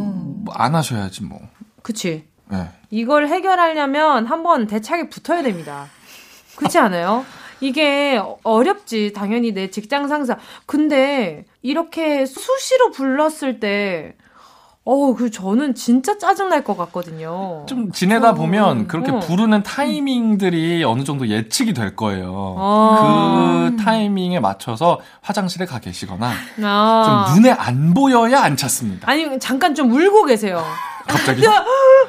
안 0.51 0.74
하셔야지 0.74 1.22
뭐. 1.22 1.38
그치. 1.82 2.26
네. 2.51 2.68
이걸 2.90 3.28
해결하려면 3.28 4.26
한번 4.26 4.66
대차게 4.66 5.09
붙어야 5.09 5.42
됩니다. 5.42 5.86
그렇지 6.57 6.78
않아요? 6.78 7.24
이게 7.61 8.20
어렵지 8.42 9.12
당연히 9.14 9.53
내 9.53 9.70
직장 9.70 10.09
상사. 10.09 10.36
근데 10.66 11.45
이렇게 11.62 12.26
수시로 12.26 12.90
불렀을 12.90 13.59
때 13.61 14.14
어, 14.86 15.14
그 15.14 15.30
저는 15.30 15.74
진짜 15.74 16.18
짜증 16.18 16.51
날 16.51 16.62
것 16.62 16.76
같거든요. 16.76 17.64
좀 17.66 17.90
지내다 17.90 18.34
보면 18.34 18.86
그렇게 18.86 19.12
어. 19.12 19.18
부르는 19.18 19.62
타이밍들이 19.62 20.84
어느 20.84 21.05
정도 21.05 21.26
예측이 21.28 21.72
될 21.72 21.97
거예요. 21.97 22.55
아. 22.59 23.70
그 23.70 23.82
타이밍에 23.82 24.40
맞춰서 24.40 25.01
화장실에 25.22 25.64
가 25.64 25.78
계시거나 25.78 26.30
아. 26.62 27.24
좀 27.32 27.36
눈에 27.42 27.51
안 27.53 27.95
보여야 27.95 28.42
안 28.42 28.57
찾습니다. 28.59 29.11
아니 29.11 29.38
잠깐 29.38 29.74
좀 29.74 29.90
울고 29.90 30.24
계세요. 30.26 30.62
갑자기 31.07 31.42
자, 31.42 31.61
어, 31.61 32.09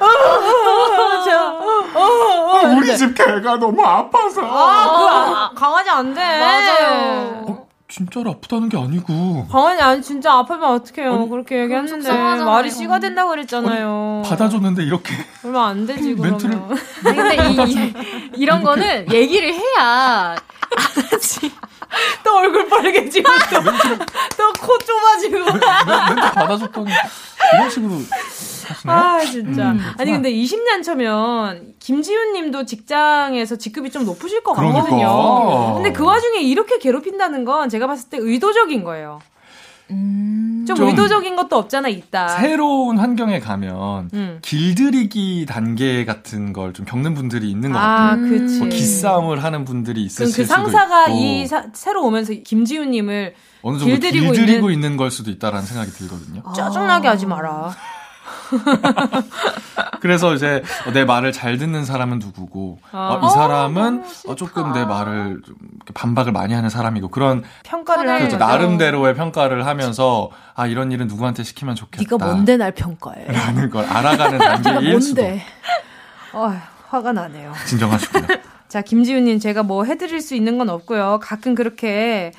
어, 1.94 2.00
어. 2.00 2.76
우리 2.76 2.96
집 2.96 3.14
개가 3.14 3.56
너무 3.56 3.82
아파서. 3.84 4.40
아, 4.42 4.98
그 4.98 5.04
아, 5.08 5.50
강아지 5.54 5.90
안 5.90 6.14
돼. 6.14 6.20
맞아요. 6.20 7.44
어, 7.48 7.66
진짜로 7.88 8.30
아프다는 8.32 8.68
게 8.68 8.76
아니고 8.78 9.46
강아지 9.50 9.80
아니 9.82 10.02
진짜 10.02 10.32
아프면 10.32 10.64
어떡해요. 10.74 11.14
아니, 11.14 11.28
그렇게 11.28 11.60
얘기했는데 11.62 12.02
속상하잖아요. 12.02 12.44
말이 12.44 12.70
씨가 12.70 12.98
된다고 12.98 13.30
그랬잖아요. 13.30 14.22
받아줬는데 14.26 14.82
이렇게 14.84 15.14
얼마 15.44 15.68
안 15.68 15.86
되지 15.86 16.14
그러면. 16.18 16.38
멘트를- 16.38 17.06
아니, 17.06 17.56
근데 17.56 17.64
이, 17.72 17.92
이, 18.36 18.44
런 18.46 18.62
거는 18.62 19.12
얘기를 19.12 19.52
해야 19.54 20.34
알았지. 20.76 21.52
또 22.24 22.36
얼굴 22.36 22.68
빨개지고 22.68 23.28
또 24.36 24.52
코 24.60 24.78
좁아지고. 24.78 25.38
멘트 25.44 26.32
받아줬더니 26.34 26.90
이런 27.54 27.70
식으로 27.70 27.94
하시네. 27.94 28.92
아 28.92 29.20
진짜. 29.24 29.70
음, 29.72 29.80
아니 29.98 30.10
근데 30.12 30.30
20년 30.32 30.82
차면 30.82 31.74
김지훈님도 31.78 32.64
직장에서 32.66 33.56
직급이 33.56 33.90
좀 33.90 34.04
높으실 34.04 34.42
것 34.42 34.54
그러니까. 34.54 34.80
같거든요. 34.82 35.74
근데 35.74 35.92
그 35.92 36.04
와중에 36.04 36.40
이렇게 36.40 36.78
괴롭힌다는 36.78 37.44
건 37.44 37.68
제가 37.68 37.86
봤을 37.86 38.08
때 38.10 38.18
의도적인 38.20 38.82
거예요. 38.84 39.20
좀, 39.88 40.64
좀 40.66 40.88
의도적인 40.88 41.36
것도 41.36 41.56
없잖아 41.56 41.88
있다. 41.88 42.28
새로운 42.40 42.98
환경에 42.98 43.38
가면 43.40 44.10
음. 44.14 44.38
길들이기 44.42 45.46
단계 45.48 46.04
같은 46.04 46.52
걸 46.52 46.72
좀 46.72 46.84
겪는 46.84 47.14
분들이 47.14 47.48
있는 47.50 47.72
것 47.72 47.78
같아요. 47.78 48.10
아, 48.10 48.16
그치. 48.28 48.58
뭐 48.58 48.68
기싸움을 48.68 49.42
하는 49.44 49.64
분들이 49.64 50.02
있을 50.04 50.24
그럼 50.24 50.30
수도 50.32 50.42
그 50.42 50.46
상사가 50.48 51.06
있고 51.08 51.18
이 51.18 51.46
사- 51.46 51.66
새로 51.72 52.04
오면서 52.04 52.32
김지훈님을 52.44 53.34
어느 53.62 53.78
정도 53.78 53.86
길들이고 53.92 54.32
길들이고, 54.32 54.68
있는- 54.68 54.72
있는... 54.72 54.96
걸 54.96 55.10
수도 55.10 55.30
있다라는 55.30 55.64
생각이 55.64 55.90
들거든요. 55.92 56.42
짜증나게 56.54 57.06
하지 57.08 57.26
마라. 57.26 57.74
그래서 60.00 60.34
이제 60.34 60.62
내 60.92 61.04
말을 61.04 61.32
잘 61.32 61.58
듣는 61.58 61.84
사람은 61.84 62.18
누구고 62.18 62.78
아. 62.92 63.18
어, 63.20 63.26
이 63.26 63.30
사람은 63.30 64.04
어, 64.28 64.34
조금 64.34 64.72
내 64.72 64.84
말을 64.84 65.40
좀 65.44 65.54
반박을 65.94 66.32
많이 66.32 66.54
하는 66.54 66.68
사람이고 66.70 67.08
그런 67.08 67.42
평가를 67.64 68.08
하는 68.08 68.18
그렇죠. 68.28 68.36
나름대로의 68.38 69.14
평가를 69.14 69.66
하면서 69.66 70.30
아 70.54 70.66
이런 70.66 70.92
일은 70.92 71.06
누구한테 71.06 71.42
시키면 71.42 71.74
좋겠다. 71.74 72.02
네가 72.02 72.24
뭔데 72.24 72.56
날 72.56 72.72
평가해? 72.72 73.26
라는 73.26 73.70
걸 73.70 73.84
알아가는 73.84 74.38
단계일 74.38 75.00
수도 75.02 75.22
뭔데? 75.22 75.44
어, 76.32 76.52
화가 76.88 77.12
나네요. 77.12 77.52
진정하시고요. 77.66 78.26
자, 78.68 78.82
김지훈님, 78.82 79.38
제가 79.38 79.62
뭐 79.62 79.84
해드릴 79.84 80.20
수 80.20 80.34
있는 80.34 80.58
건 80.58 80.68
없고요. 80.68 81.20
가끔 81.22 81.54
그렇게, 81.54 82.32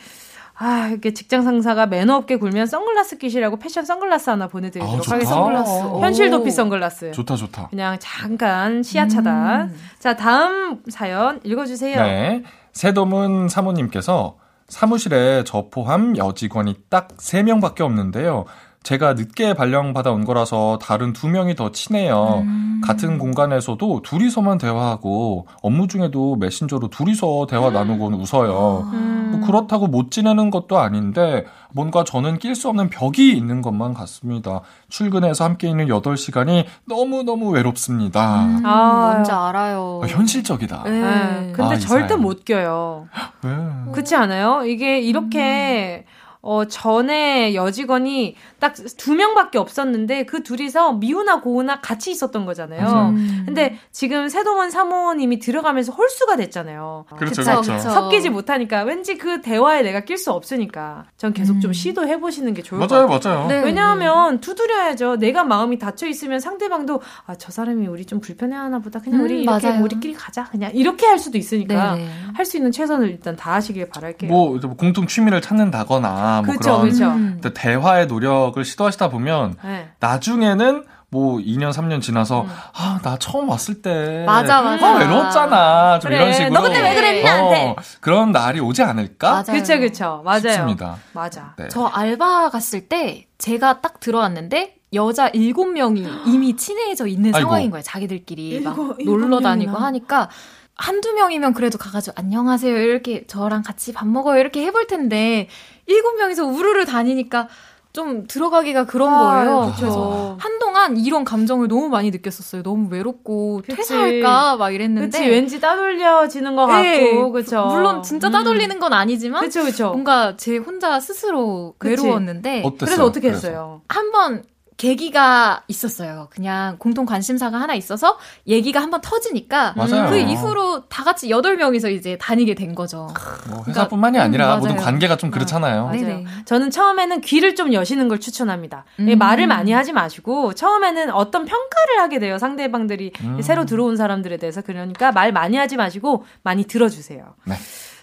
아, 0.59 0.87
이렇게 0.89 1.13
직장 1.13 1.43
상사가 1.43 1.85
매너 1.85 2.15
없게 2.15 2.37
굴면 2.37 2.65
선글라스 2.65 3.17
끼시라고 3.19 3.57
패션 3.59 3.85
선글라스 3.85 4.31
하나 4.31 4.47
보내드리도록 4.47 4.95
아, 4.99 5.01
좋다. 5.01 5.15
하겠습니다. 5.15 5.35
선글라스. 5.65 5.99
현실 6.01 6.27
오. 6.27 6.31
도피 6.31 6.51
선글라스. 6.51 7.11
좋다 7.11 7.35
좋다. 7.35 7.67
그냥 7.69 7.97
잠깐 7.99 8.81
시야 8.81 9.07
차단. 9.07 9.73
자, 9.99 10.15
다음 10.15 10.81
사연 10.89 11.39
읽어주세요. 11.43 12.01
네. 12.01 12.43
새도문 12.73 13.49
사모님께서 13.49 14.37
사무실에 14.67 15.43
저 15.45 15.69
포함 15.69 16.17
여직원이 16.17 16.75
딱 16.89 17.09
3명밖에 17.17 17.81
없는데요. 17.81 18.45
제가 18.87 19.15
늦게 19.15 19.53
발령받아 19.53 20.11
온 20.13 20.23
거라서 20.23 20.79
다른 20.81 21.11
두 21.11 21.27
명이 21.27 21.55
더 21.55 21.73
친해요. 21.73 22.45
같은 22.81 23.17
공간에서도 23.17 24.01
둘이서만 24.01 24.59
대화하고 24.59 25.45
업무 25.61 25.89
중에도 25.89 26.37
메신저로 26.37 26.87
둘이서 26.87 27.47
대화 27.49 27.69
나누곤 27.69 28.13
웃어요. 28.13 28.89
음. 28.93 29.29
뭐 29.33 29.45
그렇다고 29.45 29.87
못 29.87 30.09
지내는 30.09 30.51
것도 30.51 30.77
아닌데 30.79 31.43
뭔가 31.73 32.05
저는 32.05 32.39
낄 32.39 32.55
수 32.55 32.69
없는 32.69 32.89
벽이 32.89 33.33
있는 33.35 33.61
것만 33.61 33.93
같습니다. 33.93 34.61
출근해서 34.87 35.43
함께 35.43 35.67
있는 35.67 35.87
8시간이 35.87 36.63
너무너무 36.85 37.49
외롭습니다. 37.49 38.47
아, 38.63 39.11
뭔지 39.11 39.31
알아요. 39.33 39.99
아, 40.01 40.07
현실적이다. 40.07 40.83
네. 40.85 40.91
네, 40.91 41.51
근데 41.53 41.73
아, 41.73 41.77
이 41.77 41.79
절대. 41.81 42.15
못 42.15 42.45
껴요. 42.45 43.09
왜? 43.43 43.51
그렇지 43.91 44.15
않아요? 44.15 44.63
이게 44.63 45.01
이렇게 45.01 46.05
어, 46.41 46.65
전에 46.65 47.55
여직원이 47.55 48.35
딱 48.59 48.73
두 48.97 49.15
명밖에 49.15 49.57
없었는데 49.57 50.25
그 50.25 50.43
둘이서 50.43 50.93
미우나 50.93 51.41
고우나 51.41 51.81
같이 51.81 52.11
있었던 52.11 52.45
거잖아요. 52.45 53.09
음. 53.09 53.43
근데 53.45 53.77
지금 53.91 54.29
세동원 54.29 54.69
사모님이 54.69 55.39
들어가면서 55.39 55.91
홀수가 55.93 56.35
됐잖아요. 56.37 57.05
그렇죠, 57.17 57.41
그쵸, 57.41 57.51
그렇죠. 57.51 57.73
그쵸. 57.73 57.89
섞이지 57.89 58.29
못하니까 58.29 58.83
왠지 58.83 59.17
그 59.17 59.41
대화에 59.41 59.81
내가 59.81 60.01
낄 60.01 60.17
수 60.17 60.31
없으니까 60.31 61.05
전 61.17 61.33
계속 61.33 61.59
좀 61.59 61.71
음. 61.71 61.73
시도해 61.73 62.19
보시는 62.19 62.53
게 62.53 62.61
좋을 62.61 62.79
것 62.79 62.89
맞아요, 62.91 63.07
같아요. 63.07 63.35
맞아요. 63.35 63.47
네. 63.47 63.61
왜냐하면 63.63 64.39
두드려야죠. 64.39 65.17
내가 65.17 65.43
마음이 65.43 65.79
닫혀 65.79 66.07
있으면 66.07 66.39
상대방도 66.39 67.01
아 67.25 67.35
저 67.37 67.51
사람이 67.51 67.85
우리 67.87 68.03
좀 68.05 68.19
불편해하나 68.19 68.79
보다. 68.79 68.99
그냥 68.99 69.19
음, 69.19 69.25
우리 69.25 69.41
이렇게 69.43 69.67
맞아요. 69.67 69.83
우리끼리 69.83 70.13
가자. 70.13 70.45
그냥 70.45 70.71
이렇게 70.73 71.05
할 71.05 71.19
수도 71.19 71.37
있으니까 71.37 71.95
네네. 71.95 72.09
할수 72.33 72.57
있는 72.57 72.71
최선을 72.71 73.09
일단 73.09 73.35
다하시길 73.35 73.89
바랄게요. 73.89 74.29
뭐, 74.31 74.57
뭐 74.61 74.75
공통 74.75 75.05
취미를 75.07 75.39
찾는다거나 75.41 76.26
뭐 76.45 76.55
그쵸, 76.55 76.77
그런 76.77 76.89
그쵸. 76.89 77.05
음. 77.07 77.39
또 77.41 77.53
대화의 77.53 78.07
노력을 78.07 78.63
시도하시다 78.63 79.09
보면 79.09 79.55
네. 79.63 79.89
나중에는 79.99 80.83
뭐 81.09 81.37
2년 81.37 81.71
3년 81.71 82.01
지나서 82.01 82.41
음. 82.41 82.49
아나 82.73 83.17
처음 83.17 83.47
왔을 83.49 83.81
때 83.81 84.23
맞아, 84.25 84.61
맞아. 84.61 84.85
아, 84.95 84.97
외로웠잖아 84.99 85.99
좀 85.99 86.09
그래, 86.09 86.17
이런 86.21 86.33
식으로 86.33 86.49
너 86.53 86.61
그때 86.63 86.81
왜 86.81 86.95
그랬니, 86.95 87.23
나한테? 87.23 87.63
어, 87.69 87.75
그런 88.01 88.31
날이 88.33 88.59
오지 88.59 88.83
않을까. 88.83 89.43
그쵸 89.43 89.79
그쵸 89.79 90.21
맞아요. 90.25 90.39
싶습니다. 90.41 90.97
맞아. 91.13 91.53
네. 91.57 91.69
저 91.69 91.85
알바 91.85 92.49
갔을 92.49 92.89
때 92.89 93.27
제가 93.37 93.79
딱 93.81 93.99
들어왔는데 94.01 94.75
여자 94.93 95.27
일곱 95.29 95.67
명이 95.67 96.05
이미 96.25 96.55
친해져 96.57 97.07
있는 97.07 97.33
아이고. 97.33 97.47
상황인 97.47 97.71
거예요. 97.71 97.83
자기들끼리 97.83 98.59
막 98.61 98.71
일곱- 98.77 98.99
일곱 98.99 99.17
놀러 99.19 99.39
다니고 99.39 99.71
명이나. 99.71 99.87
하니까 99.87 100.29
한두 100.75 101.13
명이면 101.13 101.53
그래도 101.53 101.77
가가지고 101.77 102.15
안녕하세요 102.19 102.77
이렇게 102.77 103.25
저랑 103.27 103.63
같이 103.63 103.93
밥 103.93 104.07
먹어요 104.07 104.39
이렇게 104.39 104.63
해볼 104.65 104.87
텐데 104.87 105.47
일곱 105.87 106.15
명이서 106.17 106.45
우르르 106.45 106.85
다니니까 106.85 107.47
좀 107.93 108.27
들어가기가 108.27 108.85
그런 108.85 109.17
거예요. 109.17 109.61
아, 109.61 109.73
그래서 109.75 109.95
그쵸. 109.95 110.37
한동안 110.39 110.97
이런 110.97 111.23
감정을 111.23 111.67
너무 111.67 111.89
많이 111.89 112.11
느꼈었어요. 112.11 112.61
너무 112.61 112.89
외롭고 112.91 113.61
그치. 113.65 113.75
퇴사할까 113.75 114.57
막 114.57 114.69
이랬는데 114.71 115.17
그치 115.17 115.27
왠지 115.29 115.59
따돌려지는 115.59 116.55
것 116.55 116.67
네, 116.67 116.99
같고 117.15 117.31
그쵸. 117.31 117.65
물론 117.65 118.03
진짜 118.03 118.29
따돌리는 118.29 118.79
건 118.79 118.93
아니지만 118.93 119.41
그쵸 119.41 119.63
그쵸. 119.63 119.87
뭔가 119.89 120.35
제 120.37 120.57
혼자 120.57 120.99
스스로 120.99 121.73
그치. 121.79 121.89
외로웠는데 122.03 122.59
어땠어요? 122.63 122.77
그래서 122.77 123.05
어떻게 123.05 123.29
그래서? 123.29 123.47
했어요? 123.47 123.81
한번 123.87 124.43
계기가 124.77 125.63
있었어요. 125.67 126.27
그냥 126.29 126.77
공통 126.77 127.05
관심사가 127.05 127.59
하나 127.59 127.73
있어서 127.73 128.17
얘기가 128.45 128.79
한번 128.79 129.01
터지니까 129.01 129.73
맞아요. 129.75 130.09
그 130.09 130.17
이후로 130.17 130.87
다 130.87 131.03
같이 131.03 131.31
여덟 131.31 131.57
명이서 131.57 131.89
이제 131.89 132.15
다니게 132.19 132.53
된 132.53 132.75
거죠. 132.75 133.09
뭐 133.49 133.63
회사뿐만이 133.67 134.19
음, 134.19 134.23
아니라 134.23 134.45
맞아요. 134.47 134.59
모든 134.59 134.75
관계가 134.75 135.17
좀 135.17 135.31
그렇잖아요. 135.31 135.85
맞아요. 135.85 136.01
네네. 136.01 136.25
저는 136.45 136.69
처음에는 136.69 137.21
귀를 137.21 137.55
좀 137.55 137.73
여시는 137.73 138.07
걸 138.07 138.19
추천합니다. 138.19 138.85
예, 138.99 139.13
음. 139.13 139.17
말을 139.17 139.47
많이 139.47 139.71
하지 139.71 139.93
마시고 139.93 140.53
처음에는 140.53 141.09
어떤 141.11 141.45
평가를 141.45 141.99
하게 141.99 142.19
돼요. 142.19 142.37
상대방들이 142.37 143.13
음. 143.21 143.41
새로 143.41 143.65
들어온 143.65 143.97
사람들에 143.97 144.37
대해서 144.37 144.61
그러니까 144.61 145.11
말 145.11 145.31
많이 145.31 145.57
하지 145.57 145.75
마시고 145.75 146.23
많이 146.43 146.65
들어주세요. 146.65 147.33
네. 147.45 147.55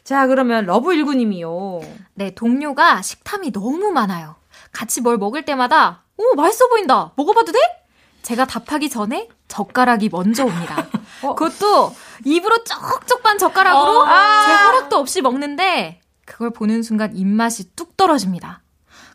자 0.03 0.27
그러면 0.27 0.67
러브19님이요. 0.67 1.83
네, 2.15 2.35
동료가 2.35 3.01
식탐이 3.01 3.53
너무 3.53 3.93
많아요. 3.93 4.35
같이 4.73 5.01
뭘 5.01 5.19
먹을 5.19 5.45
때마다 5.45 6.04
오 6.17 6.35
맛있어 6.37 6.69
보인다. 6.69 7.13
먹어봐도 7.17 7.53
돼? 7.53 7.59
제가 8.23 8.47
답하기 8.47 8.89
전에 8.89 9.29
젓가락이 9.49 10.09
먼저 10.11 10.45
옵니다. 10.45 10.87
그것도 11.21 11.95
입으로 12.25 12.65
쪽쪽 12.65 13.23
반 13.23 13.39
젓가락으로 13.39 14.01
어. 14.01 14.05
아. 14.07 14.47
제 14.47 14.53
허락도 14.65 14.97
없이 14.97 15.21
먹는데 15.21 16.01
그걸 16.25 16.51
보는 16.51 16.83
순간 16.83 17.15
입맛이 17.17 17.75
뚝 17.77 17.97
떨어집니다. 17.97 18.63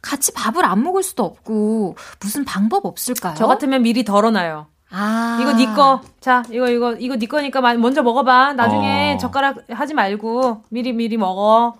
같이 0.02 0.32
밥을 0.34 0.64
안 0.64 0.84
먹을 0.84 1.04
수도 1.04 1.24
없고 1.24 1.96
무슨 2.22 2.46
방법 2.46 2.86
없을까요? 2.86 3.36
저 3.36 3.48
같으면 3.48 3.82
미리 3.82 4.04
덜어놔요. 4.04 4.68
아 4.92 5.38
이거 5.42 5.54
네 5.54 5.66
거. 5.74 6.02
자, 6.20 6.44
이거 6.50 6.68
이거 6.70 6.94
이거 6.94 7.16
네 7.18 7.26
거니까 7.28 7.62
마- 7.62 7.74
먼저 7.76 8.02
먹어 8.02 8.24
봐. 8.24 8.54
나중에 8.54 9.14
어. 9.16 9.18
젓가락 9.18 9.58
하지 9.70 9.94
말고 9.94 10.64
미리 10.70 10.94
미리 10.94 11.18
먹어. 11.18 11.76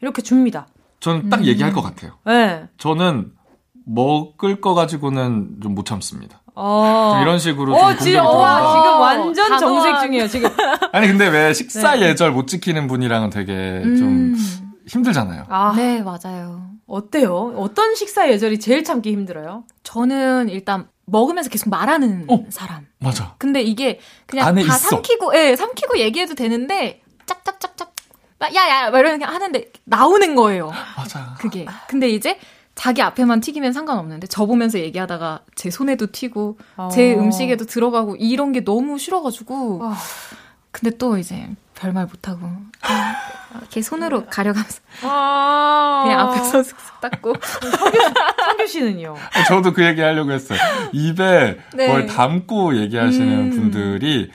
이렇게 0.00 0.22
줍니다. 0.22 0.66
저는 1.00 1.22
음. 1.26 1.30
딱 1.30 1.44
얘기할 1.44 1.72
것 1.72 1.82
같아요. 1.82 2.12
네. 2.24 2.68
저는 2.78 3.32
먹을 3.88 4.60
거 4.60 4.74
가지고는 4.74 5.56
좀 5.62 5.74
못 5.74 5.84
참습니다. 5.86 6.42
어. 6.54 7.12
좀 7.14 7.22
이런 7.22 7.38
식으로 7.38 7.74
어, 7.76 7.90
좀 7.94 7.98
지금, 8.00 8.20
와. 8.24 8.58
지금 8.72 9.00
완전 9.00 9.50
단호한- 9.52 9.60
정색 9.60 10.00
중이에요, 10.00 10.26
지금. 10.28 10.50
아니 10.92 11.06
근데 11.06 11.28
왜 11.28 11.52
식사 11.54 11.94
네. 11.94 12.08
예절 12.08 12.32
못 12.32 12.48
지키는 12.48 12.88
분이랑은 12.88 13.30
되게 13.30 13.80
좀 13.82 14.34
음. 14.34 14.72
힘들잖아요. 14.88 15.44
아, 15.48 15.72
네, 15.76 16.02
맞아요. 16.02 16.70
어때요? 16.88 17.54
어떤 17.58 17.94
식사 17.94 18.28
예절이 18.30 18.58
제일 18.58 18.82
참기 18.82 19.12
힘들어요? 19.12 19.64
저는 19.84 20.48
일단 20.48 20.88
먹으면서 21.04 21.48
계속 21.50 21.68
말하는 21.70 22.24
어. 22.28 22.44
사람. 22.50 22.86
맞아. 22.98 23.34
근데 23.38 23.62
이게 23.62 24.00
그냥 24.26 24.54
다 24.54 24.60
있어. 24.60 24.72
삼키고, 24.76 25.36
예, 25.36 25.54
삼키고 25.54 25.98
얘기해도 25.98 26.34
되는데 26.34 27.02
짝짝짝짝, 27.26 27.94
막 28.40 28.54
야야, 28.54 28.90
막 28.90 28.98
이렇게 28.98 29.24
하는데 29.24 29.70
나오는 29.84 30.34
거예요. 30.34 30.72
맞아. 30.96 31.34
그게. 31.38 31.66
근데 31.88 32.08
이제 32.08 32.38
자기 32.78 33.02
앞에만 33.02 33.40
튀기면 33.40 33.72
상관없는데 33.72 34.28
저 34.28 34.46
보면서 34.46 34.78
얘기하다가 34.78 35.40
제 35.56 35.68
손에도 35.68 36.06
튀고 36.12 36.58
제 36.92 37.12
어. 37.12 37.18
음식에도 37.18 37.64
들어가고 37.64 38.14
이런 38.14 38.52
게 38.52 38.62
너무 38.62 39.00
싫어가지고. 39.00 39.80
아. 39.82 39.96
근데 40.70 40.96
또 40.96 41.18
이제 41.18 41.48
별말 41.74 42.06
못하고 42.06 42.46
이렇게 43.58 43.82
손으로 43.82 44.26
가려가면서 44.26 44.80
아. 45.02 46.02
그냥 46.04 46.20
앞에서 46.20 46.62
슥슥 46.62 47.00
닦고. 47.00 47.34
성규 48.46 48.66
씨는요? 48.68 49.16
저도 49.48 49.72
그 49.72 49.84
얘기 49.84 50.00
하려고 50.00 50.30
했어요. 50.30 50.60
입에 50.92 51.58
네. 51.74 51.88
뭘 51.88 52.06
담고 52.06 52.76
얘기하시는 52.76 53.28
음. 53.28 53.50
분들이 53.50 54.30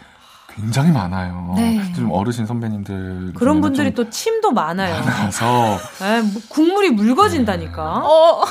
굉장히 0.56 0.92
많아요. 0.92 1.54
네. 1.56 1.82
좀 1.96 2.12
어르신 2.12 2.46
선배님들 2.46 3.34
그런 3.36 3.62
분들이 3.62 3.94
좀또 3.94 4.10
침도 4.10 4.52
많아요. 4.52 5.04
많아서 5.04 5.78
에, 6.02 6.22
뭐 6.22 6.42
국물이 6.50 6.92
묽어진다니까. 6.92 8.02
어, 8.04 8.44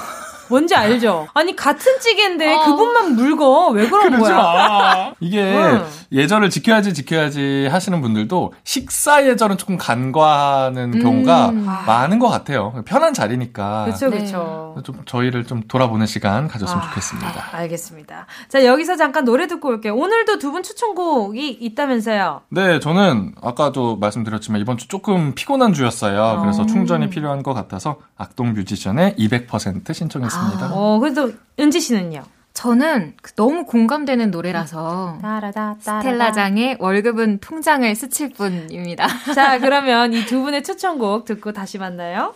뭔지 0.48 0.74
알죠? 0.74 1.28
아니, 1.34 1.54
같은 1.56 1.98
찌개인데 2.00 2.54
어. 2.54 2.64
그분만 2.64 3.14
묽어. 3.16 3.68
왜 3.70 3.88
그런 3.88 4.10
그러지 4.10 4.22
거야? 4.22 4.36
마. 4.36 5.12
이게 5.20 5.42
응. 5.42 5.86
예절을 6.12 6.50
지켜야지 6.50 6.94
지켜야지 6.94 7.68
하시는 7.70 8.00
분들도 8.00 8.52
식사 8.64 9.26
예절은 9.26 9.56
조금 9.58 9.76
간과하는 9.78 10.94
음. 10.94 11.02
경우가 11.02 11.52
아. 11.66 11.84
많은 11.86 12.18
것 12.18 12.28
같아요. 12.28 12.72
편한 12.84 13.14
자리니까 13.14 13.86
그쵸, 13.86 14.08
네. 14.10 14.18
그쵸. 14.20 14.76
좀 14.84 15.02
저희를 15.06 15.44
좀 15.44 15.62
돌아보는 15.66 16.06
시간 16.06 16.48
가졌으면 16.48 16.82
아, 16.82 16.88
좋겠습니다. 16.88 17.56
알겠습니다. 17.56 18.26
자, 18.48 18.64
여기서 18.64 18.96
잠깐 18.96 19.24
노래 19.24 19.46
듣고 19.46 19.68
올게요. 19.68 19.94
오늘도 19.96 20.38
두 20.38 20.52
분 20.52 20.62
추천곡이 20.62 21.48
있다면서요? 21.62 22.42
네, 22.50 22.78
저는 22.78 23.34
아까도 23.40 23.96
말씀드렸지만 23.96 24.60
이번 24.60 24.76
주 24.76 24.86
조금 24.86 25.34
피곤한 25.34 25.72
주였어요. 25.72 26.40
그래서 26.42 26.62
어. 26.62 26.66
충전이 26.66 27.08
필요한 27.08 27.42
것 27.42 27.54
같아서 27.54 27.96
악동 28.18 28.52
뮤지션의 28.52 29.14
200% 29.18 29.94
신청했습니다. 29.94 30.70
어, 30.74 30.98
그래도 30.98 31.32
은지 31.58 31.80
씨는요? 31.80 32.22
저는 32.54 33.14
그 33.22 33.32
너무 33.34 33.64
공감되는 33.64 34.30
노래라서 34.30 35.18
따라다, 35.22 35.76
스텔라장의 35.80 36.76
월급은 36.80 37.38
통장을 37.40 37.94
스칠 37.96 38.30
뿐입니다. 38.30 39.06
자, 39.34 39.58
그러면 39.58 40.12
이 40.12 40.26
두 40.26 40.42
분의 40.42 40.62
추천곡 40.62 41.24
듣고 41.24 41.52
다시 41.52 41.78
만나요. 41.78 42.34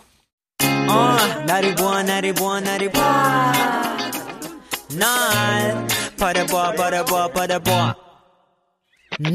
어, 0.89 1.17
나를 1.45 1.75
봐, 1.75 2.01
나를 2.03 2.33
봐, 2.33 2.59
나를 2.61 2.91
봐. 2.91 3.51
날 4.97 5.87
바라봐, 6.17 6.73
바라봐, 6.73 7.27
바라봐. 7.33 7.95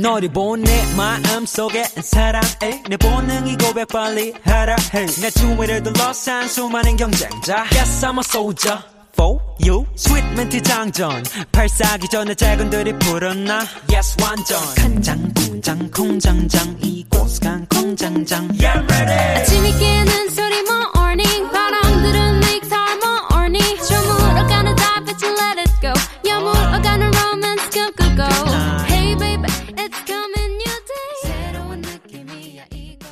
너를 0.01 0.29
본 0.33 0.63
내 0.63 0.83
마음 0.97 1.45
속에 1.47 1.83
사랑해 1.85 2.83
내 2.89 2.97
본능이 2.97 3.57
고백 3.57 3.89
빨리 3.89 4.33
하라 4.45 4.77
해내 4.93 5.31
주위를 5.31 5.83
둘러싼 5.83 6.47
수많은 6.47 6.97
경쟁자 6.97 7.65
Yes 7.75 8.05
I'm 8.07 8.17
a 8.17 8.21
soldier 8.21 8.79
for 9.15 9.39
you 9.65 9.85
스윗 9.95 10.25
멘트 10.35 10.63
장전 10.63 11.23
발사기 11.53 12.09
전에 12.09 12.35
작은들이 12.35 12.99
불었나 12.99 13.61
Yes 13.93 14.17
완전 14.23 14.59
간장 14.77 15.33
공장 15.35 15.91
공장장 15.91 16.77
이곳 16.83 17.41
간 17.41 17.67
공장장 17.67 18.45
Yeah 18.61 18.81
ready 18.81 19.41
아침이 19.41 19.73
깨는 19.79 20.29
소리 20.31 20.59
morning 20.61 21.51
바람들은 21.53 22.37
make 22.45 22.69
time 22.69 23.01
morning 23.33 23.83
저물어가는 23.89 24.75
달빛을 24.77 25.29
let 25.29 25.61
it 25.61 25.73
go 25.81 25.93
여물어가는 26.29 27.11
romance 27.15 27.71
go 27.71 27.83
Hey 28.89 29.17
baby 29.17 29.49
it's 29.77 30.07
coming 30.07 30.53
new 30.55 30.77
day 30.89 31.13
새로운 31.25 31.81
느낌이야 31.83 32.65
이건 32.73 33.09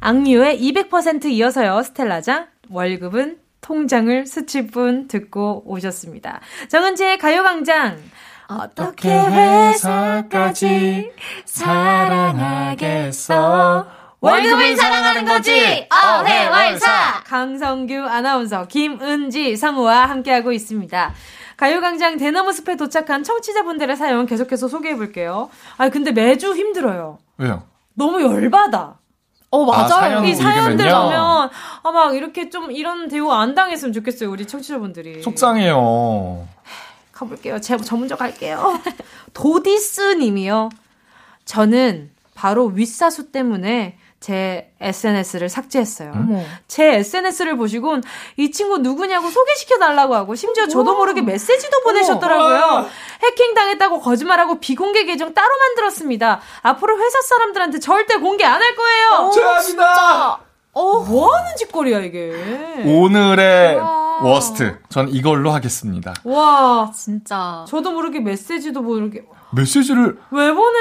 악뮤의 0.00 0.60
200% 0.60 1.26
이어서요. 1.26 1.82
스텔라장 1.82 2.46
월급은 2.70 3.38
통장을 3.68 4.24
뿐 4.72 5.06
듣고 5.08 5.62
오셨습니다. 5.66 6.40
정은지의 6.68 7.18
가요광장 7.18 7.98
어떻게 8.48 9.10
회사까지 9.10 11.12
사랑하겠어 11.44 13.36
월급을 14.20 14.76
사랑하는 14.76 15.26
거지. 15.26 15.86
어회월사. 15.92 17.22
강성규 17.24 18.06
아나운서, 18.08 18.66
김은지 18.66 19.54
성우와 19.56 20.06
함께하고 20.06 20.50
있습니다. 20.50 21.12
가요광장 21.58 22.16
대나무 22.16 22.52
숲에 22.54 22.76
도착한 22.76 23.22
청취자분들의 23.22 23.96
사연 23.96 24.24
계속해서 24.26 24.68
소개해볼게요. 24.68 25.50
아 25.76 25.90
근데 25.90 26.12
매주 26.12 26.54
힘들어요. 26.54 27.18
왜요? 27.36 27.64
너무 27.94 28.22
열받아. 28.22 28.97
어, 29.50 29.64
맞아요. 29.64 29.88
사연 29.88 30.24
이 30.24 30.34
사연들? 30.34 30.90
보면 30.90 31.48
아막 31.82 32.14
이렇게 32.14 32.50
좀 32.50 32.70
이런 32.70 33.08
대우 33.08 33.30
안 33.30 33.54
당했으면 33.54 33.92
좋겠어요 33.92 34.30
우리 34.30 34.46
청취자분들이. 34.46 35.22
속상해요. 35.22 36.46
가볼게요. 37.12 37.60
제가 37.60 37.82
저 37.82 37.96
먼저 37.96 38.16
갈게요. 38.16 38.78
도디스님이요. 39.32 40.68
저는 41.44 42.10
바로 42.34 42.66
윗사수 42.66 43.32
때문에 43.32 43.98
제 44.20 44.72
SNS를 44.80 45.48
삭제했어요. 45.48 46.10
어머. 46.14 46.42
제 46.66 46.94
SNS를 46.96 47.56
보시곤 47.56 48.02
이 48.36 48.50
친구 48.50 48.78
누구냐고 48.78 49.30
소개시켜 49.30 49.78
달라고 49.78 50.14
하고 50.16 50.34
심지어 50.34 50.66
저도 50.66 50.96
모르게 50.96 51.22
메시지도 51.22 51.80
보내셨더라고요. 51.82 52.86
해킹 53.22 53.54
당했다고 53.54 54.00
거짓말하고 54.00 54.58
비공개 54.58 55.04
계정 55.04 55.34
따로 55.34 55.48
만들었습니다. 55.56 56.40
앞으로 56.62 56.98
회사 56.98 57.20
사람들한테 57.22 57.78
절대 57.78 58.16
공개 58.16 58.44
안 58.44 58.60
할 58.60 58.74
거예요. 58.74 59.30
최악이다! 59.32 60.40
뭐 60.74 61.34
하는 61.34 61.56
짓거리야 61.56 62.00
이게. 62.00 62.32
오늘의 62.84 63.80
워스트. 64.22 64.78
전 64.88 65.08
이걸로 65.08 65.52
하겠습니다. 65.52 66.12
와, 66.24 66.90
진짜. 66.94 67.64
저도 67.68 67.92
모르게 67.92 68.18
메시지도 68.20 68.82
모르게 68.82 69.24
메시지를 69.52 70.18
왜 70.30 70.52
보내? 70.52 70.78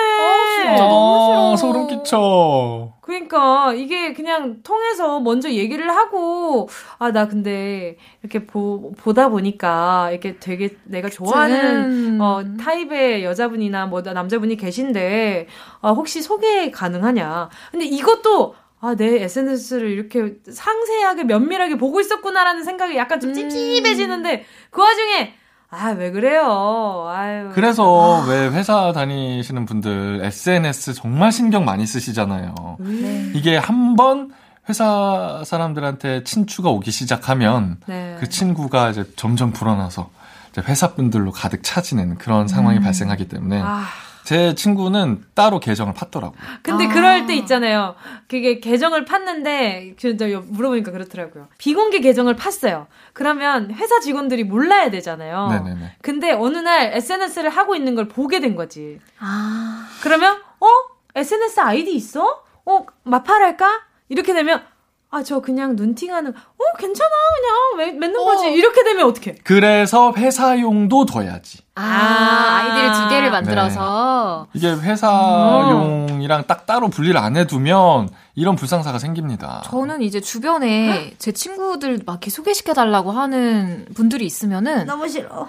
진짜 0.57 0.75
너무 0.83 1.53
아, 1.53 1.55
싫어. 1.55 1.57
소름 1.57 1.87
끼쳐. 1.87 2.93
그러니까 3.01 3.73
이게 3.73 4.11
그냥 4.13 4.61
통해서 4.63 5.19
먼저 5.21 5.49
얘기를 5.49 5.89
하고 5.89 6.67
아 6.99 7.11
나 7.11 7.27
근데 7.27 7.95
이렇게 8.21 8.45
보, 8.45 8.91
보다 8.97 9.29
보니까 9.29 10.09
이렇게 10.11 10.37
되게 10.39 10.75
내가 10.83 11.09
좋아하는 11.09 12.15
음. 12.15 12.21
어 12.21 12.43
타입의 12.59 13.23
여자분이나 13.23 13.85
뭐 13.85 14.01
남자분이 14.01 14.57
계신데 14.57 15.47
아 15.81 15.91
혹시 15.91 16.21
소개 16.21 16.69
가능하냐? 16.69 17.49
근데 17.71 17.85
이것도 17.85 18.55
아, 18.79 18.93
내 18.95 19.23
SNS를 19.23 19.89
이렇게 19.89 20.35
상세하게 20.51 21.23
면밀하게 21.23 21.77
보고 21.77 21.99
있었구나라는 21.99 22.63
생각이 22.63 22.95
약간 22.97 23.19
좀 23.19 23.33
찝찝해지는데 23.33 24.45
그 24.69 24.81
와중에 24.81 25.33
아, 25.69 25.89
왜 25.89 26.11
그래요? 26.11 27.05
아유. 27.09 27.49
그래서 27.53 28.23
왜 28.27 28.47
회사 28.49 28.93
다니시는 28.93 29.65
분들 29.65 30.21
SNS 30.23 30.93
정말 30.93 31.31
신경 31.31 31.65
많이 31.65 31.85
쓰시잖아요. 31.85 32.77
네. 32.79 33.31
이게 33.35 33.57
한 33.57 33.95
번 33.95 34.31
회사 34.69 35.41
사람들한테 35.45 36.23
친추가 36.25 36.69
오기 36.69 36.91
시작하면 36.91 37.77
네. 37.87 38.17
그 38.19 38.27
친구가 38.29 38.89
이제 38.91 39.05
점점 39.15 39.51
불어나서 39.53 40.09
이제 40.51 40.61
회사 40.67 40.93
분들로 40.93 41.31
가득 41.31 41.63
차지는 41.63 42.17
그런 42.17 42.47
상황이 42.49 42.79
발생하기 42.81 43.27
때문에 43.29 43.61
아. 43.63 43.85
제 44.27 44.53
친구는 44.55 45.23
따로 45.35 45.57
계정을 45.61 45.93
팠더라고요. 45.93 46.33
근데 46.61 46.83
아. 46.83 46.89
그럴 46.89 47.25
때 47.27 47.33
있잖아요. 47.35 47.95
그게 48.27 48.59
계정을 48.59 49.05
팠는데 49.05 49.95
그저 49.97 50.41
물어보니까 50.49 50.91
그렇더라고요. 50.91 51.47
비공개 51.57 52.01
계정을 52.01 52.35
팠어요. 52.35 52.87
그러면 53.13 53.71
회사 53.71 54.01
직원들이 54.01 54.43
몰라야 54.43 54.91
되잖아요. 54.91 55.47
네네네. 55.47 55.95
근데 56.01 56.33
어느 56.33 56.57
날 56.57 56.91
SNS를 56.95 57.49
하고 57.49 57.73
있는 57.73 57.95
걸 57.95 58.09
보게 58.09 58.41
된 58.41 58.57
거지. 58.57 58.99
아. 59.17 59.87
그러면 60.03 60.41
어 60.59 60.67
SNS 61.15 61.61
아이디 61.61 61.95
있어? 61.95 62.43
어 62.65 62.85
마팔할까? 63.03 63.79
이렇게 64.09 64.33
되면 64.33 64.61
아 65.09 65.23
저 65.23 65.39
그냥 65.39 65.75
눈팅하는 65.77 66.31
어 66.31 66.77
괜찮아 66.77 67.09
그냥 67.35 67.77
맺- 67.93 67.97
맺는 67.97 68.23
거지 68.25 68.47
어. 68.47 68.49
이렇게 68.49 68.83
되면 68.83 69.05
어떡해? 69.07 69.37
그래서 69.43 70.11
회사용도 70.13 71.05
둬야지. 71.05 71.59
아, 71.75 71.81
아. 71.81 72.57
아이디를 72.57 72.93
두 72.93 73.09
개를 73.09 73.31
만들어서. 73.31 74.47
이게 74.53 74.67
회사용이랑 74.71 76.43
딱 76.47 76.65
따로 76.65 76.89
분리를 76.89 77.17
안 77.17 77.37
해두면 77.37 78.09
이런 78.35 78.55
불상사가 78.55 78.99
생깁니다. 78.99 79.61
저는 79.65 80.01
이제 80.01 80.19
주변에 80.19 81.13
제 81.17 81.31
친구들 81.31 82.01
막 82.05 82.13
이렇게 82.13 82.29
소개시켜달라고 82.29 83.11
하는 83.11 83.85
분들이 83.95 84.25
있으면은, 84.25 84.85
너무 84.85 85.07
싫어. 85.07 85.47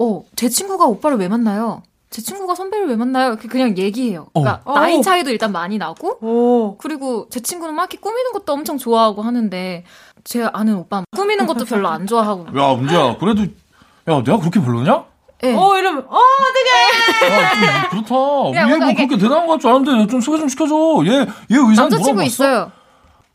어, 0.00 0.24
제 0.36 0.48
친구가 0.48 0.84
오빠를 0.84 1.16
왜 1.18 1.28
만나요? 1.28 1.82
제 2.10 2.22
친구가 2.22 2.54
선배를 2.54 2.88
왜 2.88 2.96
만나요? 2.96 3.28
이렇게 3.30 3.48
그냥 3.48 3.76
얘기해요. 3.76 4.28
그러니까 4.32 4.60
어. 4.64 4.72
나이 4.74 4.96
어. 4.98 5.00
차이도 5.02 5.30
일단 5.30 5.52
많이 5.52 5.76
나고, 5.78 6.18
오. 6.24 6.76
그리고 6.78 7.28
제 7.30 7.40
친구는 7.40 7.74
막 7.74 7.82
이렇게 7.82 7.98
꾸미는 7.98 8.32
것도 8.32 8.52
엄청 8.52 8.78
좋아하고 8.78 9.22
하는데, 9.22 9.84
제 10.24 10.48
아는 10.52 10.76
오빠 10.76 11.02
꾸미는 11.14 11.46
것도 11.46 11.64
별로 11.66 11.88
안 11.88 12.06
좋아하고. 12.06 12.46
야, 12.58 12.74
문제야. 12.74 13.16
그래도, 13.18 13.42
야, 13.42 14.22
내가 14.24 14.38
그렇게 14.38 14.60
별로냐? 14.60 15.04
예. 15.44 15.54
어 15.54 15.78
이러면 15.78 16.04
어 16.08 16.16
어떡해? 16.18 17.36
야, 17.36 17.50
좀 17.90 17.90
그렇다. 17.90 18.08
그냥 18.08 18.54
얘뭐 18.56 18.68
뭔가 18.70 18.90
이게- 18.90 19.06
그렇게 19.06 19.22
대단한 19.22 19.46
것 19.46 19.52
같지 19.52 19.68
않은데 19.68 20.06
좀 20.10 20.20
소개 20.20 20.36
좀 20.38 20.48
시켜줘. 20.48 20.74
얘, 21.06 21.10
얘 21.20 21.26
의상 21.50 21.84
남자친구 21.84 22.14
물어봤어? 22.14 22.24
있어요. 22.26 22.72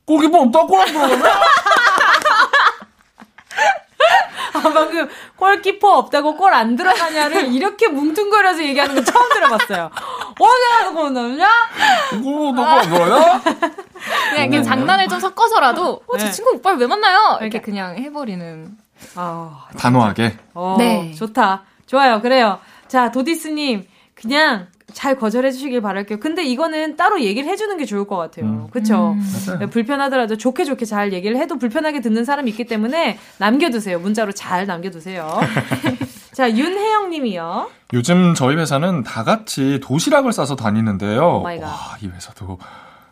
골키퍼 0.06 0.38
없다, 0.38 0.66
골안 0.66 0.88
들어가네? 0.88 1.16
아, 4.54 4.60
방금 4.62 5.08
골키퍼 5.36 5.98
없다고 5.98 6.36
골 6.38 6.54
안 6.54 6.76
들어가냐를 6.76 7.52
이렇게 7.54 7.88
뭉뚱거려서 7.88 8.64
얘기하는 8.64 8.96
거 8.96 9.04
처음 9.04 9.28
들어봤어요. 9.30 9.90
어디야, 10.40 10.90
그거 10.90 11.10
넣냐? 11.10 11.48
골, 12.24 12.56
너골안 12.56 12.90
들어가냐? 12.90 13.42
그냥 13.42 14.46
이렇게 14.48 14.62
장난을 14.62 15.08
좀 15.08 15.20
섞어서라도, 15.20 16.02
어, 16.08 16.18
제 16.18 16.26
네. 16.26 16.32
친구 16.32 16.52
오빠를 16.56 16.78
왜 16.80 16.88
만나요? 16.88 17.38
이렇게 17.42 17.60
그러니까. 17.60 17.62
그냥 17.62 17.98
해버리는. 17.98 18.78
아, 19.16 19.66
단호하게. 19.78 20.38
어, 20.54 20.76
네. 20.78 21.14
좋다. 21.14 21.64
좋아요. 21.88 22.22
그래요. 22.22 22.60
자, 22.88 23.12
도디스님, 23.12 23.88
그냥 24.16 24.68
잘 24.94 25.18
거절해 25.18 25.52
주시길 25.52 25.82
바랄게요. 25.82 26.20
근데 26.20 26.44
이거는 26.44 26.96
따로 26.96 27.22
얘기를 27.22 27.50
해주는 27.50 27.76
게 27.78 27.86
좋을 27.86 28.06
것 28.06 28.16
같아요. 28.18 28.46
음. 28.46 28.68
그쵸? 28.72 29.16
맞아요. 29.48 29.70
불편하더라도 29.70 30.38
좋게 30.38 30.64
좋게 30.64 30.86
잘 30.86 31.14
얘기를 31.14 31.38
해도 31.38 31.58
불편하게 31.58 32.02
듣는 32.02 32.26
사람이 32.26 32.50
있기 32.52 32.66
때문에 32.66 33.18
남겨두세요. 33.38 34.00
문자로 34.00 34.32
잘 34.32 34.66
남겨두세요. 34.66 35.40
자, 36.34 36.50
윤혜영 36.50 37.10
님이요. 37.12 37.70
요즘 37.94 38.34
저희 38.34 38.56
회사는 38.56 39.04
다 39.04 39.24
같이 39.24 39.80
도시락을 39.84 40.32
싸서 40.32 40.56
다니는데요. 40.56 41.42
my 41.42 41.60
God. 41.60 41.68
와, 41.68 41.98
이 42.02 42.08
회사도 42.08 42.58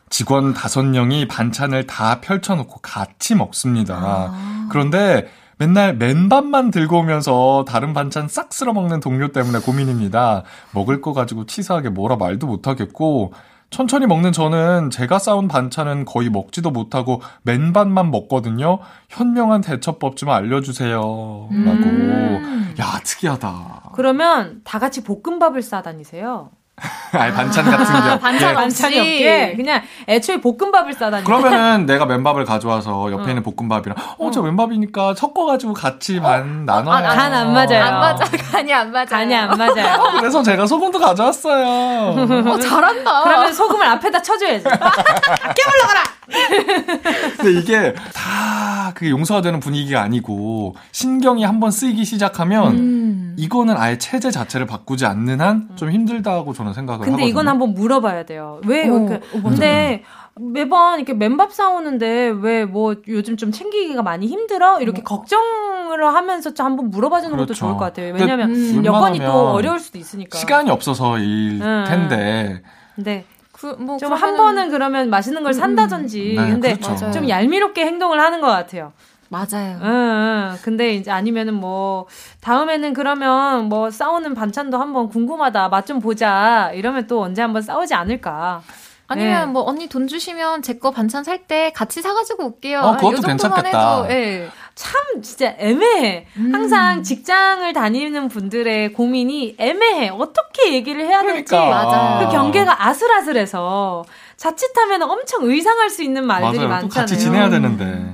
직원 0.10 0.54
다섯 0.54 0.84
명이 0.84 1.28
반찬을 1.28 1.88
다 1.88 2.20
펼쳐놓고 2.20 2.80
같이 2.82 3.36
먹습니다. 3.36 3.96
아. 4.02 4.68
그런데 4.70 5.30
맨날 5.62 5.96
맨밥만 5.96 6.72
들고 6.72 7.02
오면서 7.02 7.66
다른 7.68 7.94
반찬 7.94 8.28
싹 8.28 8.52
쓸어 8.52 8.74
먹는 8.74 9.00
동료 9.00 9.28
때문에 9.28 9.60
고민입니다. 9.60 10.42
먹을 10.74 11.02
거 11.02 11.14
가지고 11.14 11.46
치사하게 11.46 11.90
뭐라 11.90 12.16
말도 12.16 12.48
못하겠고, 12.48 13.32
천천히 13.70 14.08
먹는 14.08 14.32
저는 14.32 14.90
제가 14.90 15.20
싸운 15.20 15.48
반찬은 15.48 16.06
거의 16.06 16.32
먹지도 16.32 16.72
못하고 16.72 17.22
맨밥만 17.44 18.10
먹거든요. 18.10 18.80
현명한 19.10 19.62
대처법 19.62 20.18
좀 20.18 20.30
알려주세요. 20.32 20.96
라고. 20.96 21.52
음. 21.52 22.74
야, 22.80 23.00
특이하다. 23.04 23.92
그러면 23.94 24.62
다 24.64 24.80
같이 24.80 25.04
볶음밥을 25.04 25.62
싸 25.62 25.84
다니세요. 25.84 26.50
아니, 27.14 27.34
반찬 27.34 27.66
같은 27.66 27.86
게. 27.86 28.20
반찬 28.20 28.50
예. 28.50 28.54
반찬이. 28.56 29.00
없게 29.00 29.54
그냥 29.56 29.82
애초에 30.08 30.42
볶음밥을 30.42 30.94
싸 30.94 31.12
다니세요. 31.12 31.24
그러면은 31.26 31.86
내가 31.86 32.06
맨밥을 32.06 32.46
가져와서 32.46 33.12
옆에 33.12 33.32
있는 33.32 33.44
볶음밥이랑 33.44 33.96
어저 34.18 34.42
맨밥이니까 34.42 35.14
섞어가지고 35.16 35.74
같이 35.74 36.20
반 36.20 36.66
나눠요. 36.66 36.96
아, 36.96 37.16
간안 37.16 37.54
맞아요. 37.54 37.84
안 37.84 38.00
맞아. 38.00 38.26
간이 38.26 38.74
안 38.74 38.92
맞아. 38.92 39.18
간이 39.18 39.36
안 39.36 39.58
맞아요. 39.58 40.20
그래서 40.20 40.42
제가 40.42 40.66
소금도 40.66 41.00
가져왔어요. 41.00 42.48
어, 42.50 42.60
잘한다. 42.60 43.24
그러면 43.24 43.54
소금을 43.54 43.86
앞에다 43.86 44.22
쳐줘야지. 44.22 44.66
근데 47.38 47.60
이게 47.60 47.94
다 48.14 48.92
그게 48.96 49.10
용서가 49.10 49.42
되는 49.42 49.60
분위기가 49.60 50.02
아니고 50.02 50.76
신경이 50.92 51.44
한번 51.44 51.72
쓰이기 51.72 52.06
시작하면 52.06 52.68
음. 52.78 53.21
이거는 53.38 53.76
아예 53.78 53.98
체제 53.98 54.32
자체를 54.32 54.66
바꾸지 54.68 55.06
않는 55.06 55.42
한 55.42 55.70
좀 55.76 55.92
힘들다고 55.92 56.54
저는 56.54 56.74
생각을 56.74 57.00
근데 57.00 57.12
하거든요. 57.12 57.28
이건 57.30 57.48
한번 57.48 57.74
물어봐야 57.74 58.24
돼요. 58.26 58.60
왜 58.66 58.82
어, 58.90 58.98
이렇게? 58.98 59.16
어. 59.16 59.42
근데 59.44 60.04
매번 60.40 60.98
이렇게 61.00 61.14
맨밥 61.14 61.52
싸우는데 61.54 62.30
왜 62.42 62.66
뭐 62.66 62.96
요즘 63.08 63.38
좀 63.38 63.52
챙기기가 63.52 64.02
많이 64.02 64.28
힘들어? 64.28 64.80
이렇게 64.82 65.02
걱정을 65.04 66.06
하면서 66.16 66.54
좀 66.54 66.66
한번 66.66 66.90
물어봐주는 66.90 67.32
것도 67.36 67.46
그렇죠. 67.48 67.60
좋을 67.60 67.74
것 67.74 67.80
같아요. 67.80 68.14
왜냐면 68.14 68.52
음, 68.52 68.86
여건이 68.86 69.20
또 69.20 69.50
어려울 69.52 69.80
수도 69.80 69.98
있으니까. 69.98 70.38
시간이 70.38 70.70
없어서일 70.70 71.62
음, 71.62 71.84
텐데 71.88 72.62
근데 72.96 73.26
그, 73.52 73.68
뭐, 73.80 73.98
좀한 73.98 74.20
그러면은- 74.20 74.38
번은 74.38 74.70
그러면 74.72 75.10
맛있는 75.10 75.44
걸 75.44 75.54
산다든지. 75.54 76.34
네, 76.38 76.50
근데 76.50 76.76
그렇죠. 76.76 76.94
맞아요. 76.96 77.12
좀 77.14 77.30
얄미롭게 77.30 77.86
행동을 77.86 78.20
하는 78.20 78.42
것 78.42 78.48
같아요. 78.48 78.92
맞아요. 79.32 79.80
응, 79.82 79.88
응. 79.88 80.58
근데 80.62 80.94
이제 80.94 81.10
아니면은 81.10 81.54
뭐 81.54 82.06
다음에는 82.42 82.94
그러면 82.94 83.70
뭐 83.70 83.90
싸우는 83.90 84.34
반찬도 84.36 84.78
한번 84.78 85.08
궁금하다 85.08 85.70
맛 85.70 85.86
좀 85.86 86.00
보자 86.02 86.70
이러면 86.76 87.08
또 87.08 87.22
언제 87.22 87.42
한번 87.42 87.62
싸우지 87.62 87.94
않을까 87.94 88.62
아니면 89.08 89.40
네. 89.40 89.46
뭐 89.52 89.64
언니 89.64 89.88
돈 89.88 90.08
주시면 90.08 90.62
제 90.62 90.80
거 90.80 90.92
반찬 90.92 91.24
살 91.24 91.40
때 91.48 91.72
같이 91.74 92.02
사가지고 92.02 92.46
올게요. 92.46 92.80
어, 92.82 92.96
그것도 92.98 93.14
요 93.18 93.22
정도만 93.22 93.64
괜찮겠다. 93.64 94.04
해도, 94.04 94.14
예. 94.14 94.50
참 94.76 95.22
진짜 95.22 95.54
애매해. 95.58 96.28
음. 96.38 96.54
항상 96.54 97.04
직장을 97.04 97.72
다니는 97.74 98.30
분들의 98.30 98.94
고민이 98.94 99.56
애매해. 99.58 100.10
어떻게 100.10 100.74
얘기를 100.74 101.06
해야 101.06 101.22
될지. 101.24 101.44
그러니까. 101.56 101.84
맞아요. 101.86 102.26
그 102.26 102.32
경계가 102.32 102.88
아슬아슬해서 102.88 104.04
자칫하면 104.42 105.04
엄청 105.04 105.44
의상할 105.44 105.92
수 105.92 106.02
있는 106.02 106.26
말들이 106.26 106.66
맞아요. 106.66 106.68
많잖아요. 106.68 106.90
또 106.90 106.96
같이 106.96 107.20
지내야 107.20 107.52
되는데. 107.52 108.12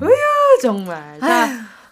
정말. 0.61 1.17
자, 1.21 1.47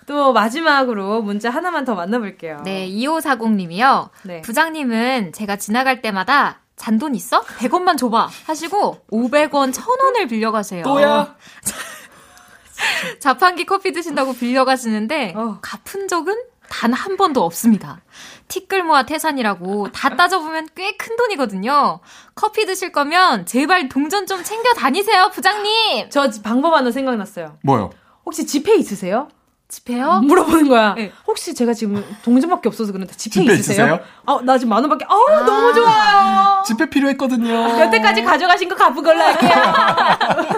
또 0.05 0.33
마지막으로 0.33 1.21
문자 1.21 1.49
하나만 1.49 1.85
더 1.85 1.95
만나볼게요. 1.95 2.59
네, 2.65 2.85
2540님이요. 2.89 4.09
네. 4.23 4.41
부장님은 4.41 5.31
제가 5.31 5.55
지나갈 5.55 6.01
때마다 6.01 6.59
잔돈 6.75 7.15
있어? 7.15 7.43
100원만 7.43 7.97
줘봐. 7.97 8.27
하시고 8.47 9.05
500원, 9.09 9.73
1000원을 9.73 10.27
빌려가세요. 10.27 10.83
또야? 10.83 11.33
자판기 13.21 13.65
커피 13.65 13.93
드신다고 13.93 14.33
빌려가시는데 14.33 15.31
어. 15.37 15.59
갚은 15.61 16.09
적은 16.09 16.35
단 16.67 16.91
한 16.93 17.15
번도 17.15 17.41
없습니다. 17.45 18.01
티끌 18.47 18.83
모아 18.83 19.03
태산이라고 19.03 19.91
다 19.91 20.15
따져보면 20.15 20.67
꽤 20.75 20.95
큰 20.97 21.15
돈이거든요. 21.17 21.99
커피 22.35 22.65
드실 22.65 22.91
거면 22.91 23.45
제발 23.45 23.89
동전 23.89 24.25
좀 24.27 24.43
챙겨 24.43 24.73
다니세요, 24.73 25.29
부장님. 25.33 26.09
저 26.09 26.29
방법 26.43 26.73
하나 26.73 26.91
생각났어요. 26.91 27.57
뭐요? 27.63 27.91
혹시 28.25 28.45
지폐 28.45 28.75
있으세요? 28.75 29.27
집에요? 29.67 30.21
물어보는 30.23 30.69
거야. 30.69 30.93
네. 30.93 31.11
혹시 31.27 31.53
제가 31.55 31.73
지금 31.73 32.03
동전밖에 32.23 32.69
없어서 32.69 32.91
그런데 32.91 33.13
지폐, 33.15 33.41
지폐 33.41 33.53
있으세요? 33.53 33.85
있으세요? 33.85 33.99
아, 34.25 34.39
나 34.43 34.57
지금 34.57 34.69
만 34.69 34.81
원밖에. 34.83 35.05
아, 35.05 35.45
너무 35.45 35.73
좋아요. 35.73 36.63
집회 36.65 36.89
필요했거든요. 36.89 37.79
여태까지 37.81 38.23
가져가신 38.23 38.69
거 38.69 38.75
갚은 38.75 39.03
걸로 39.03 39.21
할게요. 39.21 39.51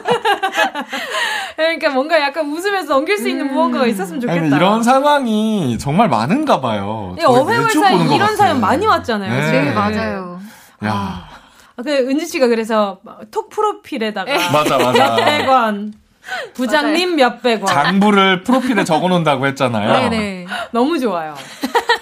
그러니까 1.55 1.89
뭔가 1.89 2.20
약간 2.22 2.45
웃으면서 2.51 2.93
넘길 2.93 3.18
수 3.18 3.28
있는 3.28 3.51
무언가가 3.51 3.88
있었으면 3.88 4.22
좋겠다. 4.22 4.39
아니, 4.41 4.55
이런 4.55 4.84
상황이 4.84 5.78
정말 5.80 6.08
많은가 6.10 6.62
봐요. 6.62 7.14
네, 7.16 7.24
저희 7.24 7.36
어회월사에 7.36 7.95
이런 7.95 8.08
같아요. 8.20 8.36
사연 8.36 8.62
많이 8.62 8.86
왔잖아요. 8.86 9.32
네. 9.32 9.51
네, 9.64 9.72
맞아요. 9.74 10.39
야, 10.86 11.28
아, 11.76 11.82
그 11.84 11.89
은지 11.89 12.28
씨가 12.28 12.47
그래서 12.47 12.99
톡 13.32 13.49
프로필에다가 13.49 14.32
맞아, 14.51 14.78
맞아. 14.78 15.16
몇백 15.16 15.49
원, 15.49 15.93
부장님 16.53 17.15
몇백 17.15 17.63
원. 17.63 17.73
장부를 17.73 18.43
프로필에 18.43 18.84
적어 18.86 19.07
놓는다고 19.07 19.45
했잖아요. 19.47 20.09
네네. 20.09 20.47
너무 20.71 20.99
좋아요. 20.99 21.36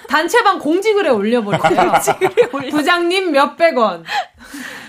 단체방 0.09 0.59
공지글에 0.59 1.09
올려버릴게요. 1.09 1.91
부장님 2.71 3.32
몇백 3.32 3.78
원. 3.78 4.03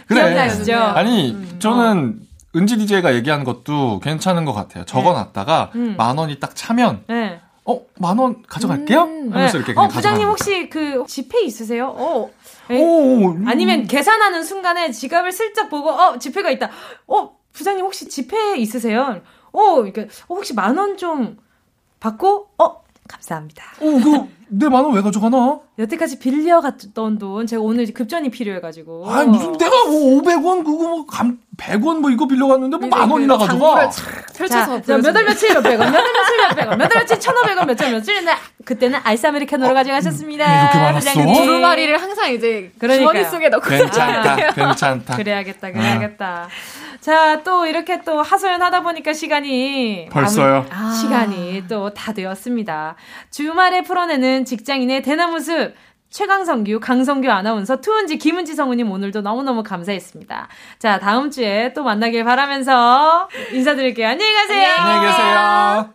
그래. 0.07 0.21
기억나시죠? 0.23 0.75
아니, 0.77 1.33
음. 1.33 1.57
저는 1.59 2.21
은지 2.55 2.77
DJ가 2.79 3.15
얘기한 3.15 3.45
것도 3.45 4.01
괜찮은 4.01 4.45
것 4.45 4.53
같아요. 4.53 4.85
적어 4.85 5.13
놨다가 5.13 5.73
음. 5.75 5.95
만 5.99 6.17
원이 6.17 6.39
딱 6.41 6.55
차면 6.55 7.03
네. 7.09 7.41
어, 7.67 7.81
만 7.99 8.19
원 8.19 8.43
가져갈게요? 8.47 9.01
하면서 9.01 9.53
네. 9.53 9.59
이렇게 9.59 9.75
그냥 9.75 9.87
어, 9.87 9.89
부장님 9.89 10.27
혹시 10.29 10.69
그 10.71 11.05
지폐 11.09 11.43
있으세요? 11.45 11.93
어. 11.97 12.31
에, 12.71 12.81
오, 12.81 13.33
음. 13.33 13.45
아니면 13.49 13.87
계산하는 13.87 14.43
순간에 14.45 14.91
지갑을 14.93 15.33
슬쩍 15.33 15.69
보고 15.69 15.91
어 15.91 16.19
지폐가 16.19 16.51
있다. 16.51 16.71
어 17.09 17.31
부장님 17.57 17.85
혹시 17.85 18.07
지폐 18.09 18.57
있으세요? 18.59 19.23
어 19.53 19.83
이렇게 19.83 20.03
어, 20.29 20.35
혹시 20.35 20.55
만 20.55 20.77
원 20.79 20.97
좀 20.99 21.39
받고 22.01 22.51
어 22.59 22.85
감사합니다. 23.09 23.65
오, 23.81 23.99
그, 24.01 24.29
내 24.49 24.69
만 24.69 24.85
원 24.85 24.93
왜 24.95 25.03
가져가나? 25.03 25.59
여태까지 25.79 26.19
빌려갔던 26.21 27.19
돈 27.19 27.47
제가 27.47 27.61
오늘 27.63 27.93
급전이 27.93 28.31
필요해가지고. 28.31 29.11
아, 29.11 29.25
무슨 29.25 29.53
내가 29.59 29.71
뭐 29.87 30.23
500원 30.23 30.65
그거 30.65 30.89
뭐 30.89 31.07
감, 31.07 31.39
100원 31.57 31.99
뭐 31.99 32.11
이거 32.11 32.27
빌려갔는데 32.27 32.77
뭐 32.77 32.89
만 32.89 33.11
원이나 33.11 33.37
가져가? 33.37 33.81
장부를 33.81 33.91
쫙 33.91 34.35
펼쳐서 34.37 34.83
자, 34.83 34.97
몇월 34.99 35.03
보여주는. 35.03 35.25
며칠 35.27 35.53
몇 35.55 35.63
백 35.63 35.81
원, 35.81 35.91
몇월 35.93 36.13
며칠 36.13 36.37
몇 36.39 36.57
백 36.57 36.69
원, 36.69 36.79
몇월 36.79 36.91
며칠 36.95 37.21
천오백 37.21 37.59
원, 37.59 37.67
몇월 37.67 37.93
며칠 37.93 38.25
네, 38.25 38.33
그때는 38.65 39.01
아이스 39.03 39.27
아메리카노로 39.27 39.75
가져가셨습니다. 39.75 40.45
음, 40.45 40.63
이렇게 40.63 40.79
많았어? 40.79 41.11
부장님. 41.11 41.35
두루마리를 41.45 42.01
항상 42.03 42.33
이제 42.33 42.73
그러니까요. 42.79 43.09
주머니 43.23 43.31
속에 43.31 43.49
넣고 43.49 43.69
괜찮다, 43.69 44.37
괜찮다. 44.55 45.17
그래야겠다, 45.17 45.73
그래야겠다. 45.73 46.49
자, 47.01 47.43
또 47.45 47.67
이렇게 47.67 48.01
또 48.03 48.21
하소연 48.23 48.63
하다 48.63 48.83
보니까 48.83 49.13
시간이. 49.13 50.09
벌써요? 50.11 50.67
아무- 50.71 50.95
시간이 50.95 51.65
또 51.69 51.91
다 51.91 52.13
되었습니다. 52.13 52.97
주말에 53.31 53.83
풀어내는 53.83 54.36
직장인의 54.45 55.03
대나무 55.03 55.41
숲. 55.41 55.75
최강성규, 56.09 56.79
강성규 56.81 57.29
아나운서, 57.29 57.81
투은지, 57.81 58.17
김은지 58.17 58.55
성우님 58.55 58.91
오늘도 58.91 59.23
너무너무 59.23 59.63
감사했습니다. 59.63 60.49
자, 60.79 60.99
다음 60.99 61.31
주에 61.31 61.73
또 61.75 61.83
만나길 61.83 62.25
바라면서 62.25 63.29
인사드릴게요. 63.53 64.09
안녕히 64.09 64.33
가세요. 64.33 64.73
안녕히 64.79 65.07
계세요. 65.09 65.95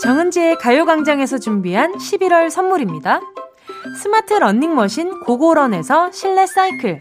정은지의 0.00 0.56
가요광장에서 0.58 1.38
준비한 1.38 1.92
11월 1.92 2.50
선물입니다. 2.50 3.20
스마트 4.02 4.34
러닝머신 4.34 5.20
고고런에서 5.20 6.12
실내 6.12 6.46
사이클, 6.46 7.00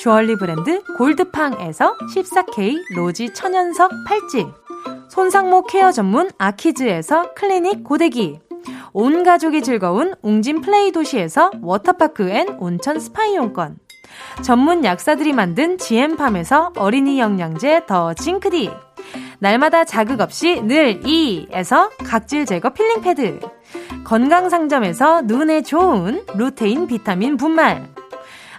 주얼리 0.00 0.36
브랜드 0.36 0.82
골드팡에서 0.96 1.94
14K 1.98 2.94
로지 2.96 3.34
천연석 3.34 3.90
팔찌, 4.06 4.46
손상모 5.10 5.64
케어 5.64 5.92
전문 5.92 6.30
아키즈에서 6.38 7.34
클리닉 7.34 7.84
고데기, 7.84 8.40
온 8.94 9.22
가족이 9.22 9.60
즐거운 9.60 10.14
웅진 10.22 10.62
플레이 10.62 10.90
도시에서 10.90 11.50
워터파크 11.60 12.30
and 12.30 12.48
온천 12.58 12.98
스파 12.98 13.26
이용권, 13.26 13.76
전문 14.40 14.84
약사들이 14.84 15.34
만든 15.34 15.76
지엠팜에서 15.76 16.72
어린이 16.76 17.20
영양제 17.20 17.84
더 17.86 18.14
징크디, 18.14 18.70
날마다 19.38 19.84
자극 19.84 20.22
없이 20.22 20.62
늘 20.62 21.06
이에서 21.06 21.90
각질 22.06 22.46
제거 22.46 22.70
필링 22.70 23.02
패드. 23.02 23.40
건강 24.04 24.48
상점에서 24.48 25.22
눈에 25.22 25.60
좋은 25.60 26.24
루테인 26.36 26.86
비타민 26.86 27.36
분말. 27.36 27.99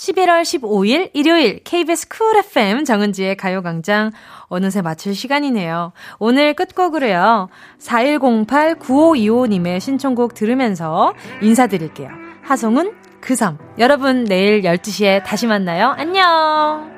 11월 0.00 0.42
15일 0.42 1.10
일요일 1.12 1.62
KBS 1.62 2.08
쿨 2.08 2.38
FM 2.38 2.84
정은지의 2.86 3.36
가요광장 3.36 4.12
어느새 4.44 4.80
마칠 4.80 5.14
시간이네요. 5.14 5.92
오늘 6.18 6.54
끝곡으로요. 6.54 7.50
4108-9525님의 7.80 9.78
신청곡 9.78 10.32
들으면서 10.32 11.12
인사드릴게요. 11.42 12.08
하송은 12.44 12.94
그섬. 13.20 13.58
여러분 13.78 14.24
내일 14.24 14.62
12시에 14.62 15.22
다시 15.22 15.46
만나요. 15.46 15.94
안녕. 15.98 16.90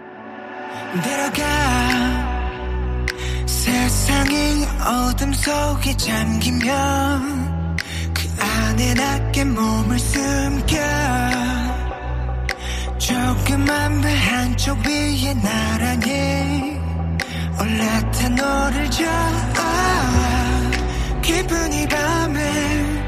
세상의 3.46 4.64
어둠 5.10 5.32
속에 5.32 5.96
잠기면 5.96 7.76
그 8.14 8.28
안에 8.38 8.94
낮게 8.94 9.44
몸을 9.46 9.98
숨겨 9.98 10.76
조그만 13.02 14.00
배 14.00 14.14
한쪽 14.14 14.78
위에 14.86 15.34
나란히 15.34 16.78
올라타 17.60 18.28
너를 18.28 18.88
잡아 18.92 20.70
기분이 21.20 21.88
밤에 21.88 23.04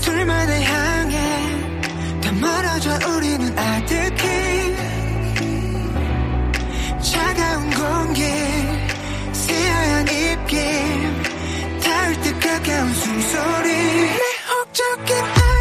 둘만의 0.00 0.64
향해 0.64 2.20
다 2.20 2.32
멀어져 2.40 2.96
우리는 3.16 3.58
아득히 3.58 4.76
차가운 7.02 7.68
공기 7.70 8.22
새하얀 9.32 10.06
입김 10.06 11.80
닿을 11.80 12.20
듯 12.20 12.38
가까운 12.38 12.94
숨소리. 12.94 13.70
내 13.72 14.20
혹적 14.54 15.04
깊은 15.04 15.51